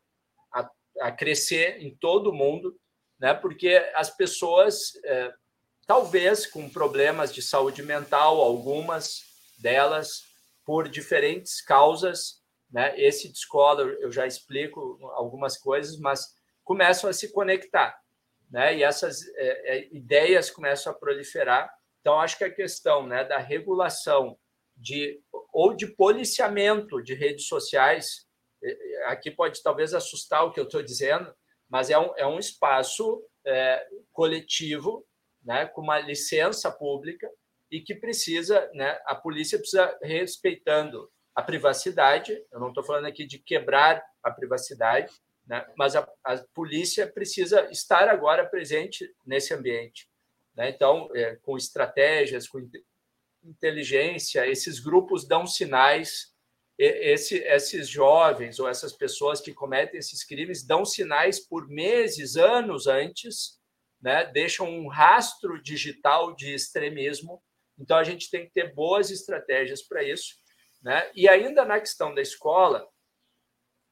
a, 0.52 0.68
a, 1.00 1.12
crescer 1.12 1.82
em 1.82 1.94
todo 1.94 2.30
o 2.30 2.34
mundo, 2.34 2.78
né, 3.18 3.34
porque 3.34 3.90
as 3.94 4.10
pessoas, 4.10 4.92
é, 5.04 5.32
talvez 5.86 6.46
com 6.46 6.68
problemas 6.68 7.32
de 7.32 7.42
saúde 7.42 7.82
mental, 7.82 8.40
algumas 8.40 9.22
delas, 9.58 10.24
por 10.64 10.88
diferentes 10.88 11.60
causas, 11.60 12.42
né? 12.72 12.98
Esse 12.98 13.28
de 13.28 13.36
escola 13.36 13.82
eu 13.82 14.10
já 14.10 14.26
explico 14.26 14.98
algumas 15.12 15.58
coisas, 15.58 15.98
mas 15.98 16.34
começam 16.64 17.08
a 17.08 17.12
se 17.12 17.32
conectar, 17.32 17.98
né? 18.50 18.76
E 18.76 18.82
essas 18.82 19.26
é, 19.36 19.76
é, 19.76 19.88
ideias 19.92 20.50
começam 20.50 20.92
a 20.92 20.96
proliferar. 20.96 21.72
Então, 22.00 22.20
acho 22.20 22.36
que 22.36 22.44
a 22.44 22.52
questão 22.52 23.06
né, 23.06 23.24
da 23.24 23.38
regulação 23.38 24.36
de 24.76 25.20
ou 25.52 25.74
de 25.74 25.86
policiamento 25.86 27.02
de 27.02 27.14
redes 27.14 27.46
sociais, 27.46 28.26
é, 28.62 28.70
é, 28.70 29.06
aqui 29.06 29.30
pode 29.30 29.62
talvez 29.62 29.92
assustar 29.94 30.44
o 30.44 30.50
que 30.50 30.58
eu 30.58 30.64
estou 30.64 30.82
dizendo, 30.82 31.32
mas 31.68 31.90
é 31.90 31.98
um, 31.98 32.12
é 32.16 32.26
um 32.26 32.38
espaço 32.38 33.22
é, 33.46 33.86
coletivo, 34.12 35.06
né, 35.44 35.66
com 35.66 35.80
uma 35.80 35.98
licença 35.98 36.70
pública 36.70 37.28
e 37.70 37.80
que 37.80 37.94
precisa, 37.94 38.70
né, 38.74 39.00
a 39.06 39.14
polícia 39.14 39.58
precisa 39.58 39.98
respeitando 40.02 41.10
a 41.34 41.42
privacidade. 41.42 42.32
Eu 42.52 42.60
não 42.60 42.68
estou 42.68 42.84
falando 42.84 43.06
aqui 43.06 43.26
de 43.26 43.38
quebrar 43.38 44.02
a 44.22 44.30
privacidade, 44.30 45.12
né? 45.46 45.66
mas 45.76 45.96
a, 45.96 46.08
a, 46.24 46.38
polícia 46.54 47.06
precisa 47.06 47.68
estar 47.70 48.08
agora 48.08 48.46
presente 48.46 49.12
nesse 49.26 49.52
ambiente. 49.52 50.08
Né? 50.54 50.70
Então, 50.70 51.08
é, 51.14 51.36
com 51.36 51.56
estratégias, 51.56 52.48
com 52.48 52.68
inteligência, 53.42 54.46
esses 54.46 54.78
grupos 54.78 55.26
dão 55.26 55.46
sinais, 55.46 56.32
esse, 56.78 57.38
esses 57.38 57.88
jovens 57.88 58.58
ou 58.58 58.68
essas 58.68 58.92
pessoas 58.92 59.40
que 59.40 59.52
cometem 59.52 59.98
esses 59.98 60.24
crimes 60.24 60.64
dão 60.64 60.84
sinais 60.84 61.38
por 61.38 61.68
meses, 61.68 62.36
anos 62.36 62.86
antes, 62.86 63.60
né? 64.00 64.24
deixam 64.26 64.68
um 64.68 64.88
rastro 64.88 65.60
digital 65.62 66.34
de 66.34 66.54
extremismo 66.54 67.42
Então, 67.78 67.96
a 67.96 68.04
gente 68.04 68.30
tem 68.30 68.44
que 68.46 68.52
ter 68.52 68.74
boas 68.74 69.10
estratégias 69.10 69.82
para 69.82 70.02
isso. 70.02 70.36
Né? 70.82 71.10
E 71.14 71.28
ainda 71.28 71.64
na 71.64 71.78
questão 71.78 72.14
da 72.14 72.20
escola, 72.20 72.86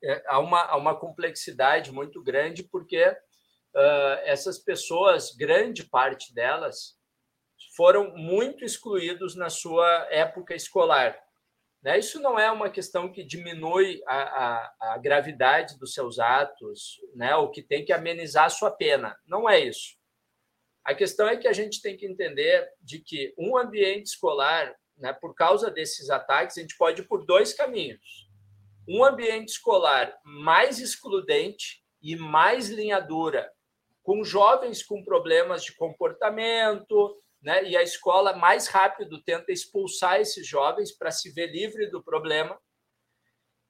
é, 0.03 0.22
há, 0.26 0.38
uma, 0.38 0.62
há 0.62 0.76
uma 0.76 0.98
complexidade 0.98 1.92
muito 1.92 2.22
grande, 2.22 2.62
porque 2.62 3.05
uh, 3.07 4.18
essas 4.24 4.59
pessoas, 4.59 5.34
grande 5.34 5.84
parte 5.84 6.34
delas, 6.34 6.98
foram 7.76 8.14
muito 8.16 8.64
excluídos 8.64 9.34
na 9.34 9.51
sua 9.51 10.09
época 10.11 10.55
escolar. 10.55 11.18
Né? 11.82 11.98
Isso 11.98 12.20
não 12.20 12.38
é 12.38 12.51
uma 12.51 12.70
questão 12.70 13.11
que 13.11 13.24
diminui 13.24 14.03
a, 14.07 14.22
a, 14.22 14.74
a 14.94 14.98
gravidade 14.98 15.78
dos 15.78 15.94
seus 15.94 16.18
atos, 16.18 17.01
né? 17.14 17.34
ou 17.36 17.51
que 17.51 17.62
tem 17.62 17.84
que 17.84 17.92
amenizar 17.92 18.44
a 18.44 18.51
sua 18.51 18.70
pena. 18.70 19.16
Não 19.26 19.48
é 19.48 19.61
isso. 19.61 19.98
A 20.84 20.94
questão 20.94 21.28
é 21.28 21.36
que 21.36 21.46
a 21.46 21.53
gente 21.53 21.82
tem 21.82 21.96
que 21.96 22.07
entender 22.07 22.68
de 22.80 22.98
que 23.01 23.34
um 23.38 23.57
ambiente 23.57 24.07
escolar, 24.07 24.74
né, 24.96 25.12
por 25.12 25.34
causa 25.34 25.70
desses 25.70 26.09
ataques, 26.09 26.57
a 26.57 26.62
gente 26.62 26.76
pode 26.76 27.03
ir 27.03 27.05
por 27.07 27.24
dois 27.24 27.53
caminhos. 27.53 28.30
Um 28.93 29.05
ambiente 29.05 29.51
escolar 29.51 30.18
mais 30.24 30.80
excludente 30.80 31.80
e 32.03 32.16
mais 32.16 32.68
linha 32.68 32.99
dura, 32.99 33.49
com 34.03 34.24
jovens 34.24 34.82
com 34.82 35.05
problemas 35.05 35.62
de 35.62 35.76
comportamento, 35.76 37.22
né? 37.41 37.62
e 37.62 37.76
a 37.76 37.84
escola 37.84 38.34
mais 38.34 38.66
rápido 38.66 39.22
tenta 39.22 39.53
expulsar 39.53 40.20
esses 40.20 40.45
jovens 40.45 40.91
para 40.91 41.12
se 41.12 41.30
ver 41.30 41.53
livre 41.53 41.88
do 41.88 42.03
problema. 42.03 42.61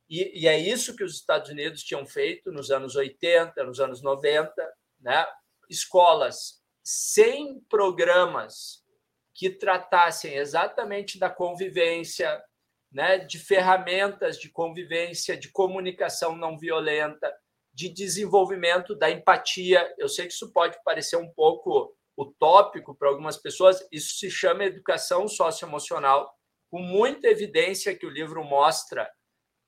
E, 0.09 0.41
e, 0.41 0.49
é 0.49 0.59
isso 0.59 0.97
que 0.97 1.05
os 1.05 1.17
Estados 1.17 1.51
Unidos 1.51 1.83
tinham 1.83 2.07
feito 2.07 2.51
nos 2.51 2.71
anos 2.71 2.97
80, 2.97 3.63
nos 3.63 3.79
anos 3.79 4.01
90, 4.01 4.51
né? 5.01 5.27
escolas 5.69 6.63
sem 6.83 7.61
programas 7.69 8.83
que 9.35 9.51
tratassem 9.51 10.37
exatamente 10.37 11.19
da 11.19 11.29
convivência, 11.29 12.43
né? 12.91 13.19
de 13.19 13.39
ferramentas 13.39 14.39
de 14.39 14.49
convivência, 14.49 15.37
de 15.37 15.51
comunicação 15.51 16.37
não 16.37 16.59
violenta, 16.59 17.33
de 17.73 17.89
desenvolvimento 17.89 18.95
da 18.95 19.11
empatia. 19.11 19.95
Eu 19.99 20.09
sei 20.09 20.27
que 20.27 20.33
isso 20.33 20.53
pode 20.53 20.77
parecer 20.85 21.17
um 21.17 21.29
pouco 21.29 21.95
utópico 22.17 22.95
para 22.95 23.09
algumas 23.09 23.37
pessoas, 23.37 23.87
isso 23.91 24.19
se 24.19 24.31
chama 24.31 24.65
educação 24.65 25.27
socioemocional, 25.27 26.31
com 26.71 26.81
muita 26.81 27.29
evidência 27.29 27.97
que 27.97 28.07
o 28.07 28.11
livro 28.11 28.45
mostra 28.45 29.11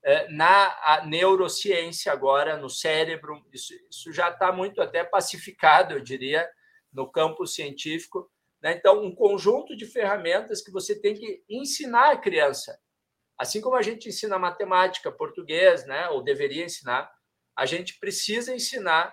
é, 0.03 0.29
na 0.29 1.03
neurociência 1.05 2.11
agora, 2.11 2.57
no 2.57 2.69
cérebro. 2.69 3.43
Isso, 3.51 3.73
isso 3.89 4.11
já 4.11 4.29
está 4.29 4.51
muito 4.51 4.81
até 4.81 5.03
pacificado, 5.03 5.93
eu 5.95 5.99
diria, 5.99 6.47
no 6.91 7.09
campo 7.09 7.47
científico. 7.47 8.29
Né? 8.61 8.73
Então, 8.73 9.03
um 9.03 9.13
conjunto 9.13 9.75
de 9.75 9.85
ferramentas 9.85 10.61
que 10.61 10.71
você 10.71 10.99
tem 10.99 11.15
que 11.15 11.43
ensinar 11.49 12.11
a 12.11 12.17
criança. 12.17 12.77
Assim 13.37 13.61
como 13.61 13.75
a 13.75 13.81
gente 13.81 14.09
ensina 14.09 14.37
matemática, 14.37 15.11
português, 15.11 15.85
né? 15.85 16.09
ou 16.09 16.23
deveria 16.23 16.65
ensinar, 16.65 17.11
a 17.57 17.65
gente 17.65 17.99
precisa 17.99 18.53
ensinar 18.53 19.09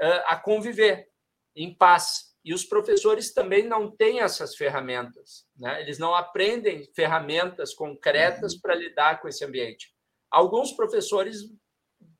uh, 0.00 0.22
a 0.26 0.36
conviver 0.36 1.08
em 1.54 1.74
paz, 1.74 2.30
e 2.44 2.54
os 2.54 2.64
professores 2.64 3.34
também 3.34 3.66
não 3.66 3.90
têm 3.94 4.20
essas 4.20 4.56
ferramentas, 4.56 5.46
né? 5.56 5.80
eles 5.82 5.98
não 5.98 6.14
aprendem 6.14 6.90
ferramentas 6.94 7.74
concretas 7.74 8.54
para 8.58 8.74
lidar 8.74 9.20
com 9.20 9.28
esse 9.28 9.44
ambiente. 9.44 9.92
Alguns 10.30 10.72
professores 10.72 11.42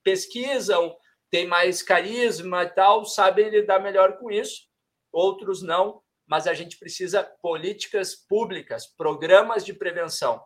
pesquisam, 0.02 0.94
têm 1.30 1.46
mais 1.46 1.82
carisma 1.82 2.64
e 2.64 2.70
tal, 2.70 3.04
sabem 3.04 3.48
lidar 3.48 3.78
melhor 3.78 4.18
com 4.18 4.30
isso, 4.30 4.68
outros 5.12 5.62
não, 5.62 6.02
mas 6.26 6.46
a 6.46 6.54
gente 6.54 6.78
precisa 6.78 7.24
políticas 7.42 8.14
públicas, 8.14 8.86
programas 8.86 9.64
de 9.64 9.72
prevenção. 9.72 10.44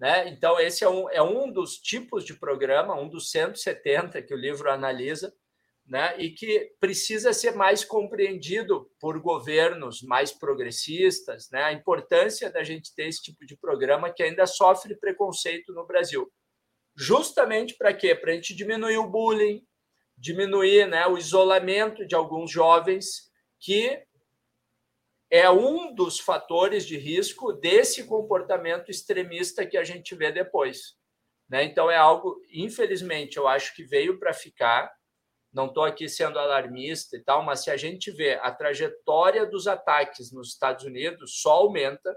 Né? 0.00 0.30
Então, 0.30 0.58
esse 0.58 0.82
é 0.82 0.88
um, 0.88 1.10
é 1.10 1.22
um 1.22 1.52
dos 1.52 1.76
tipos 1.76 2.24
de 2.24 2.32
programa, 2.32 2.98
um 2.98 3.06
dos 3.06 3.30
170 3.30 4.22
que 4.22 4.32
o 4.32 4.38
livro 4.38 4.70
analisa, 4.70 5.30
né, 5.86 6.14
e 6.18 6.30
que 6.30 6.72
precisa 6.78 7.32
ser 7.32 7.52
mais 7.56 7.84
compreendido 7.84 8.88
por 9.00 9.20
governos 9.20 10.02
mais 10.02 10.32
progressistas, 10.32 11.50
né, 11.50 11.64
a 11.64 11.72
importância 11.72 12.50
da 12.50 12.62
gente 12.62 12.94
ter 12.94 13.08
esse 13.08 13.20
tipo 13.20 13.44
de 13.44 13.56
programa 13.56 14.10
que 14.10 14.22
ainda 14.22 14.46
sofre 14.46 14.94
preconceito 14.94 15.72
no 15.74 15.84
Brasil. 15.84 16.32
Justamente 16.96 17.76
para 17.76 17.92
quê? 17.92 18.14
Para 18.14 18.30
a 18.30 18.34
gente 18.34 18.54
diminuir 18.54 18.98
o 18.98 19.10
bullying, 19.10 19.62
diminuir 20.16 20.86
né, 20.86 21.06
o 21.08 21.18
isolamento 21.18 22.06
de 22.06 22.14
alguns 22.14 22.50
jovens, 22.50 23.30
que 23.58 24.00
é 25.30 25.48
um 25.50 25.94
dos 25.94 26.18
fatores 26.18 26.84
de 26.84 26.98
risco 26.98 27.52
desse 27.52 28.04
comportamento 28.06 28.90
extremista 28.90 29.64
que 29.64 29.76
a 29.76 29.84
gente 29.84 30.14
vê 30.14 30.32
depois. 30.32 30.96
Né? 31.48 31.64
Então, 31.64 31.90
é 31.90 31.96
algo, 31.96 32.40
infelizmente, 32.52 33.36
eu 33.36 33.46
acho 33.46 33.74
que 33.74 33.84
veio 33.84 34.18
para 34.18 34.32
ficar 34.32 34.90
não 35.52 35.66
estou 35.66 35.82
aqui 35.82 36.08
sendo 36.08 36.38
alarmista 36.38 37.16
e 37.16 37.22
tal, 37.22 37.42
mas 37.42 37.64
se 37.64 37.70
a 37.70 37.76
gente 37.76 38.10
vê 38.10 38.34
a 38.34 38.52
trajetória 38.52 39.44
dos 39.44 39.66
ataques 39.66 40.32
nos 40.32 40.48
Estados 40.48 40.84
Unidos, 40.84 41.40
só 41.40 41.52
aumenta. 41.52 42.14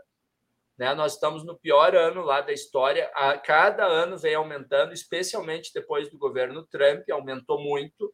Né? 0.78 0.93
Nós 0.93 1.14
estamos 1.14 1.43
no 1.43 1.57
pior 1.57 1.95
ano 1.95 2.22
lá 2.22 2.41
da 2.41 2.53
história, 2.53 3.11
a 3.16 3.38
cada 3.38 3.86
ano 3.86 4.18
vem 4.18 4.36
aumentando, 4.36 4.93
especialmente 4.93 5.72
depois 5.74 6.09
do 6.09 6.18
governo 6.18 6.66
Trump, 6.68 7.09
aumentou 7.09 7.59
muito. 7.59 8.14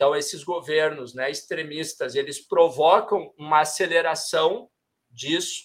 Então, 0.00 0.16
esses 0.16 0.42
governos 0.42 1.14
né, 1.14 1.30
extremistas, 1.30 2.14
eles 2.14 2.40
provocam 2.40 3.34
uma 3.36 3.60
aceleração 3.60 4.66
disso, 5.10 5.64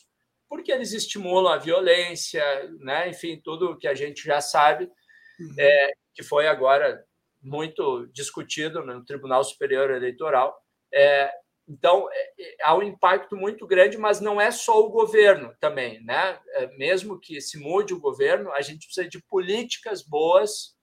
porque 0.50 0.74
eles 0.74 0.92
estimulam 0.92 1.54
a 1.54 1.58
violência, 1.58 2.44
né? 2.80 3.08
enfim, 3.08 3.40
tudo 3.42 3.78
que 3.78 3.88
a 3.88 3.96
gente 3.96 4.26
já 4.26 4.42
sabe, 4.42 4.92
uhum. 5.40 5.56
é, 5.58 5.94
que 6.14 6.22
foi 6.22 6.50
agora 6.50 7.02
muito 7.42 8.08
discutido 8.08 8.86
no 8.86 9.06
Tribunal 9.06 9.42
Superior 9.42 9.90
Eleitoral. 9.90 10.54
É, 10.94 11.32
então, 11.66 12.10
é, 12.12 12.34
é, 12.38 12.58
há 12.64 12.76
um 12.76 12.84
impacto 12.84 13.38
muito 13.38 13.66
grande, 13.66 13.98
mas 13.98 14.20
não 14.20 14.42
é 14.42 14.52
só 14.52 14.86
o 14.86 14.90
governo 14.90 15.56
também. 15.62 16.04
Né? 16.04 16.38
É, 16.56 16.68
mesmo 16.76 17.22
que 17.22 17.40
se 17.40 17.58
mude 17.58 17.94
o 17.94 18.02
governo, 18.02 18.52
a 18.52 18.60
gente 18.60 18.86
precisa 18.86 19.08
de 19.08 19.24
políticas 19.30 20.06
boas 20.06 20.76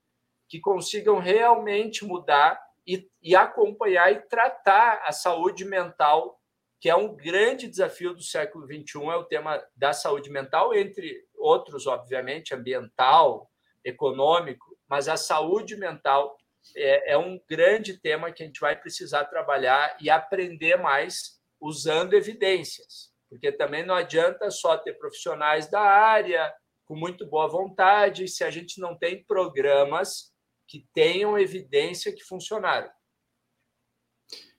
que 0.49 0.59
consigam 0.59 1.19
realmente 1.19 2.03
mudar 2.03 2.59
e, 2.87 3.09
e 3.23 3.35
acompanhar 3.35 4.13
e 4.13 4.21
tratar 4.23 5.03
a 5.05 5.13
saúde 5.13 5.65
mental, 5.65 6.41
que 6.81 6.91
é 6.91 6.97
um 6.97 7.15
grande 7.15 7.69
desafio 7.69 8.13
do 8.13 8.23
século 8.23 8.67
XXI, 8.67 9.05
é 9.05 9.17
o 9.17 9.25
tema 9.25 9.65
da 9.77 9.93
saúde 9.93 10.31
mental, 10.31 10.75
entre 10.75 11.25
outros, 11.35 11.87
obviamente, 11.87 12.55
ambiental, 12.55 13.49
econômico, 13.85 14.77
mas 14.89 15.09
a 15.09 15.17
saúde 15.17 15.77
mental 15.77 16.37
é, 16.77 17.13
é 17.13 17.19
um 17.19 17.41
grande 17.49 17.99
tema 17.99 18.33
que 18.33 18.43
a 18.43 18.47
gente 18.47 18.61
vai 18.61 18.79
precisar 18.79 19.25
trabalhar 19.25 19.97
e 20.01 20.11
aprender 20.11 20.77
mais 20.77 21.41
usando 21.61 22.15
evidências, 22.15 23.13
porque 23.29 23.53
também 23.53 23.85
não 23.85 23.95
adianta 23.95 24.51
só 24.51 24.77
ter 24.77 24.95
profissionais 24.95 25.69
da 25.69 25.81
área 25.81 26.53
com 26.85 26.97
muito 26.97 27.27
boa 27.27 27.49
vontade 27.49 28.29
se 28.29 28.45
a 28.45 28.51
gente 28.51 28.81
não 28.81 28.97
tem 28.97 29.25
programas 29.25 30.32
que 30.73 30.89
tenham 30.95 31.39
evidência 31.39 32.11
que 32.11 32.25
funcionaram. 32.25 32.91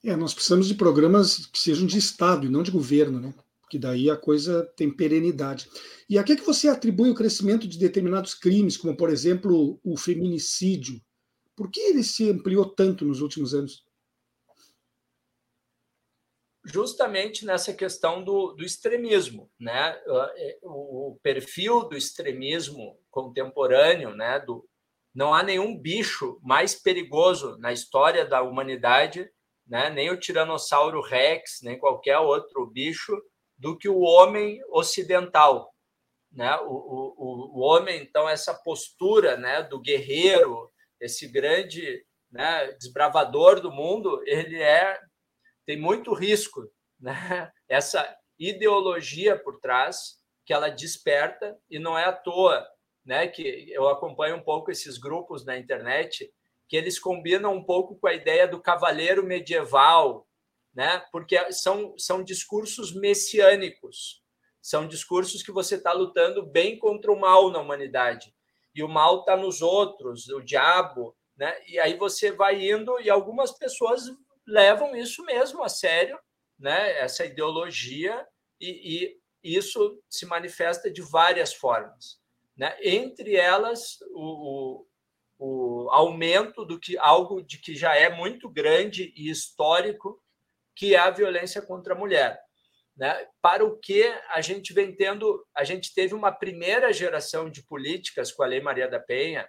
É, 0.03 0.15
nós 0.15 0.31
precisamos 0.31 0.67
de 0.67 0.75
programas 0.75 1.47
que 1.47 1.57
sejam 1.57 1.87
de 1.87 1.97
Estado 1.97 2.45
e 2.45 2.49
não 2.49 2.61
de 2.61 2.69
governo, 2.69 3.19
né? 3.19 3.33
Porque 3.61 3.79
daí 3.79 4.11
a 4.11 4.15
coisa 4.15 4.63
tem 4.77 4.95
perenidade. 4.95 5.67
E 6.07 6.19
a 6.19 6.23
que, 6.23 6.33
é 6.33 6.35
que 6.35 6.45
você 6.45 6.67
atribui 6.67 7.09
o 7.09 7.15
crescimento 7.15 7.67
de 7.67 7.79
determinados 7.79 8.35
crimes, 8.35 8.77
como, 8.77 8.95
por 8.95 9.09
exemplo, 9.09 9.79
o 9.83 9.97
feminicídio, 9.97 11.01
por 11.55 11.71
que 11.71 11.79
ele 11.79 12.03
se 12.03 12.29
ampliou 12.29 12.69
tanto 12.69 13.03
nos 13.03 13.19
últimos 13.19 13.55
anos? 13.55 13.83
Justamente 16.63 17.43
nessa 17.43 17.73
questão 17.73 18.23
do, 18.23 18.53
do 18.53 18.63
extremismo, 18.63 19.49
né? 19.59 19.99
É, 20.37 20.59
o 20.61 21.17
perfil 21.23 21.89
do 21.89 21.97
extremismo 21.97 22.99
contemporâneo, 23.09 24.15
né? 24.15 24.39
Do, 24.39 24.69
não 25.13 25.33
há 25.33 25.43
nenhum 25.43 25.77
bicho 25.77 26.39
mais 26.41 26.73
perigoso 26.75 27.57
na 27.59 27.71
história 27.71 28.25
da 28.25 28.41
humanidade, 28.41 29.29
né? 29.67 29.89
Nem 29.89 30.09
o 30.09 30.19
tiranossauro 30.19 31.01
Rex, 31.01 31.59
nem 31.61 31.77
qualquer 31.77 32.17
outro 32.19 32.65
bicho, 32.65 33.15
do 33.57 33.77
que 33.77 33.87
o 33.87 33.99
homem 33.99 34.59
ocidental, 34.69 35.73
né? 36.31 36.55
O, 36.61 36.73
o, 36.73 37.59
o 37.59 37.59
homem, 37.59 38.01
então, 38.01 38.27
essa 38.27 38.53
postura, 38.53 39.37
né? 39.37 39.61
Do 39.61 39.79
guerreiro, 39.79 40.71
esse 40.99 41.27
grande 41.27 42.03
né, 42.31 42.71
desbravador 42.73 43.59
do 43.59 43.71
mundo, 43.71 44.21
ele 44.25 44.61
é 44.61 44.99
tem 45.65 45.79
muito 45.79 46.13
risco, 46.13 46.61
né? 46.99 47.51
Essa 47.69 48.17
ideologia 48.37 49.37
por 49.37 49.59
trás 49.59 50.17
que 50.45 50.53
ela 50.53 50.69
desperta 50.69 51.57
e 51.69 51.79
não 51.79 51.97
é 51.97 52.03
à 52.05 52.11
toa, 52.11 52.67
né? 53.05 53.27
Que 53.27 53.71
eu 53.71 53.87
acompanho 53.87 54.35
um 54.37 54.41
pouco 54.41 54.71
esses 54.71 54.97
grupos 54.97 55.45
na 55.45 55.57
internet 55.57 56.31
que 56.67 56.77
eles 56.77 56.97
combinam 56.97 57.53
um 57.53 57.63
pouco 57.63 57.95
com 57.95 58.07
a 58.07 58.13
ideia 58.13 58.47
do 58.47 58.61
cavaleiro 58.61 59.23
medieval, 59.23 60.27
né? 60.73 61.05
Porque 61.11 61.51
são 61.51 61.93
são 61.97 62.23
discursos 62.23 62.93
messiânicos, 62.93 64.23
são 64.61 64.87
discursos 64.87 65.43
que 65.43 65.51
você 65.51 65.75
está 65.75 65.91
lutando 65.93 66.45
bem 66.45 66.77
contra 66.79 67.11
o 67.11 67.19
mal 67.19 67.51
na 67.51 67.59
humanidade. 67.59 68.33
E 68.73 68.81
o 68.81 68.89
mal 68.89 69.19
está 69.19 69.37
nos 69.37 69.61
outros, 69.61 70.27
o 70.29 70.41
diabo, 70.41 71.15
né? 71.37 71.55
E 71.67 71.79
aí 71.79 71.95
você 71.95 72.31
vai 72.31 72.69
indo 72.71 72.99
e 72.99 73.09
algumas 73.09 73.51
pessoas 73.51 74.03
levam 74.47 74.95
isso 74.95 75.23
mesmo 75.25 75.63
a 75.63 75.69
sério, 75.69 76.17
né? 76.57 76.97
Essa 76.99 77.25
ideologia 77.25 78.25
e, 78.59 79.17
e 79.43 79.57
isso 79.57 80.01
se 80.09 80.25
manifesta 80.25 80.89
de 80.89 81.01
várias 81.01 81.53
formas, 81.53 82.19
né? 82.55 82.75
Entre 82.81 83.35
elas 83.35 83.97
o, 84.11 84.85
o, 85.37 85.85
o 85.85 85.89
aumento 85.91 86.65
do 86.65 86.79
que 86.79 86.97
algo 86.97 87.41
de 87.41 87.57
que 87.57 87.75
já 87.75 87.95
é 87.95 88.09
muito 88.09 88.49
grande 88.49 89.13
e 89.15 89.29
histórico, 89.29 90.21
que 90.75 90.95
é 90.95 90.99
a 90.99 91.09
violência 91.09 91.61
contra 91.61 91.93
a 91.93 91.97
mulher. 91.97 92.39
Né? 92.95 93.27
Para 93.41 93.65
o 93.65 93.77
que 93.79 94.03
a 94.29 94.41
gente 94.41 94.73
vem 94.73 94.95
tendo, 94.95 95.45
a 95.55 95.63
gente 95.63 95.93
teve 95.93 96.13
uma 96.13 96.31
primeira 96.31 96.93
geração 96.93 97.49
de 97.49 97.63
políticas 97.63 98.31
com 98.31 98.43
a 98.43 98.47
Lei 98.47 98.61
Maria 98.61 98.87
da 98.87 98.99
Penha, 98.99 99.47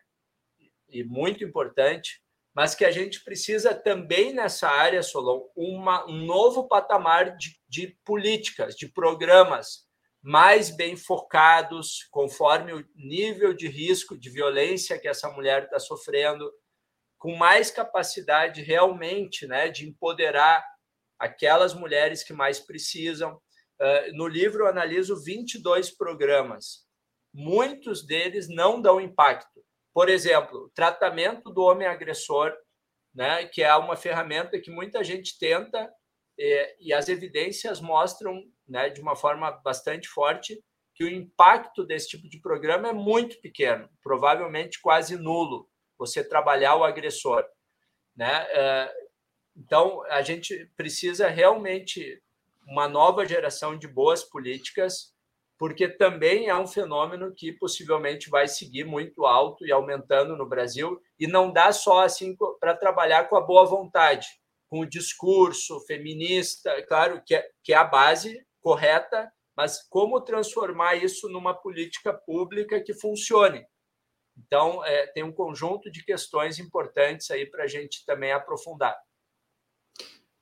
e 0.89 1.03
muito 1.03 1.43
importante, 1.43 2.23
mas 2.55 2.75
que 2.75 2.85
a 2.85 2.91
gente 2.91 3.25
precisa 3.25 3.75
também 3.75 4.33
nessa 4.33 4.69
área, 4.69 5.03
Solon, 5.03 5.43
uma, 5.57 6.07
um 6.09 6.25
novo 6.25 6.69
patamar 6.69 7.37
de, 7.37 7.59
de 7.69 7.99
políticas, 8.05 8.77
de 8.77 8.87
programas 8.87 9.89
mais 10.25 10.71
bem 10.71 10.97
focados, 10.97 12.09
conforme 12.11 12.73
o 12.73 12.83
nível 12.97 13.53
de 13.53 13.69
risco 13.69 14.19
de 14.19 14.31
violência 14.31 14.99
que 14.99 15.07
essa 15.07 15.29
mulher 15.29 15.65
está 15.65 15.79
sofrendo, 15.79 16.51
com 17.19 17.37
mais 17.37 17.71
capacidade 17.71 18.63
realmente 18.63 19.47
né, 19.47 19.69
de 19.69 19.87
empoderar 19.87 20.65
aquelas 21.19 21.75
mulheres 21.75 22.25
que 22.25 22.33
mais 22.33 22.59
precisam. 22.59 23.39
No 24.15 24.27
livro, 24.27 24.65
eu 24.65 24.67
analiso 24.67 25.23
22 25.23 25.91
programas. 25.91 26.87
Muitos 27.33 28.07
deles 28.07 28.49
não 28.49 28.81
dão 28.81 28.99
impacto. 28.99 29.63
Por 29.93 30.09
exemplo, 30.09 30.71
tratamento 30.75 31.51
do 31.51 31.63
homem 31.63 31.87
agressor, 31.87 32.51
né, 33.15 33.45
que 33.45 33.63
é 33.63 33.75
uma 33.77 33.95
ferramenta 33.95 34.59
que 34.59 34.71
muita 34.71 35.05
gente 35.05 35.39
tenta 35.39 35.93
e, 36.39 36.77
e 36.81 36.93
as 36.95 37.11
evidências 37.11 37.79
mostram, 37.81 38.43
né, 38.69 38.89
de 38.89 39.01
uma 39.01 39.17
forma 39.17 39.51
bastante 39.51 40.09
forte, 40.09 40.63
que 40.95 41.05
o 41.05 41.09
impacto 41.09 41.85
desse 41.85 42.09
tipo 42.09 42.29
de 42.29 42.41
programa 42.41 42.89
é 42.89 42.93
muito 42.93 43.41
pequeno, 43.41 43.89
provavelmente 44.03 44.81
quase 44.81 45.17
nulo. 45.17 45.69
Você 45.99 46.27
trabalhar 46.27 46.77
o 46.77 46.85
agressor, 46.85 47.45
né? 48.17 48.47
Então 49.57 50.05
a 50.05 50.23
gente 50.23 50.71
precisa 50.77 51.29
realmente 51.29 52.23
uma 52.67 52.89
nova 52.89 53.27
geração 53.27 53.77
de 53.77 53.89
boas 53.89 54.23
políticas 54.23 55.15
porque 55.59 55.89
também 55.89 56.49
é 56.49 56.55
um 56.57 56.67
fenômeno 56.67 57.33
que 57.35 57.53
possivelmente 57.53 58.29
vai 58.29 58.49
seguir 58.49 58.85
muito 58.85 59.25
alto 59.25 59.65
e 59.67 59.73
aumentando 59.73 60.37
no 60.37 60.49
Brasil, 60.49 61.01
e 61.19 61.27
não 61.27 61.53
dá 61.53 61.73
só 61.73 62.05
assim 62.05 62.37
para 62.61 62.77
trabalhar 62.77 63.29
com 63.29 63.37
a 63.37 63.41
boa 63.41 63.65
vontade, 63.65 64.27
com 64.69 64.81
o 64.81 64.87
discurso 64.87 65.81
feminista, 65.87 66.83
claro 66.87 67.23
que 67.25 67.35
é, 67.35 67.49
que 67.63 67.73
é 67.73 67.77
a 67.77 67.85
base 67.85 68.45
correta, 68.65 69.31
mas 69.55 69.87
como 69.91 70.23
transformar 70.23 70.95
isso 70.95 71.29
numa 71.29 71.53
política 71.53 72.15
pública 72.15 72.83
que 72.83 72.95
funcione. 72.95 73.63
Então, 74.37 74.83
é, 74.85 75.07
tem 75.09 75.23
um 75.23 75.31
conjunto 75.31 75.93
de 75.93 76.03
questões 76.03 76.59
importantes 76.59 77.31
aí 77.31 77.45
para 77.45 77.65
a 77.65 77.67
gente 77.67 78.05
também 78.07 78.33
aprofundar. 78.33 78.97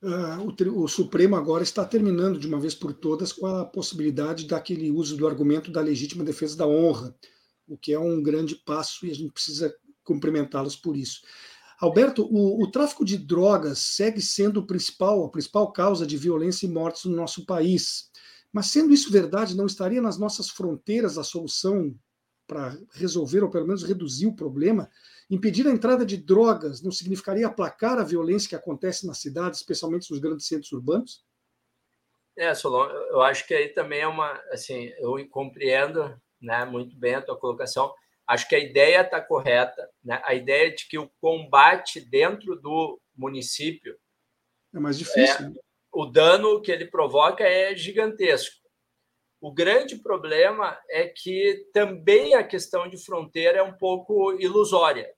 Uh, 0.01 0.71
o, 0.71 0.83
o, 0.83 0.87
Supremo 0.87 1.35
agora 1.35 1.63
está 1.63 1.85
terminando 1.85 2.39
de 2.39 2.47
uma 2.47 2.59
vez 2.59 2.73
por 2.73 2.93
todas 2.93 3.31
com 3.31 3.45
a 3.45 3.65
possibilidade 3.65 4.47
daquele 4.47 4.89
uso 4.89 5.15
do 5.15 5.27
argumento 5.27 5.71
da 5.71 5.81
legítima 5.81 6.23
defesa 6.23 6.57
da 6.57 6.67
honra, 6.67 7.15
o 7.67 7.77
que 7.77 7.93
é 7.93 7.99
um 7.99 8.21
grande 8.21 8.55
passo 8.55 9.05
e 9.05 9.11
a 9.11 9.15
gente 9.15 9.31
precisa 9.31 9.73
cumprimentá-los 10.03 10.75
por 10.75 10.97
isso. 10.97 11.21
Alberto, 11.79 12.25
o, 12.25 12.63
o, 12.63 12.71
tráfico 12.71 13.03
de 13.03 13.17
drogas 13.17 13.79
segue 13.79 14.21
sendo 14.21 14.61
o 14.61 14.65
principal, 14.65 15.25
a 15.25 15.29
principal 15.29 15.71
causa 15.71 16.05
de 16.05 16.17
violência 16.17 16.65
e 16.65 16.69
mortes 16.69 17.05
no 17.05 17.15
nosso 17.15 17.45
país. 17.45 18.09
Mas 18.53 18.67
sendo 18.67 18.93
isso 18.93 19.11
verdade, 19.11 19.57
não 19.57 19.65
estaria 19.65 19.99
nas 19.99 20.19
nossas 20.19 20.49
fronteiras 20.49 21.17
a 21.17 21.23
solução 21.23 21.93
para 22.45 22.77
resolver 22.93 23.43
ou 23.43 23.49
pelo 23.49 23.65
menos 23.65 23.83
reduzir 23.83 24.27
o 24.27 24.35
problema? 24.35 24.89
Impedir 25.29 25.67
a 25.67 25.71
entrada 25.71 26.05
de 26.05 26.17
drogas 26.17 26.83
não 26.83 26.91
significaria 26.91 27.47
aplacar 27.47 27.97
a 27.97 28.03
violência 28.03 28.47
que 28.47 28.55
acontece 28.55 29.07
na 29.07 29.15
cidade, 29.15 29.55
especialmente 29.55 30.11
nos 30.11 30.19
grandes 30.19 30.45
centros 30.45 30.71
urbanos? 30.71 31.25
É, 32.37 32.53
Solon, 32.53 32.87
eu 33.09 33.21
acho 33.21 33.47
que 33.47 33.53
aí 33.55 33.69
também 33.69 34.01
é 34.01 34.07
uma, 34.07 34.31
assim, 34.51 34.91
eu 34.99 35.15
compreendo, 35.29 36.15
né, 36.39 36.65
muito 36.65 36.95
bem 36.95 37.15
a 37.15 37.21
tua 37.21 37.39
colocação. 37.39 37.93
Acho 38.27 38.47
que 38.47 38.55
a 38.55 38.59
ideia 38.59 39.01
está 39.01 39.19
correta, 39.19 39.89
né? 40.03 40.21
A 40.23 40.33
ideia 40.33 40.73
de 40.73 40.87
que 40.87 40.97
o 40.97 41.11
combate 41.19 41.99
dentro 41.99 42.55
do 42.55 42.99
município 43.15 43.97
é 44.73 44.79
mais 44.79 44.97
difícil. 44.97 45.45
É, 45.45 45.49
né? 45.49 45.55
O 45.93 46.07
dano 46.07 46.59
que 46.59 46.71
ele 46.71 46.87
provoca 46.87 47.43
é 47.43 47.75
gigantesco. 47.75 48.63
O 49.39 49.53
grande 49.53 49.97
problema 49.97 50.81
é 50.89 51.07
que 51.07 51.69
também 51.71 52.33
a 52.33 52.43
questão 52.43 52.89
de 52.89 52.97
fronteira 52.97 53.59
é 53.59 53.63
um 53.63 53.77
pouco 53.77 54.33
ilusória. 54.39 55.13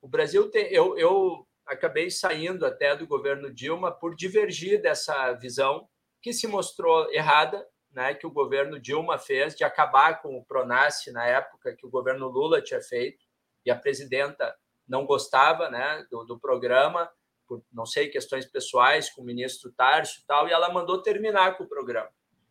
O 0.00 0.08
Brasil 0.08 0.50
tem. 0.50 0.72
Eu, 0.72 0.96
eu 0.96 1.46
acabei 1.66 2.10
saindo 2.10 2.64
até 2.64 2.96
do 2.96 3.06
governo 3.06 3.52
Dilma 3.52 3.92
por 3.92 4.16
divergir 4.16 4.80
dessa 4.80 5.32
visão 5.34 5.86
que 6.22 6.32
se 6.32 6.46
mostrou 6.46 7.12
errada, 7.12 7.66
né, 7.90 8.14
que 8.14 8.26
o 8.26 8.30
governo 8.30 8.80
Dilma 8.80 9.18
fez 9.18 9.54
de 9.54 9.64
acabar 9.64 10.22
com 10.22 10.38
o 10.38 10.44
Pronace 10.44 11.12
na 11.12 11.26
época 11.26 11.76
que 11.76 11.86
o 11.86 11.90
governo 11.90 12.28
Lula 12.28 12.62
tinha 12.62 12.80
feito 12.80 13.22
e 13.66 13.70
a 13.70 13.76
presidenta 13.76 14.56
não 14.88 15.04
gostava, 15.04 15.68
né, 15.68 16.06
do, 16.10 16.24
do 16.24 16.40
programa 16.40 17.10
por 17.50 17.64
não 17.72 17.84
sei 17.84 18.06
questões 18.06 18.46
pessoais 18.46 19.10
com 19.10 19.22
o 19.22 19.24
ministro 19.24 19.72
Tarso 19.72 20.20
e 20.20 20.24
tal, 20.24 20.46
e 20.46 20.52
ela 20.52 20.72
mandou 20.72 21.02
terminar 21.02 21.58
com 21.58 21.64
o 21.64 21.68
programa. 21.68 22.08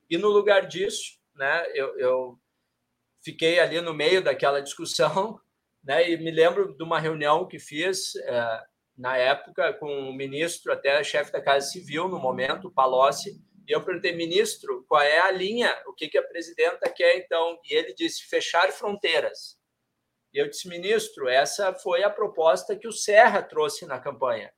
E 0.09 0.17
no 0.17 0.27
lugar 0.27 0.67
disso, 0.67 1.17
né, 1.33 1.63
eu, 1.73 1.97
eu 1.97 2.39
fiquei 3.23 3.61
ali 3.61 3.79
no 3.79 3.93
meio 3.93 4.21
daquela 4.21 4.61
discussão, 4.61 5.39
né, 5.81 6.11
e 6.11 6.17
me 6.17 6.31
lembro 6.31 6.75
de 6.75 6.83
uma 6.83 6.99
reunião 6.99 7.47
que 7.47 7.57
fiz 7.57 8.13
é, 8.17 8.63
na 8.97 9.15
época 9.15 9.71
com 9.75 10.09
o 10.09 10.13
ministro, 10.13 10.73
até 10.73 11.01
chefe 11.01 11.31
da 11.31 11.41
Casa 11.41 11.67
Civil 11.67 12.09
no 12.09 12.19
momento, 12.19 12.69
Palocci, 12.69 13.41
e 13.65 13.71
eu 13.71 13.85
perguntei, 13.85 14.13
ministro, 14.13 14.83
qual 14.89 15.01
é 15.01 15.19
a 15.19 15.31
linha? 15.31 15.71
O 15.87 15.93
que, 15.93 16.09
que 16.09 16.17
a 16.17 16.27
presidenta 16.27 16.89
quer, 16.89 17.17
então? 17.17 17.57
E 17.63 17.73
ele 17.73 17.93
disse, 17.93 18.25
fechar 18.25 18.69
fronteiras. 18.73 19.57
E 20.33 20.39
eu 20.39 20.49
disse, 20.49 20.67
ministro, 20.67 21.29
essa 21.29 21.73
foi 21.73 22.03
a 22.03 22.09
proposta 22.09 22.75
que 22.75 22.87
o 22.87 22.91
Serra 22.91 23.41
trouxe 23.41 23.85
na 23.85 23.99
campanha. 23.99 24.51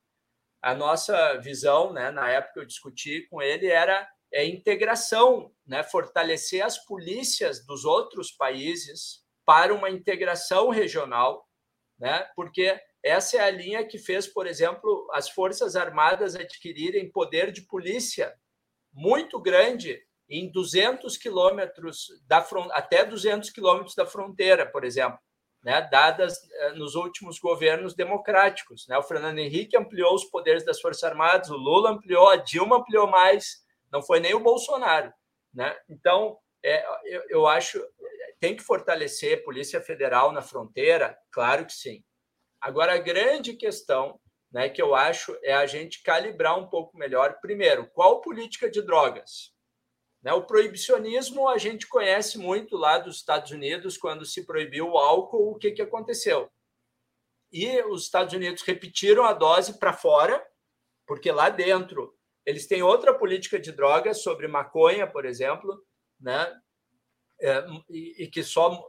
A 0.62 0.74
nossa 0.74 1.36
visão, 1.38 1.92
né, 1.92 2.10
na 2.10 2.30
época 2.30 2.60
eu 2.60 2.64
discuti 2.64 3.26
com 3.28 3.42
ele, 3.42 3.66
era 3.66 4.08
é 4.32 4.46
integração, 4.46 5.52
né? 5.66 5.82
fortalecer 5.82 6.64
as 6.64 6.78
polícias 6.86 7.64
dos 7.66 7.84
outros 7.84 8.32
países 8.32 9.22
para 9.44 9.74
uma 9.74 9.90
integração 9.90 10.70
regional, 10.70 11.46
né? 11.98 12.26
porque 12.34 12.80
essa 13.02 13.36
é 13.36 13.40
a 13.40 13.50
linha 13.50 13.86
que 13.86 13.98
fez, 13.98 14.26
por 14.26 14.46
exemplo, 14.46 15.06
as 15.12 15.28
Forças 15.28 15.76
Armadas 15.76 16.34
adquirirem 16.34 17.10
poder 17.10 17.52
de 17.52 17.62
polícia 17.62 18.34
muito 18.92 19.38
grande 19.40 20.00
em 20.28 20.50
200 20.50 21.16
quilômetros 21.18 22.06
da 22.26 22.46
até 22.70 23.04
200 23.04 23.50
quilômetros 23.50 23.94
da 23.94 24.06
fronteira, 24.06 24.64
por 24.64 24.84
exemplo, 24.84 25.18
né, 25.62 25.88
dadas 25.90 26.38
eh, 26.50 26.72
nos 26.72 26.94
últimos 26.94 27.38
governos 27.38 27.94
democráticos. 27.94 28.86
Né? 28.88 28.98
O 28.98 29.02
Fernando 29.02 29.38
Henrique 29.38 29.76
ampliou 29.76 30.14
os 30.14 30.24
poderes 30.24 30.64
das 30.64 30.80
Forças 30.80 31.04
Armadas, 31.04 31.50
o 31.50 31.56
Lula 31.56 31.90
ampliou, 31.90 32.28
a 32.28 32.36
Dilma 32.36 32.78
ampliou 32.78 33.06
mais, 33.06 33.64
não 33.90 34.02
foi 34.02 34.18
nem 34.18 34.34
o 34.34 34.40
Bolsonaro. 34.40 35.12
Né? 35.54 35.76
Então, 35.88 36.38
é, 36.64 36.84
eu, 37.04 37.22
eu 37.28 37.46
acho 37.46 37.80
tem 38.42 38.56
que 38.56 38.62
fortalecer 38.64 39.38
a 39.38 39.42
Polícia 39.44 39.80
Federal 39.80 40.32
na 40.32 40.42
fronteira, 40.42 41.16
claro 41.30 41.64
que 41.64 41.72
sim. 41.72 42.02
Agora, 42.60 42.94
a 42.94 42.98
grande 42.98 43.54
questão 43.54 44.20
né, 44.50 44.68
que 44.68 44.82
eu 44.82 44.96
acho 44.96 45.38
é 45.44 45.54
a 45.54 45.64
gente 45.64 46.02
calibrar 46.02 46.58
um 46.58 46.66
pouco 46.66 46.98
melhor, 46.98 47.38
primeiro, 47.40 47.88
qual 47.92 48.20
política 48.20 48.68
de 48.68 48.82
drogas? 48.82 49.51
Né, 50.22 50.32
o 50.32 50.46
proibicionismo 50.46 51.48
a 51.48 51.58
gente 51.58 51.88
conhece 51.88 52.38
muito 52.38 52.76
lá 52.76 52.98
dos 52.98 53.16
Estados 53.16 53.50
Unidos, 53.50 53.96
quando 53.96 54.24
se 54.24 54.46
proibiu 54.46 54.90
o 54.90 54.98
álcool, 54.98 55.50
o 55.50 55.58
que, 55.58 55.72
que 55.72 55.82
aconteceu? 55.82 56.48
E 57.50 57.82
os 57.82 58.04
Estados 58.04 58.32
Unidos 58.32 58.62
repetiram 58.62 59.24
a 59.24 59.32
dose 59.32 59.78
para 59.78 59.92
fora, 59.92 60.44
porque 61.06 61.32
lá 61.32 61.50
dentro 61.50 62.16
eles 62.46 62.66
têm 62.66 62.82
outra 62.82 63.12
política 63.12 63.58
de 63.58 63.72
drogas 63.72 64.22
sobre 64.22 64.46
maconha, 64.46 65.06
por 65.06 65.24
exemplo, 65.24 65.84
né? 66.20 66.52
É, 67.40 67.66
e, 67.90 68.28
que 68.28 68.44
só 68.44 68.80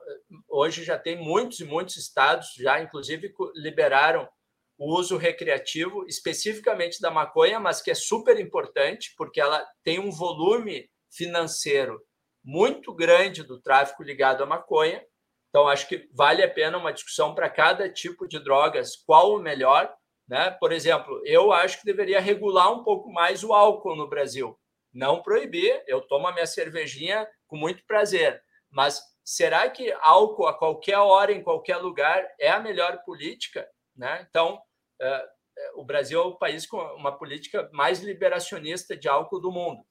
hoje 0.47 0.83
já 0.83 0.97
tem 0.97 1.17
muitos 1.17 1.59
e 1.59 1.65
muitos 1.65 1.97
estados 1.97 2.53
já, 2.55 2.79
inclusive, 2.79 3.33
liberaram 3.55 4.29
o 4.77 4.95
uso 4.95 5.17
recreativo, 5.17 6.05
especificamente 6.07 7.01
da 7.01 7.09
maconha, 7.09 7.59
mas 7.59 7.81
que 7.81 7.89
é 7.89 7.95
super 7.95 8.39
importante 8.39 9.13
porque 9.17 9.41
ela 9.41 9.65
tem 9.83 9.99
um 9.99 10.11
volume 10.11 10.87
financeiro 11.15 11.99
muito 12.43 12.93
grande 12.93 13.43
do 13.43 13.61
tráfico 13.61 14.03
ligado 14.03 14.43
à 14.43 14.45
maconha. 14.45 15.03
Então, 15.49 15.67
acho 15.67 15.87
que 15.87 16.09
vale 16.13 16.43
a 16.43 16.49
pena 16.49 16.77
uma 16.77 16.91
discussão 16.91 17.33
para 17.33 17.49
cada 17.49 17.87
tipo 17.87 18.27
de 18.27 18.39
drogas, 18.39 18.97
qual 19.05 19.35
o 19.35 19.39
melhor. 19.39 19.93
Né? 20.27 20.51
Por 20.51 20.71
exemplo, 20.71 21.21
eu 21.25 21.53
acho 21.53 21.79
que 21.79 21.85
deveria 21.85 22.19
regular 22.19 22.71
um 22.73 22.83
pouco 22.83 23.11
mais 23.11 23.43
o 23.43 23.53
álcool 23.53 23.95
no 23.95 24.09
Brasil. 24.09 24.59
Não 24.91 25.21
proibir, 25.21 25.83
eu 25.87 26.01
tomo 26.01 26.27
a 26.27 26.33
minha 26.33 26.45
cervejinha 26.45 27.27
com 27.47 27.55
muito 27.55 27.83
prazer, 27.85 28.41
mas 28.69 29.01
será 29.23 29.69
que 29.69 29.91
álcool 30.01 30.47
a 30.47 30.57
qualquer 30.57 30.97
hora, 30.97 31.31
em 31.31 31.43
qualquer 31.43 31.77
lugar, 31.77 32.27
é 32.39 32.49
a 32.49 32.59
melhor 32.59 33.01
política? 33.03 33.67
Né? 33.95 34.25
Então, 34.29 34.55
uh, 35.01 35.81
o 35.81 35.85
Brasil 35.85 36.21
é 36.21 36.25
o 36.25 36.37
país 36.37 36.65
com 36.65 36.77
uma 36.95 37.17
política 37.17 37.69
mais 37.73 38.01
liberacionista 38.01 38.95
de 38.95 39.07
álcool 39.07 39.39
do 39.39 39.51
mundo. 39.51 39.83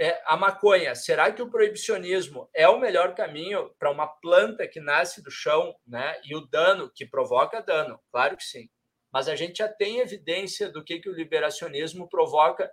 É, 0.00 0.22
a 0.26 0.36
maconha, 0.36 0.94
será 0.94 1.30
que 1.30 1.42
o 1.42 1.50
proibicionismo 1.50 2.48
é 2.54 2.66
o 2.68 2.80
melhor 2.80 3.14
caminho 3.14 3.70
para 3.78 3.90
uma 3.90 4.06
planta 4.06 4.66
que 4.66 4.80
nasce 4.80 5.22
do 5.22 5.30
chão, 5.30 5.74
né? 5.86 6.18
E 6.24 6.34
o 6.34 6.40
dano 6.46 6.90
que 6.94 7.06
provoca 7.06 7.60
dano? 7.60 8.00
Claro 8.10 8.36
que 8.36 8.44
sim. 8.44 8.68
Mas 9.12 9.28
a 9.28 9.36
gente 9.36 9.58
já 9.58 9.68
tem 9.68 9.98
evidência 9.98 10.70
do 10.70 10.82
que, 10.82 10.98
que 10.98 11.10
o 11.10 11.14
liberacionismo 11.14 12.08
provoca, 12.08 12.70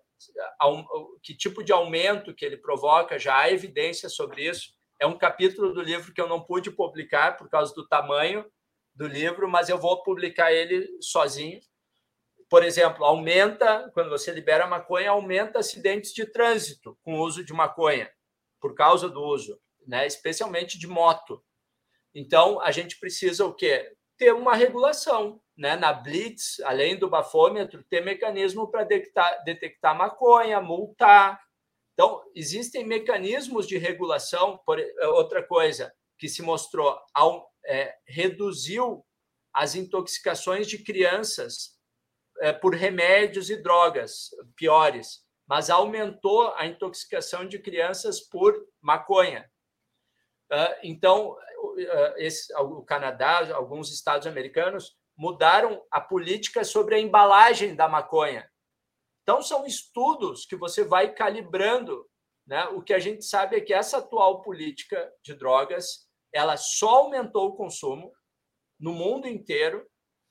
que 1.21 1.35
tipo 1.35 1.61
de 1.61 1.73
aumento 1.73 2.33
que 2.33 2.45
ele 2.45 2.55
provoca, 2.55 3.19
já 3.19 3.37
há 3.37 3.51
evidência 3.51 4.07
sobre 4.07 4.47
isso. 4.47 4.73
É 5.01 5.05
um 5.05 5.17
capítulo 5.17 5.73
do 5.73 5.81
livro 5.81 6.13
que 6.13 6.21
eu 6.21 6.27
não 6.27 6.41
pude 6.41 6.71
publicar 6.71 7.35
por 7.35 7.49
causa 7.49 7.73
do 7.73 7.85
tamanho 7.87 8.45
do 8.95 9.05
livro, 9.05 9.49
mas 9.49 9.67
eu 9.67 9.77
vou 9.77 10.01
publicar 10.01 10.53
ele 10.53 10.87
sozinho 11.01 11.59
por 12.49 12.63
exemplo, 12.63 13.05
aumenta, 13.05 13.91
quando 13.93 14.09
você 14.09 14.31
libera 14.31 14.65
maconha, 14.65 15.11
aumenta 15.11 15.59
acidentes 15.59 16.11
de 16.11 16.25
trânsito 16.25 16.97
com 17.03 17.13
o 17.13 17.23
uso 17.23 17.45
de 17.45 17.53
maconha, 17.53 18.11
por 18.59 18.73
causa 18.73 19.07
do 19.07 19.21
uso, 19.21 19.61
né? 19.87 20.07
especialmente 20.07 20.79
de 20.79 20.87
moto. 20.87 21.43
Então, 22.13 22.59
a 22.59 22.71
gente 22.71 22.99
precisa 22.99 23.45
o 23.45 23.53
quê? 23.53 23.95
Ter 24.17 24.33
uma 24.33 24.55
regulação. 24.55 25.39
Né? 25.55 25.75
Na 25.75 25.93
Blitz, 25.93 26.59
além 26.61 26.97
do 26.97 27.07
bafômetro, 27.07 27.83
ter 27.83 28.01
mecanismo 28.01 28.69
para 28.71 28.83
detectar, 28.83 29.43
detectar 29.43 29.95
maconha, 29.95 30.59
multar. 30.59 31.39
Então, 31.93 32.23
existem 32.33 32.83
mecanismos 32.83 33.67
de 33.67 33.77
regulação. 33.77 34.57
Por, 34.65 34.79
outra 35.13 35.43
coisa 35.43 35.93
que 36.17 36.27
se 36.27 36.41
mostrou, 36.41 36.99
ao, 37.13 37.53
é, 37.63 37.95
reduziu 38.07 39.05
as 39.53 39.75
intoxicações 39.75 40.67
de 40.67 40.79
crianças 40.83 41.78
é, 42.39 42.53
por 42.53 42.73
remédios 42.73 43.49
e 43.49 43.61
drogas 43.61 44.29
piores, 44.55 45.25
mas 45.47 45.69
aumentou 45.69 46.53
a 46.55 46.65
intoxicação 46.65 47.47
de 47.47 47.59
crianças 47.59 48.19
por 48.21 48.55
maconha. 48.81 49.49
Ah, 50.51 50.77
então, 50.83 51.37
ah, 51.91 52.13
esse, 52.17 52.53
o 52.55 52.83
Canadá, 52.83 53.53
alguns 53.53 53.91
estados 53.91 54.27
americanos 54.27 54.97
mudaram 55.17 55.83
a 55.91 55.99
política 55.99 56.63
sobre 56.63 56.95
a 56.95 56.99
embalagem 56.99 57.75
da 57.75 57.89
maconha. 57.89 58.49
Então, 59.23 59.41
são 59.41 59.65
estudos 59.65 60.45
que 60.45 60.55
você 60.55 60.83
vai 60.83 61.13
calibrando. 61.13 62.09
Né? 62.47 62.63
O 62.69 62.81
que 62.81 62.93
a 62.93 62.99
gente 62.99 63.25
sabe 63.25 63.57
é 63.57 63.61
que 63.61 63.73
essa 63.73 63.97
atual 63.97 64.41
política 64.41 65.11
de 65.21 65.33
drogas 65.33 66.07
ela 66.33 66.57
só 66.57 67.01
aumentou 67.01 67.49
o 67.49 67.55
consumo 67.55 68.13
no 68.79 68.93
mundo 68.93 69.27
inteiro 69.27 69.85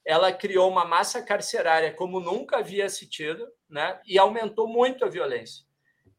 ela 0.08 0.32
criou 0.32 0.70
uma 0.70 0.86
massa 0.86 1.22
carcerária 1.22 1.92
como 1.92 2.18
nunca 2.18 2.56
havia 2.56 2.88
se 2.88 3.06
tido, 3.06 3.46
né? 3.68 4.00
E 4.06 4.18
aumentou 4.18 4.66
muito 4.66 5.04
a 5.04 5.08
violência. 5.08 5.66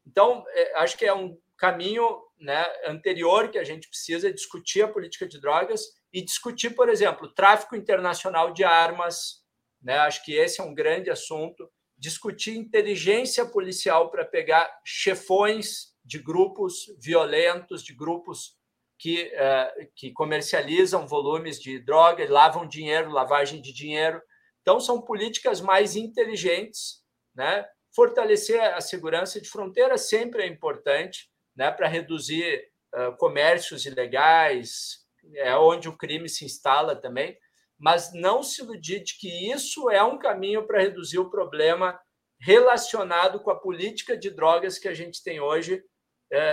Então, 0.06 0.44
é, 0.50 0.78
acho 0.78 0.96
que 0.96 1.04
é 1.04 1.12
um 1.12 1.36
caminho 1.58 2.22
né, 2.38 2.64
anterior 2.86 3.50
que 3.50 3.58
a 3.58 3.64
gente 3.64 3.88
precisa 3.88 4.32
discutir 4.32 4.82
a 4.82 4.88
política 4.88 5.26
de 5.26 5.40
drogas 5.40 5.82
e 6.12 6.22
discutir, 6.22 6.70
por 6.70 6.88
exemplo, 6.88 7.34
tráfico 7.34 7.74
internacional 7.74 8.52
de 8.52 8.62
armas. 8.62 9.44
Né? 9.82 9.98
Acho 9.98 10.24
que 10.24 10.34
esse 10.34 10.60
é 10.60 10.64
um 10.64 10.72
grande 10.72 11.10
assunto. 11.10 11.68
Discutir 11.98 12.56
inteligência 12.56 13.44
policial 13.44 14.08
para 14.08 14.24
pegar 14.24 14.72
chefões 14.84 15.96
de 16.04 16.20
grupos 16.20 16.86
violentos, 17.00 17.82
de 17.82 17.92
grupos 17.92 18.56
que, 19.00 19.32
uh, 19.34 19.90
que 19.96 20.12
comercializam 20.12 21.08
volumes 21.08 21.58
de 21.58 21.78
droga, 21.78 22.30
lavam 22.30 22.68
dinheiro, 22.68 23.10
lavagem 23.10 23.62
de 23.62 23.72
dinheiro. 23.72 24.20
Então, 24.60 24.78
são 24.78 25.00
políticas 25.00 25.62
mais 25.62 25.96
inteligentes. 25.96 27.02
Né? 27.34 27.64
Fortalecer 27.96 28.60
a 28.60 28.80
segurança 28.82 29.40
de 29.40 29.48
fronteira 29.48 29.96
sempre 29.96 30.42
é 30.42 30.46
importante 30.46 31.30
né? 31.56 31.70
para 31.70 31.88
reduzir 31.88 32.62
uh, 32.94 33.16
comércios 33.16 33.86
ilegais, 33.86 34.98
é 35.36 35.56
onde 35.56 35.88
o 35.88 35.96
crime 35.96 36.28
se 36.28 36.44
instala 36.44 36.94
também, 36.94 37.34
mas 37.78 38.12
não 38.12 38.42
se 38.42 38.60
iludir 38.60 39.02
de 39.02 39.16
que 39.18 39.50
isso 39.50 39.88
é 39.88 40.04
um 40.04 40.18
caminho 40.18 40.66
para 40.66 40.82
reduzir 40.82 41.18
o 41.18 41.30
problema 41.30 41.98
relacionado 42.38 43.40
com 43.40 43.50
a 43.50 43.58
política 43.58 44.14
de 44.14 44.28
drogas 44.28 44.78
que 44.78 44.88
a 44.88 44.94
gente 44.94 45.22
tem 45.22 45.40
hoje 45.40 45.82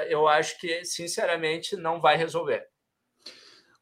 eu 0.09 0.28
acho 0.28 0.59
que, 0.59 0.84
sinceramente, 0.84 1.75
não 1.75 1.99
vai 1.99 2.17
resolver. 2.17 2.67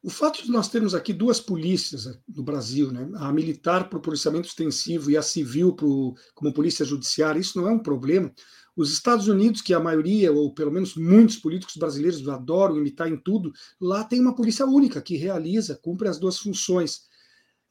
O 0.06 0.10
fato 0.10 0.40
de 0.40 0.52
nós 0.52 0.68
termos 0.68 0.94
aqui 0.94 1.12
duas 1.12 1.40
polícias 1.40 2.06
no 2.28 2.42
Brasil, 2.42 2.92
né? 2.92 3.10
a 3.16 3.32
militar 3.32 3.88
para 3.88 3.98
o 3.98 4.00
policiamento 4.00 4.46
extensivo 4.46 5.10
e 5.10 5.16
a 5.16 5.22
civil 5.22 5.74
pro, 5.74 6.14
como 6.32 6.52
polícia 6.52 6.84
judiciária, 6.84 7.40
isso 7.40 7.60
não 7.60 7.68
é 7.68 7.72
um 7.72 7.82
problema. 7.82 8.32
Os 8.76 8.92
Estados 8.92 9.26
Unidos, 9.26 9.62
que 9.62 9.74
a 9.74 9.80
maioria, 9.80 10.30
ou 10.30 10.54
pelo 10.54 10.70
menos 10.70 10.94
muitos 10.94 11.36
políticos 11.36 11.76
brasileiros 11.76 12.28
adoram 12.28 12.76
imitar 12.76 13.08
em 13.08 13.16
tudo, 13.16 13.50
lá 13.80 14.04
tem 14.04 14.20
uma 14.20 14.36
polícia 14.36 14.64
única 14.64 15.02
que 15.02 15.16
realiza, 15.16 15.80
cumpre 15.82 16.06
as 16.06 16.20
duas 16.20 16.38
funções. 16.38 16.98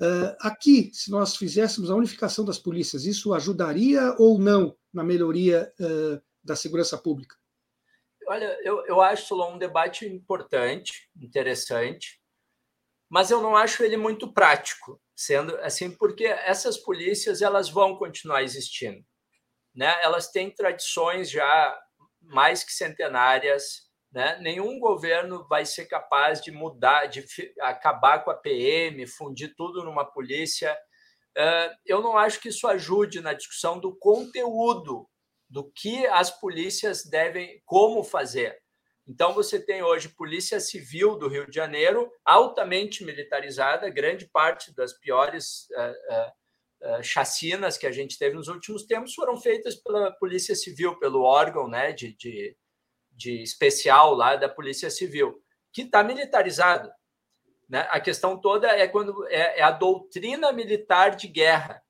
Uh, 0.02 0.36
aqui, 0.42 0.90
se 0.94 1.10
nós 1.10 1.38
fizéssemos 1.38 1.90
a 1.90 1.96
unificação 1.96 2.44
das 2.44 2.60
polícias, 2.60 3.06
isso 3.06 3.34
ajudaria 3.34 4.14
ou 4.18 4.40
não 4.40 4.76
na 4.92 5.06
melhoria 5.06 5.72
uh, 5.80 6.22
da 6.44 6.56
segurança 6.56 6.98
pública? 6.98 7.38
Olha, 8.28 8.58
eu, 8.64 8.86
eu 8.86 9.02
acho, 9.02 9.28
Solon, 9.28 9.54
um 9.56 9.58
debate 9.58 10.06
importante, 10.08 11.10
interessante, 11.16 12.20
mas 13.10 13.30
eu 13.32 13.42
não 13.42 13.56
acho 13.56 13.84
ele 13.84 13.98
muito 13.98 14.34
prático, 14.34 15.02
sendo 15.16 15.56
assim, 15.58 15.92
porque 15.92 16.26
essas 16.26 16.78
polícias 16.78 17.42
elas 17.42 17.70
vão 17.70 17.98
continuar 17.98 18.44
existindo. 18.44 19.06
Né? 19.74 19.94
Elas 20.02 20.32
têm 20.32 20.50
tradições 20.50 21.30
já 21.30 21.80
mais 22.22 22.64
que 22.64 22.74
centenárias, 22.74 23.86
né? 24.12 24.38
Nenhum 24.40 24.80
governo 24.80 25.46
vai 25.48 25.66
ser 25.66 25.86
capaz 25.86 26.42
de 26.42 26.50
mudar, 26.50 27.06
de 27.08 27.26
acabar 27.60 28.24
com 28.24 28.32
a 28.32 28.36
PM, 28.36 29.06
fundir 29.06 29.54
tudo 29.56 29.84
numa 29.84 30.06
polícia. 30.06 30.76
Eu 31.86 32.02
não 32.02 32.18
acho 32.18 32.40
que 32.40 32.48
isso 32.48 32.66
ajude 32.66 33.20
na 33.20 33.34
discussão 33.34 33.78
do 33.78 33.94
conteúdo 33.98 35.06
do 35.50 35.70
que 35.72 36.06
as 36.08 36.32
polícias 36.32 37.04
devem, 37.04 37.62
como 37.66 38.04
fazer. 38.04 38.58
Então, 39.08 39.34
você 39.34 39.60
tem 39.60 39.84
hoje 39.84 40.10
Polícia 40.10 40.60
Civil 40.60 41.16
do 41.16 41.28
Rio 41.28 41.48
de 41.48 41.56
Janeiro, 41.56 42.12
altamente 42.24 43.04
militarizada, 43.04 43.90
grande 43.90 44.28
parte 44.28 44.74
das 44.76 44.94
piores 44.94 45.68
uh, 45.72 46.98
uh, 47.00 47.04
chacinas 47.04 47.78
que 47.78 47.86
a 47.86 47.92
gente 47.92 48.18
teve 48.18 48.36
nos 48.36 48.48
últimos 48.48 48.84
tempos 48.84 49.14
foram 49.14 49.38
feitas 49.40 49.76
pela 49.76 50.12
Polícia 50.14 50.56
Civil, 50.56 50.98
pelo 50.98 51.22
órgão 51.22 51.68
né, 51.68 51.92
de, 51.92 52.16
de, 52.16 52.58
de 53.12 53.44
especial 53.44 54.16
lá 54.16 54.36
da 54.36 54.50
Polícia 54.50 54.90
Civil, 54.90 55.40
que 55.72 55.84
está 55.84 56.04
militarizado. 56.04 56.92
Né? 57.70 57.88
A 57.92 58.00
questão 58.00 58.40
toda 58.40 58.68
é 58.68 58.88
quando 58.88 59.28
é, 59.28 59.60
é 59.60 59.62
a 59.62 59.72
doutrina 59.72 60.52
militar 60.52 61.16
de 61.16 61.28
guerra. 61.28 61.82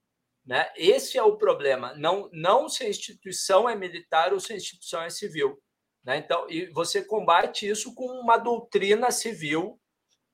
Né? 0.46 0.70
Esse 0.76 1.18
é 1.18 1.24
o 1.24 1.38
problema. 1.38 1.94
Não, 1.96 2.30
não 2.32 2.70
se 2.70 2.84
a 2.84 2.90
instituição 2.90 3.68
é 3.68 3.76
militar 3.76 4.32
ou 4.34 4.40
se 4.40 4.54
a 4.54 4.56
instituição 4.56 5.02
é 5.02 5.10
civil. 5.10 5.60
Né? 6.04 6.18
Então, 6.18 6.46
e 6.50 6.68
você 6.68 7.04
combate 7.04 7.68
isso 7.68 7.96
com 7.96 8.06
uma 8.06 8.38
doutrina 8.38 9.10
civil, 9.10 9.80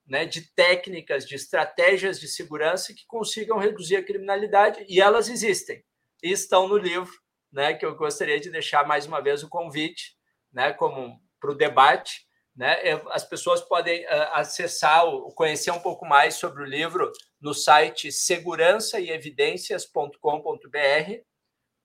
né, 0.06 0.26
de 0.26 0.54
técnicas, 0.54 1.26
de 1.26 1.36
estratégias 1.36 2.20
de 2.20 2.28
segurança 2.28 2.94
que 2.94 3.06
consigam 3.08 3.58
reduzir 3.58 3.96
a 3.96 4.04
criminalidade, 4.04 4.86
e 4.90 5.00
elas 5.00 5.30
existem. 5.30 5.82
E 6.22 6.32
estão 6.32 6.68
no 6.68 6.76
livro, 6.76 7.14
né, 7.50 7.74
que 7.74 7.86
eu 7.86 7.96
gostaria 7.96 8.40
de 8.40 8.50
deixar 8.50 8.86
mais 8.86 9.06
uma 9.06 9.22
vez 9.22 9.42
o 9.42 9.48
convite 9.48 10.18
né, 10.52 10.74
como 10.74 11.22
para 11.40 11.52
o 11.52 11.56
debate. 11.56 12.28
Né? 12.56 12.78
As 13.12 13.24
pessoas 13.24 13.62
podem 13.62 14.04
uh, 14.06 14.34
acessar, 14.34 15.06
conhecer 15.36 15.72
um 15.72 15.80
pouco 15.80 16.06
mais 16.06 16.36
sobre 16.36 16.62
o 16.64 16.66
livro 16.66 17.12
no 17.40 17.54
site 17.54 18.12
segurança 18.12 19.00
e 19.00 19.10
evidências.com.br, 19.10 20.18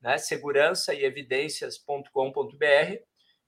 né? 0.00 0.18
segurança 0.18 0.92
e 0.92 1.04
evidências.com.br. 1.04 2.10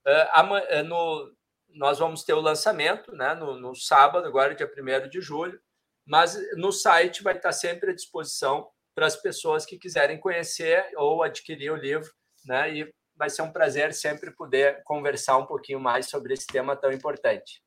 Uh, 0.06 0.82
no, 0.84 1.34
nós 1.70 1.98
vamos 1.98 2.22
ter 2.22 2.34
o 2.34 2.40
lançamento 2.40 3.12
né? 3.12 3.34
no, 3.34 3.58
no 3.58 3.74
sábado, 3.74 4.26
agora 4.26 4.54
dia 4.54 4.70
1 4.70 5.08
de 5.08 5.20
julho, 5.20 5.60
mas 6.06 6.38
no 6.56 6.72
site 6.72 7.22
vai 7.22 7.36
estar 7.36 7.52
sempre 7.52 7.90
à 7.90 7.94
disposição 7.94 8.70
para 8.94 9.06
as 9.06 9.16
pessoas 9.16 9.66
que 9.66 9.78
quiserem 9.78 10.18
conhecer 10.18 10.88
ou 10.96 11.22
adquirir 11.22 11.70
o 11.70 11.76
livro 11.76 12.10
né? 12.44 12.74
e 12.74 12.94
vai 13.18 13.28
ser 13.28 13.42
um 13.42 13.52
prazer 13.52 13.92
sempre 13.92 14.30
poder 14.30 14.82
conversar 14.84 15.36
um 15.36 15.44
pouquinho 15.44 15.80
mais 15.80 16.08
sobre 16.08 16.32
esse 16.32 16.46
tema 16.46 16.76
tão 16.76 16.92
importante. 16.92 17.62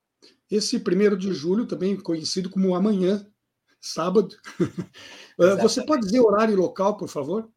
Esse 0.49 0.79
primeiro 0.79 1.17
de 1.17 1.33
julho, 1.33 1.67
também 1.67 1.99
conhecido 1.99 2.49
como 2.49 2.75
amanhã, 2.75 3.25
sábado. 3.81 4.35
Eh, 5.39 5.55
você 5.55 5.83
pode 5.83 6.03
dizer 6.03 6.19
horário 6.19 6.53
e 6.53 6.57
local, 6.57 6.95
por 6.97 7.07
favor? 7.07 7.49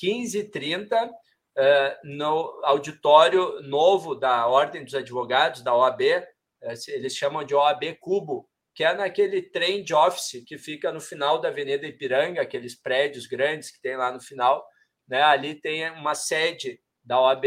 15h30, 0.00 1.08
uh, 1.08 1.12
eh, 1.56 2.00
no 2.04 2.60
auditório 2.62 3.60
novo 3.62 4.14
da 4.14 4.46
Ordem 4.46 4.84
dos 4.84 4.94
Advogados, 4.94 5.62
da 5.62 5.74
OAB, 5.74 6.02
uh, 6.02 6.74
eles 6.86 7.16
chamam 7.16 7.42
de 7.42 7.52
OAB 7.52 7.96
Cubo, 7.98 8.48
que 8.76 8.84
é 8.84 8.94
naquele 8.94 9.42
trem 9.42 9.82
de 9.82 9.92
office 9.92 10.44
que 10.46 10.56
fica 10.56 10.92
no 10.92 11.00
final 11.00 11.40
da 11.40 11.48
Avenida 11.48 11.84
Ipiranga, 11.84 12.42
aqueles 12.42 12.80
prédios 12.80 13.26
grandes 13.26 13.72
que 13.72 13.80
tem 13.80 13.96
lá 13.96 14.12
no 14.12 14.20
final. 14.20 14.64
Né? 15.08 15.20
Ali 15.22 15.60
tem 15.60 15.90
uma 15.90 16.14
sede 16.14 16.78
da 17.06 17.20
OAB, 17.20 17.44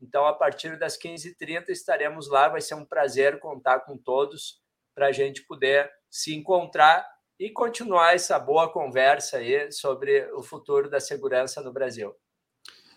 então 0.00 0.26
a 0.26 0.32
partir 0.32 0.78
das 0.78 0.98
15h30 0.98 1.70
estaremos 1.70 2.28
lá. 2.28 2.48
Vai 2.48 2.60
ser 2.60 2.74
um 2.74 2.84
prazer 2.84 3.40
contar 3.40 3.80
com 3.80 3.96
todos 3.96 4.60
para 4.94 5.06
a 5.06 5.12
gente 5.12 5.44
poder 5.46 5.90
se 6.10 6.34
encontrar 6.34 7.06
e 7.38 7.50
continuar 7.50 8.14
essa 8.14 8.38
boa 8.38 8.70
conversa 8.70 9.38
aí 9.38 9.70
sobre 9.72 10.30
o 10.32 10.42
futuro 10.42 10.90
da 10.90 11.00
segurança 11.00 11.62
no 11.62 11.72
Brasil. 11.72 12.14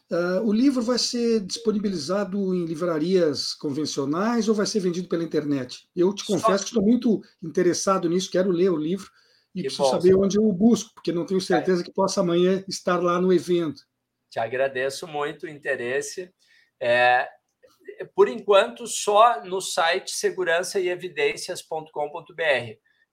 Uh, 0.09 0.41
o 0.43 0.51
livro 0.51 0.81
vai 0.81 0.99
ser 0.99 1.39
disponibilizado 1.39 2.53
em 2.53 2.65
livrarias 2.65 3.53
convencionais 3.53 4.49
ou 4.49 4.55
vai 4.55 4.65
ser 4.65 4.81
vendido 4.81 5.07
pela 5.07 5.23
internet? 5.23 5.87
Eu 5.95 6.13
te 6.13 6.25
confesso 6.25 6.57
Só... 6.57 6.63
que 6.63 6.69
estou 6.71 6.83
muito 6.83 7.21
interessado 7.41 8.09
nisso, 8.09 8.29
quero 8.29 8.51
ler 8.51 8.69
o 8.69 8.75
livro 8.75 9.09
e 9.55 9.61
que 9.61 9.67
preciso 9.67 9.83
bom, 9.83 9.91
saber 9.91 10.15
onde 10.15 10.37
eu 10.37 10.51
busco, 10.51 10.91
porque 10.93 11.13
não 11.13 11.25
tenho 11.25 11.39
certeza 11.39 11.83
que 11.83 11.93
possa 11.93 12.19
amanhã 12.19 12.61
estar 12.67 13.01
lá 13.01 13.21
no 13.21 13.31
evento. 13.31 13.83
Te 14.31 14.39
agradeço 14.39 15.07
muito 15.07 15.45
o 15.45 15.49
interesse. 15.49 16.33
É, 16.81 17.29
por 18.15 18.27
enquanto, 18.27 18.87
só 18.87 19.43
no 19.43 19.61
site 19.61 20.11
segurança 20.11 20.79
e 20.79 20.89
evidências.com.br, 20.89 22.41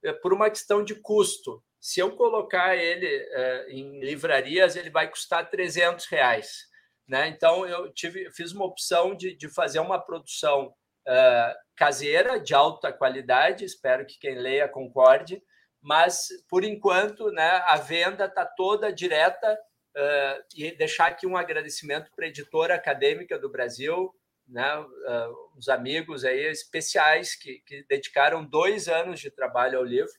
é, 0.05 0.12
por 0.23 0.33
uma 0.33 0.49
questão 0.49 0.83
de 0.83 0.95
custo. 0.95 1.62
Se 1.81 2.01
eu 2.01 2.16
colocar 2.16 2.77
ele 2.77 3.07
é, 3.07 3.66
em 3.71 4.01
livrarias, 4.01 4.77
ele 4.77 4.91
vai 4.91 5.11
custar 5.11 5.51
300 5.51 6.07
reais. 6.07 6.69
Né? 7.07 7.29
Então, 7.29 7.66
eu 7.66 7.93
tive, 7.93 8.31
fiz 8.33 8.53
uma 8.53 8.64
opção 8.64 9.14
de, 9.14 9.37
de 9.37 9.49
fazer 9.49 9.81
uma 9.81 9.99
produção 9.99 10.66
uh, 11.09 11.55
caseira, 11.75 12.39
de 12.39 12.55
alta 12.55 12.93
qualidade, 12.93 13.64
espero 13.64 14.07
que 14.07 14.19
quem 14.19 14.35
leia 14.35 14.69
concorde, 14.69 15.43
mas, 15.81 16.27
por 16.49 16.64
enquanto, 16.64 17.31
né, 17.31 17.62
a 17.66 17.77
venda 17.77 18.27
está 18.27 18.45
toda 18.45 18.93
direta. 18.93 19.59
Uh, 19.99 20.44
e 20.55 20.70
deixar 20.76 21.07
aqui 21.09 21.26
um 21.26 21.36
agradecimento 21.36 22.11
para 22.14 22.26
a 22.26 22.28
editora 22.28 22.74
acadêmica 22.74 23.36
do 23.36 23.51
Brasil, 23.51 24.14
né, 24.46 24.78
uh, 24.78 25.57
os 25.57 25.68
amigos 25.68 26.24
aí 26.24 26.46
especiais 26.46 27.34
que, 27.34 27.61
que 27.66 27.84
dedicaram 27.88 28.44
dois 28.44 28.86
anos 28.86 29.18
de 29.18 29.28
trabalho 29.28 29.78
ao 29.78 29.84
livro 29.84 30.12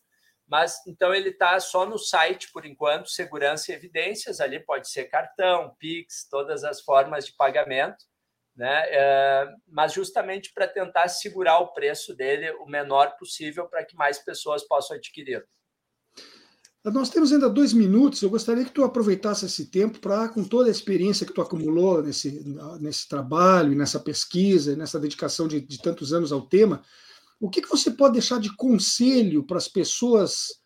mas 0.49 0.81
então 0.87 1.13
ele 1.13 1.29
está 1.29 1.59
só 1.59 1.85
no 1.85 1.99
site 1.99 2.51
por 2.51 2.65
enquanto, 2.65 3.07
segurança 3.07 3.71
e 3.71 3.75
evidências, 3.75 4.41
ali 4.41 4.59
pode 4.59 4.89
ser 4.89 5.05
cartão, 5.05 5.75
Pix, 5.77 6.27
todas 6.27 6.63
as 6.63 6.81
formas 6.81 7.27
de 7.27 7.33
pagamento, 7.33 8.03
né? 8.55 8.83
É, 8.89 9.47
mas 9.67 9.93
justamente 9.93 10.51
para 10.51 10.67
tentar 10.67 11.07
segurar 11.07 11.59
o 11.59 11.71
preço 11.71 12.15
dele 12.15 12.49
o 12.53 12.65
menor 12.65 13.15
possível 13.17 13.67
para 13.67 13.85
que 13.85 13.95
mais 13.95 14.17
pessoas 14.17 14.63
possam 14.63 14.97
adquirir. 14.97 15.47
Nós 16.85 17.09
temos 17.09 17.33
ainda 17.33 17.49
dois 17.49 17.73
minutos. 17.73 18.21
Eu 18.21 18.29
gostaria 18.29 18.63
que 18.63 18.71
tu 18.71 18.83
aproveitasse 18.83 19.45
esse 19.45 19.65
tempo 19.65 19.99
para, 19.99 20.29
com 20.29 20.43
toda 20.43 20.69
a 20.69 20.71
experiência 20.71 21.25
que 21.25 21.33
tu 21.33 21.41
acumulou 21.41 22.01
nesse, 22.01 22.43
nesse 22.79 23.07
trabalho, 23.07 23.75
nessa 23.75 23.99
pesquisa, 23.99 24.75
nessa 24.75 24.99
dedicação 24.99 25.47
de, 25.47 25.59
de 25.59 25.81
tantos 25.81 26.13
anos 26.13 26.31
ao 26.31 26.41
tema, 26.41 26.81
o 27.39 27.49
que, 27.49 27.61
que 27.61 27.69
você 27.69 27.91
pode 27.91 28.13
deixar 28.13 28.39
de 28.39 28.53
conselho 28.55 29.43
para 29.43 29.57
as 29.57 29.67
pessoas 29.67 30.59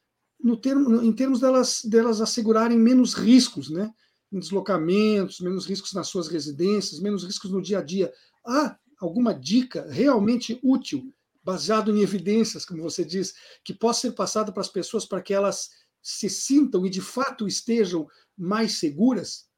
no 0.44 0.58
termo, 0.58 1.02
em 1.02 1.14
termos 1.14 1.40
delas, 1.40 1.82
delas 1.84 2.20
assegurarem 2.20 2.78
menos 2.78 3.14
riscos, 3.14 3.70
né? 3.70 3.92
Em 4.32 4.40
deslocamentos, 4.40 5.40
menos 5.40 5.66
riscos 5.66 5.94
nas 5.94 6.08
suas 6.08 6.28
residências, 6.28 7.00
menos 7.00 7.24
riscos 7.24 7.52
no 7.52 7.62
dia 7.62 7.80
a 7.80 7.84
dia. 7.84 8.12
Há 8.46 8.78
alguma 9.00 9.34
dica 9.34 9.88
realmente 9.90 10.60
útil, 10.64 11.14
baseado 11.44 11.96
em 11.96 12.02
evidências, 12.02 12.66
como 12.66 12.82
você 12.82 13.06
diz, 13.06 13.34
que 13.64 13.74
possa 13.74 14.02
ser 14.02 14.12
passada 14.12 14.52
para 14.52 14.62
as 14.62 14.70
pessoas 14.70 15.06
para 15.06 15.22
que 15.22 15.34
elas 15.34 15.70
se 16.04 16.30
sintam 16.30 16.86
e 16.86 16.90
de 16.90 17.02
fato 17.02 17.48
estejam 17.48 18.06
mais 18.38 18.80
seguras? 18.80 19.50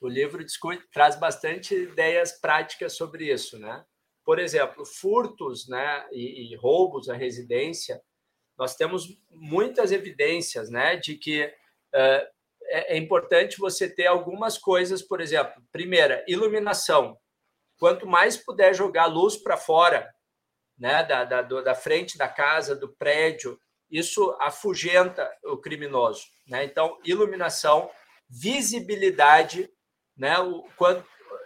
O 0.00 0.08
livro 0.08 0.42
discute, 0.42 0.88
traz 0.90 1.18
bastante 1.18 1.74
ideias 1.74 2.32
práticas 2.40 2.96
sobre 2.96 3.30
isso, 3.30 3.58
né? 3.58 3.84
Por 4.24 4.38
exemplo, 4.38 4.84
furtos 4.84 5.68
né, 5.68 6.06
e, 6.12 6.52
e 6.52 6.56
roubos 6.56 7.08
à 7.08 7.14
residência, 7.14 8.00
nós 8.56 8.74
temos 8.74 9.06
muitas 9.30 9.92
evidências 9.92 10.70
né, 10.70 10.96
de 10.96 11.16
que 11.16 11.44
uh, 11.44 12.26
é, 12.64 12.94
é 12.94 12.98
importante 12.98 13.58
você 13.58 13.88
ter 13.88 14.06
algumas 14.06 14.58
coisas, 14.58 15.02
por 15.02 15.20
exemplo, 15.20 15.62
primeira, 15.72 16.24
iluminação. 16.28 17.18
Quanto 17.78 18.06
mais 18.06 18.36
puder 18.36 18.74
jogar 18.74 19.06
luz 19.06 19.36
para 19.36 19.56
fora, 19.56 20.12
né, 20.76 21.02
da, 21.04 21.24
da, 21.24 21.42
da 21.42 21.74
frente 21.74 22.18
da 22.18 22.28
casa, 22.28 22.76
do 22.76 22.94
prédio, 22.96 23.58
isso 23.90 24.36
afugenta 24.40 25.30
o 25.44 25.56
criminoso. 25.56 26.24
Né? 26.46 26.64
Então, 26.64 26.98
iluminação, 27.04 27.90
visibilidade, 28.28 29.70
né? 30.16 30.38
O, 30.38 30.64
quando, 30.76 31.04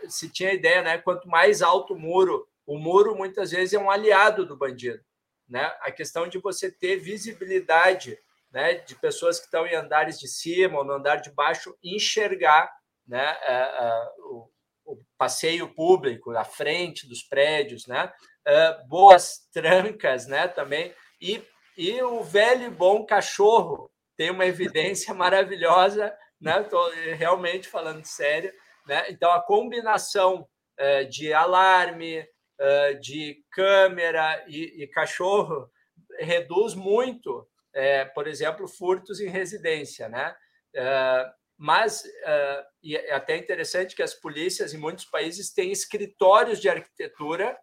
se 0.08 0.28
tinha 0.28 0.52
ideia, 0.52 0.82
né? 0.82 0.98
Quanto 0.98 1.28
mais 1.28 1.62
alto 1.62 1.94
o 1.94 1.98
muro, 1.98 2.46
o 2.66 2.78
muro 2.78 3.14
muitas 3.14 3.50
vezes 3.50 3.74
é 3.74 3.78
um 3.78 3.90
aliado 3.90 4.46
do 4.46 4.56
bandido, 4.56 5.02
né? 5.48 5.64
A 5.80 5.90
questão 5.90 6.28
de 6.28 6.38
você 6.38 6.70
ter 6.70 6.96
visibilidade, 6.96 8.18
né, 8.50 8.74
de 8.74 8.94
pessoas 8.96 9.38
que 9.38 9.46
estão 9.46 9.66
em 9.66 9.74
andares 9.74 10.18
de 10.18 10.28
cima 10.28 10.78
ou 10.78 10.84
no 10.84 10.92
andar 10.92 11.16
de 11.16 11.30
baixo 11.30 11.74
enxergar, 11.82 12.70
né, 13.06 13.24
é, 13.42 13.52
é, 13.52 14.08
o, 14.18 14.48
o, 14.84 14.98
passeio 15.16 15.72
público 15.74 16.30
à 16.32 16.44
frente 16.44 17.08
dos 17.08 17.22
prédios, 17.22 17.86
né? 17.86 18.12
É, 18.44 18.84
boas 18.86 19.48
trancas, 19.52 20.26
né, 20.26 20.48
também 20.48 20.94
e 21.20 21.42
e 21.82 22.00
o 22.00 22.22
velho 22.22 22.66
e 22.66 22.70
bom 22.70 23.04
cachorro 23.04 23.90
tem 24.16 24.30
uma 24.30 24.46
evidência 24.46 25.12
maravilhosa, 25.14 26.16
né? 26.40 26.64
Realmente 27.16 27.66
falando 27.66 28.04
sério, 28.04 28.52
né? 28.86 29.06
Então 29.10 29.32
a 29.32 29.42
combinação 29.42 30.46
de 31.10 31.32
alarme, 31.32 32.26
de 33.00 33.44
câmera 33.50 34.44
e, 34.48 34.82
e 34.82 34.86
cachorro 34.86 35.70
reduz 36.18 36.74
muito, 36.74 37.46
é, 37.72 38.04
por 38.04 38.26
exemplo, 38.26 38.66
furtos 38.66 39.20
em 39.20 39.28
residência, 39.28 40.08
né? 40.08 40.34
mas 41.58 42.02
e 42.82 42.96
é 42.96 43.12
até 43.12 43.36
interessante 43.36 43.94
que 43.94 44.02
as 44.02 44.14
polícias 44.14 44.74
em 44.74 44.78
muitos 44.78 45.04
países 45.04 45.52
têm 45.52 45.70
escritórios 45.70 46.60
de 46.60 46.68
arquitetura 46.68 47.56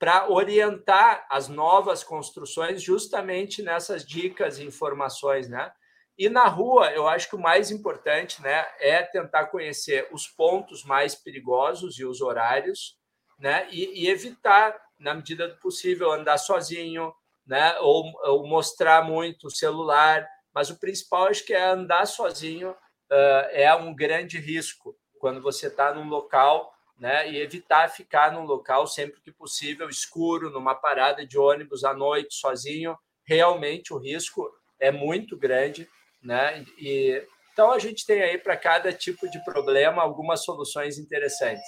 para 0.00 0.30
orientar 0.30 1.26
as 1.28 1.46
novas 1.46 2.02
construções 2.02 2.82
justamente 2.82 3.62
nessas 3.62 4.02
dicas 4.02 4.58
e 4.58 4.64
informações, 4.64 5.46
né? 5.46 5.70
E 6.16 6.26
na 6.30 6.48
rua, 6.48 6.90
eu 6.92 7.06
acho 7.06 7.28
que 7.28 7.36
o 7.36 7.40
mais 7.40 7.70
importante, 7.70 8.40
né, 8.42 8.66
é 8.78 9.02
tentar 9.02 9.46
conhecer 9.46 10.08
os 10.10 10.26
pontos 10.26 10.84
mais 10.84 11.14
perigosos 11.14 11.98
e 11.98 12.04
os 12.06 12.22
horários, 12.22 12.98
né? 13.38 13.68
E, 13.70 14.04
e, 14.04 14.08
evitar, 14.08 14.74
na 14.98 15.14
medida 15.14 15.46
do 15.46 15.58
possível, 15.58 16.10
andar 16.10 16.38
sozinho, 16.38 17.12
né? 17.46 17.78
Ou, 17.80 18.10
ou, 18.24 18.46
mostrar 18.46 19.04
muito 19.04 19.48
o 19.48 19.50
celular. 19.50 20.26
Mas 20.54 20.70
o 20.70 20.80
principal, 20.80 21.26
acho 21.26 21.44
que 21.44 21.52
é 21.52 21.62
andar 21.62 22.06
sozinho 22.06 22.70
uh, 22.70 23.46
é 23.50 23.74
um 23.74 23.94
grande 23.94 24.38
risco 24.38 24.96
quando 25.18 25.42
você 25.42 25.66
está 25.66 25.92
num 25.92 26.08
local, 26.08 26.72
né? 27.00 27.32
E 27.32 27.38
evitar 27.38 27.88
ficar 27.88 28.30
num 28.30 28.44
local 28.44 28.86
sempre 28.86 29.20
que 29.22 29.32
possível 29.32 29.88
escuro, 29.88 30.50
numa 30.50 30.74
parada 30.74 31.26
de 31.26 31.38
ônibus 31.38 31.82
à 31.82 31.94
noite 31.94 32.34
sozinho. 32.34 32.96
Realmente 33.24 33.94
o 33.94 33.98
risco 33.98 34.48
é 34.78 34.92
muito 34.92 35.36
grande, 35.36 35.88
né? 36.22 36.64
E 36.78 37.26
então 37.52 37.72
a 37.72 37.78
gente 37.78 38.06
tem 38.06 38.22
aí 38.22 38.38
para 38.38 38.56
cada 38.56 38.92
tipo 38.92 39.28
de 39.28 39.42
problema 39.44 40.02
algumas 40.02 40.44
soluções 40.44 40.98
interessantes. 40.98 41.66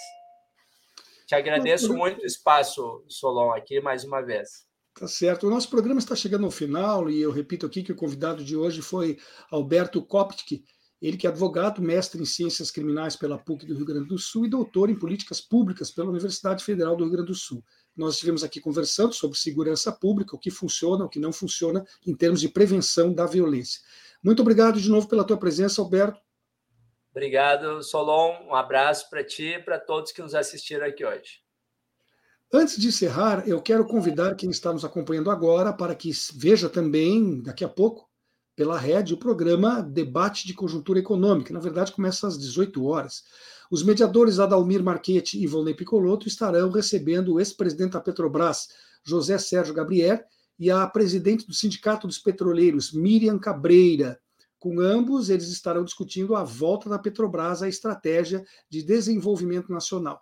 Te 1.27 1.35
agradeço 1.35 1.95
muito 1.95 2.23
o 2.23 2.27
espaço, 2.27 3.05
Solon, 3.09 3.53
aqui 3.53 3.81
mais 3.81 4.05
uma 4.05 4.21
vez. 4.21 4.67
Tá 4.95 5.09
certo. 5.09 5.47
O 5.47 5.51
nosso 5.51 5.71
programa 5.71 5.99
está 5.99 6.15
chegando 6.15 6.45
ao 6.45 6.51
final 6.51 7.09
e 7.09 7.21
eu 7.21 7.31
repito 7.31 7.65
aqui 7.65 7.83
que 7.83 7.93
o 7.93 7.97
convidado 7.97 8.45
de 8.45 8.55
hoje 8.55 8.83
foi 8.83 9.19
Alberto 9.51 10.03
Koptke, 10.05 10.63
ele 11.03 11.17
que 11.17 11.27
é 11.27 11.31
advogado, 11.31 11.83
mestre 11.83 12.23
em 12.23 12.25
ciências 12.25 12.71
criminais 12.71 13.17
pela 13.17 13.37
PUC 13.37 13.67
do 13.67 13.75
Rio 13.75 13.85
Grande 13.85 14.07
do 14.07 14.17
Sul 14.17 14.47
e 14.47 14.49
doutor 14.49 14.89
em 14.89 14.95
políticas 14.95 15.41
públicas 15.41 15.91
pela 15.91 16.09
Universidade 16.09 16.63
Federal 16.63 16.95
do 16.95 17.03
Rio 17.03 17.13
Grande 17.13 17.27
do 17.27 17.35
Sul. 17.35 17.63
Nós 17.97 18.15
estivemos 18.15 18.45
aqui 18.45 18.61
conversando 18.61 19.13
sobre 19.13 19.37
segurança 19.37 19.91
pública, 19.91 20.37
o 20.37 20.39
que 20.39 20.51
funciona, 20.51 21.05
o 21.05 21.09
que 21.09 21.19
não 21.19 21.33
funciona 21.33 21.85
em 22.07 22.15
termos 22.15 22.41
de 22.41 22.49
prevenção 22.49 23.13
da 23.13 23.27
violência. 23.27 23.81
Muito 24.23 24.43
obrigado 24.43 24.81
de 24.81 24.89
novo 24.89 25.09
pela 25.09 25.25
tua 25.25 25.37
presença, 25.37 25.83
Alberto. 25.83 26.21
Obrigado, 27.11 27.83
Solon. 27.83 28.47
Um 28.47 28.55
abraço 28.55 29.11
para 29.11 29.25
ti 29.25 29.55
e 29.55 29.59
para 29.59 29.81
todos 29.81 30.13
que 30.13 30.23
nos 30.23 30.37
assistiram 30.37 30.87
aqui 30.87 31.05
hoje. 31.05 31.43
Antes 32.55 32.81
de 32.81 32.89
encerrar, 32.89 33.49
eu 33.49 33.61
quero 33.61 33.85
convidar 33.85 34.37
quem 34.37 34.51
está 34.51 34.73
nos 34.73 34.85
acompanhando 34.85 35.31
agora 35.31 35.73
para 35.73 35.95
que 35.95 36.11
veja 36.35 36.69
também, 36.69 37.43
daqui 37.43 37.65
a 37.65 37.69
pouco, 37.69 38.09
pela 38.55 38.79
rede, 38.79 39.15
o 39.15 39.19
programa 39.19 39.81
Debate 39.81 40.47
de 40.47 40.55
Conjuntura 40.55 40.99
Econômica. 40.99 41.53
Na 41.53 41.61
verdade, 41.61 41.93
começa 41.93 42.27
às 42.27 42.39
18 42.39 42.85
horas. 42.85 43.25
Os 43.71 43.83
mediadores 43.83 44.39
Adalmir 44.39 44.83
Marchetti 44.83 45.43
e 45.43 45.47
Volney 45.47 45.75
Picoloto 45.75 46.29
estarão 46.29 46.71
recebendo 46.71 47.35
o 47.35 47.41
ex-presidente 47.41 47.93
da 47.93 48.01
Petrobras, 48.01 48.69
José 49.03 49.39
Sérgio 49.39 49.75
Gabriel, 49.75 50.23
e 50.59 50.71
a 50.71 50.87
presidente 50.87 51.47
do 51.47 51.55
Sindicato 51.55 52.07
dos 52.07 52.19
Petroleiros, 52.19 52.93
Miriam 52.93 53.39
Cabreira. 53.39 54.21
Com 54.59 54.79
ambos, 54.79 55.31
eles 55.31 55.49
estarão 55.49 55.83
discutindo 55.83 56.37
a 56.37 56.45
volta 56.45 56.89
da 56.89 56.99
Petrobras 56.99 57.63
à 57.63 57.69
estratégia 57.69 58.45
de 58.69 58.83
desenvolvimento 58.83 59.73
nacional. 59.73 60.21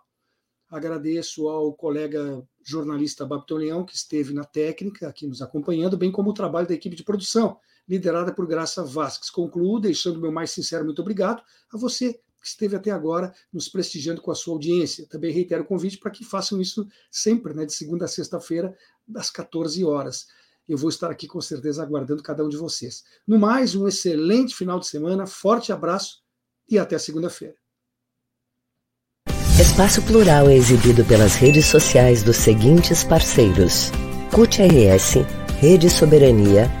Agradeço 0.69 1.49
ao 1.49 1.73
colega 1.73 2.41
jornalista 2.63 3.25
Babton 3.25 3.57
Leão, 3.57 3.85
que 3.85 3.93
esteve 3.93 4.33
na 4.33 4.45
técnica 4.45 5.09
aqui 5.09 5.27
nos 5.27 5.41
acompanhando, 5.41 5.97
bem 5.97 6.11
como 6.11 6.29
o 6.29 6.33
trabalho 6.33 6.67
da 6.67 6.73
equipe 6.73 6.95
de 6.95 7.03
produção, 7.03 7.59
liderada 7.87 8.33
por 8.33 8.47
Graça 8.47 8.83
Vasques. 8.83 9.29
Concluo 9.29 9.79
deixando 9.79 10.19
meu 10.19 10.31
mais 10.31 10.51
sincero 10.51 10.85
muito 10.85 11.01
obrigado 11.01 11.41
a 11.73 11.77
você 11.77 12.19
que 12.41 12.47
esteve 12.47 12.75
até 12.75 12.89
agora 12.89 13.33
nos 13.53 13.69
prestigiando 13.69 14.21
com 14.21 14.31
a 14.31 14.35
sua 14.35 14.53
audiência. 14.53 15.05
Também 15.07 15.31
reitero 15.31 15.63
o 15.63 15.65
convite 15.65 15.97
para 15.97 16.09
que 16.09 16.25
façam 16.25 16.59
isso 16.59 16.87
sempre, 17.09 17.53
né, 17.53 17.65
de 17.65 17.73
segunda 17.73 18.05
a 18.05 18.07
sexta-feira, 18.07 18.75
às 19.15 19.29
14 19.29 19.83
horas. 19.85 20.25
Eu 20.67 20.77
vou 20.77 20.89
estar 20.89 21.11
aqui 21.11 21.27
com 21.27 21.39
certeza 21.39 21.83
aguardando 21.83 22.23
cada 22.23 22.43
um 22.43 22.49
de 22.49 22.57
vocês. 22.57 23.03
No 23.27 23.37
mais, 23.37 23.75
um 23.75 23.87
excelente 23.87 24.55
final 24.55 24.79
de 24.79 24.87
semana, 24.87 25.27
forte 25.27 25.71
abraço 25.71 26.21
e 26.69 26.79
até 26.79 26.97
segunda-feira. 26.97 27.55
Espaço 29.59 30.01
Plural 30.03 30.49
é 30.49 30.55
exibido 30.55 31.05
pelas 31.05 31.35
redes 31.35 31.65
sociais 31.65 32.23
dos 32.23 32.37
seguintes 32.37 33.03
parceiros: 33.03 33.91
CUT 34.33 34.59
RS, 34.61 35.17
Rede 35.59 35.89
Soberania, 35.89 36.80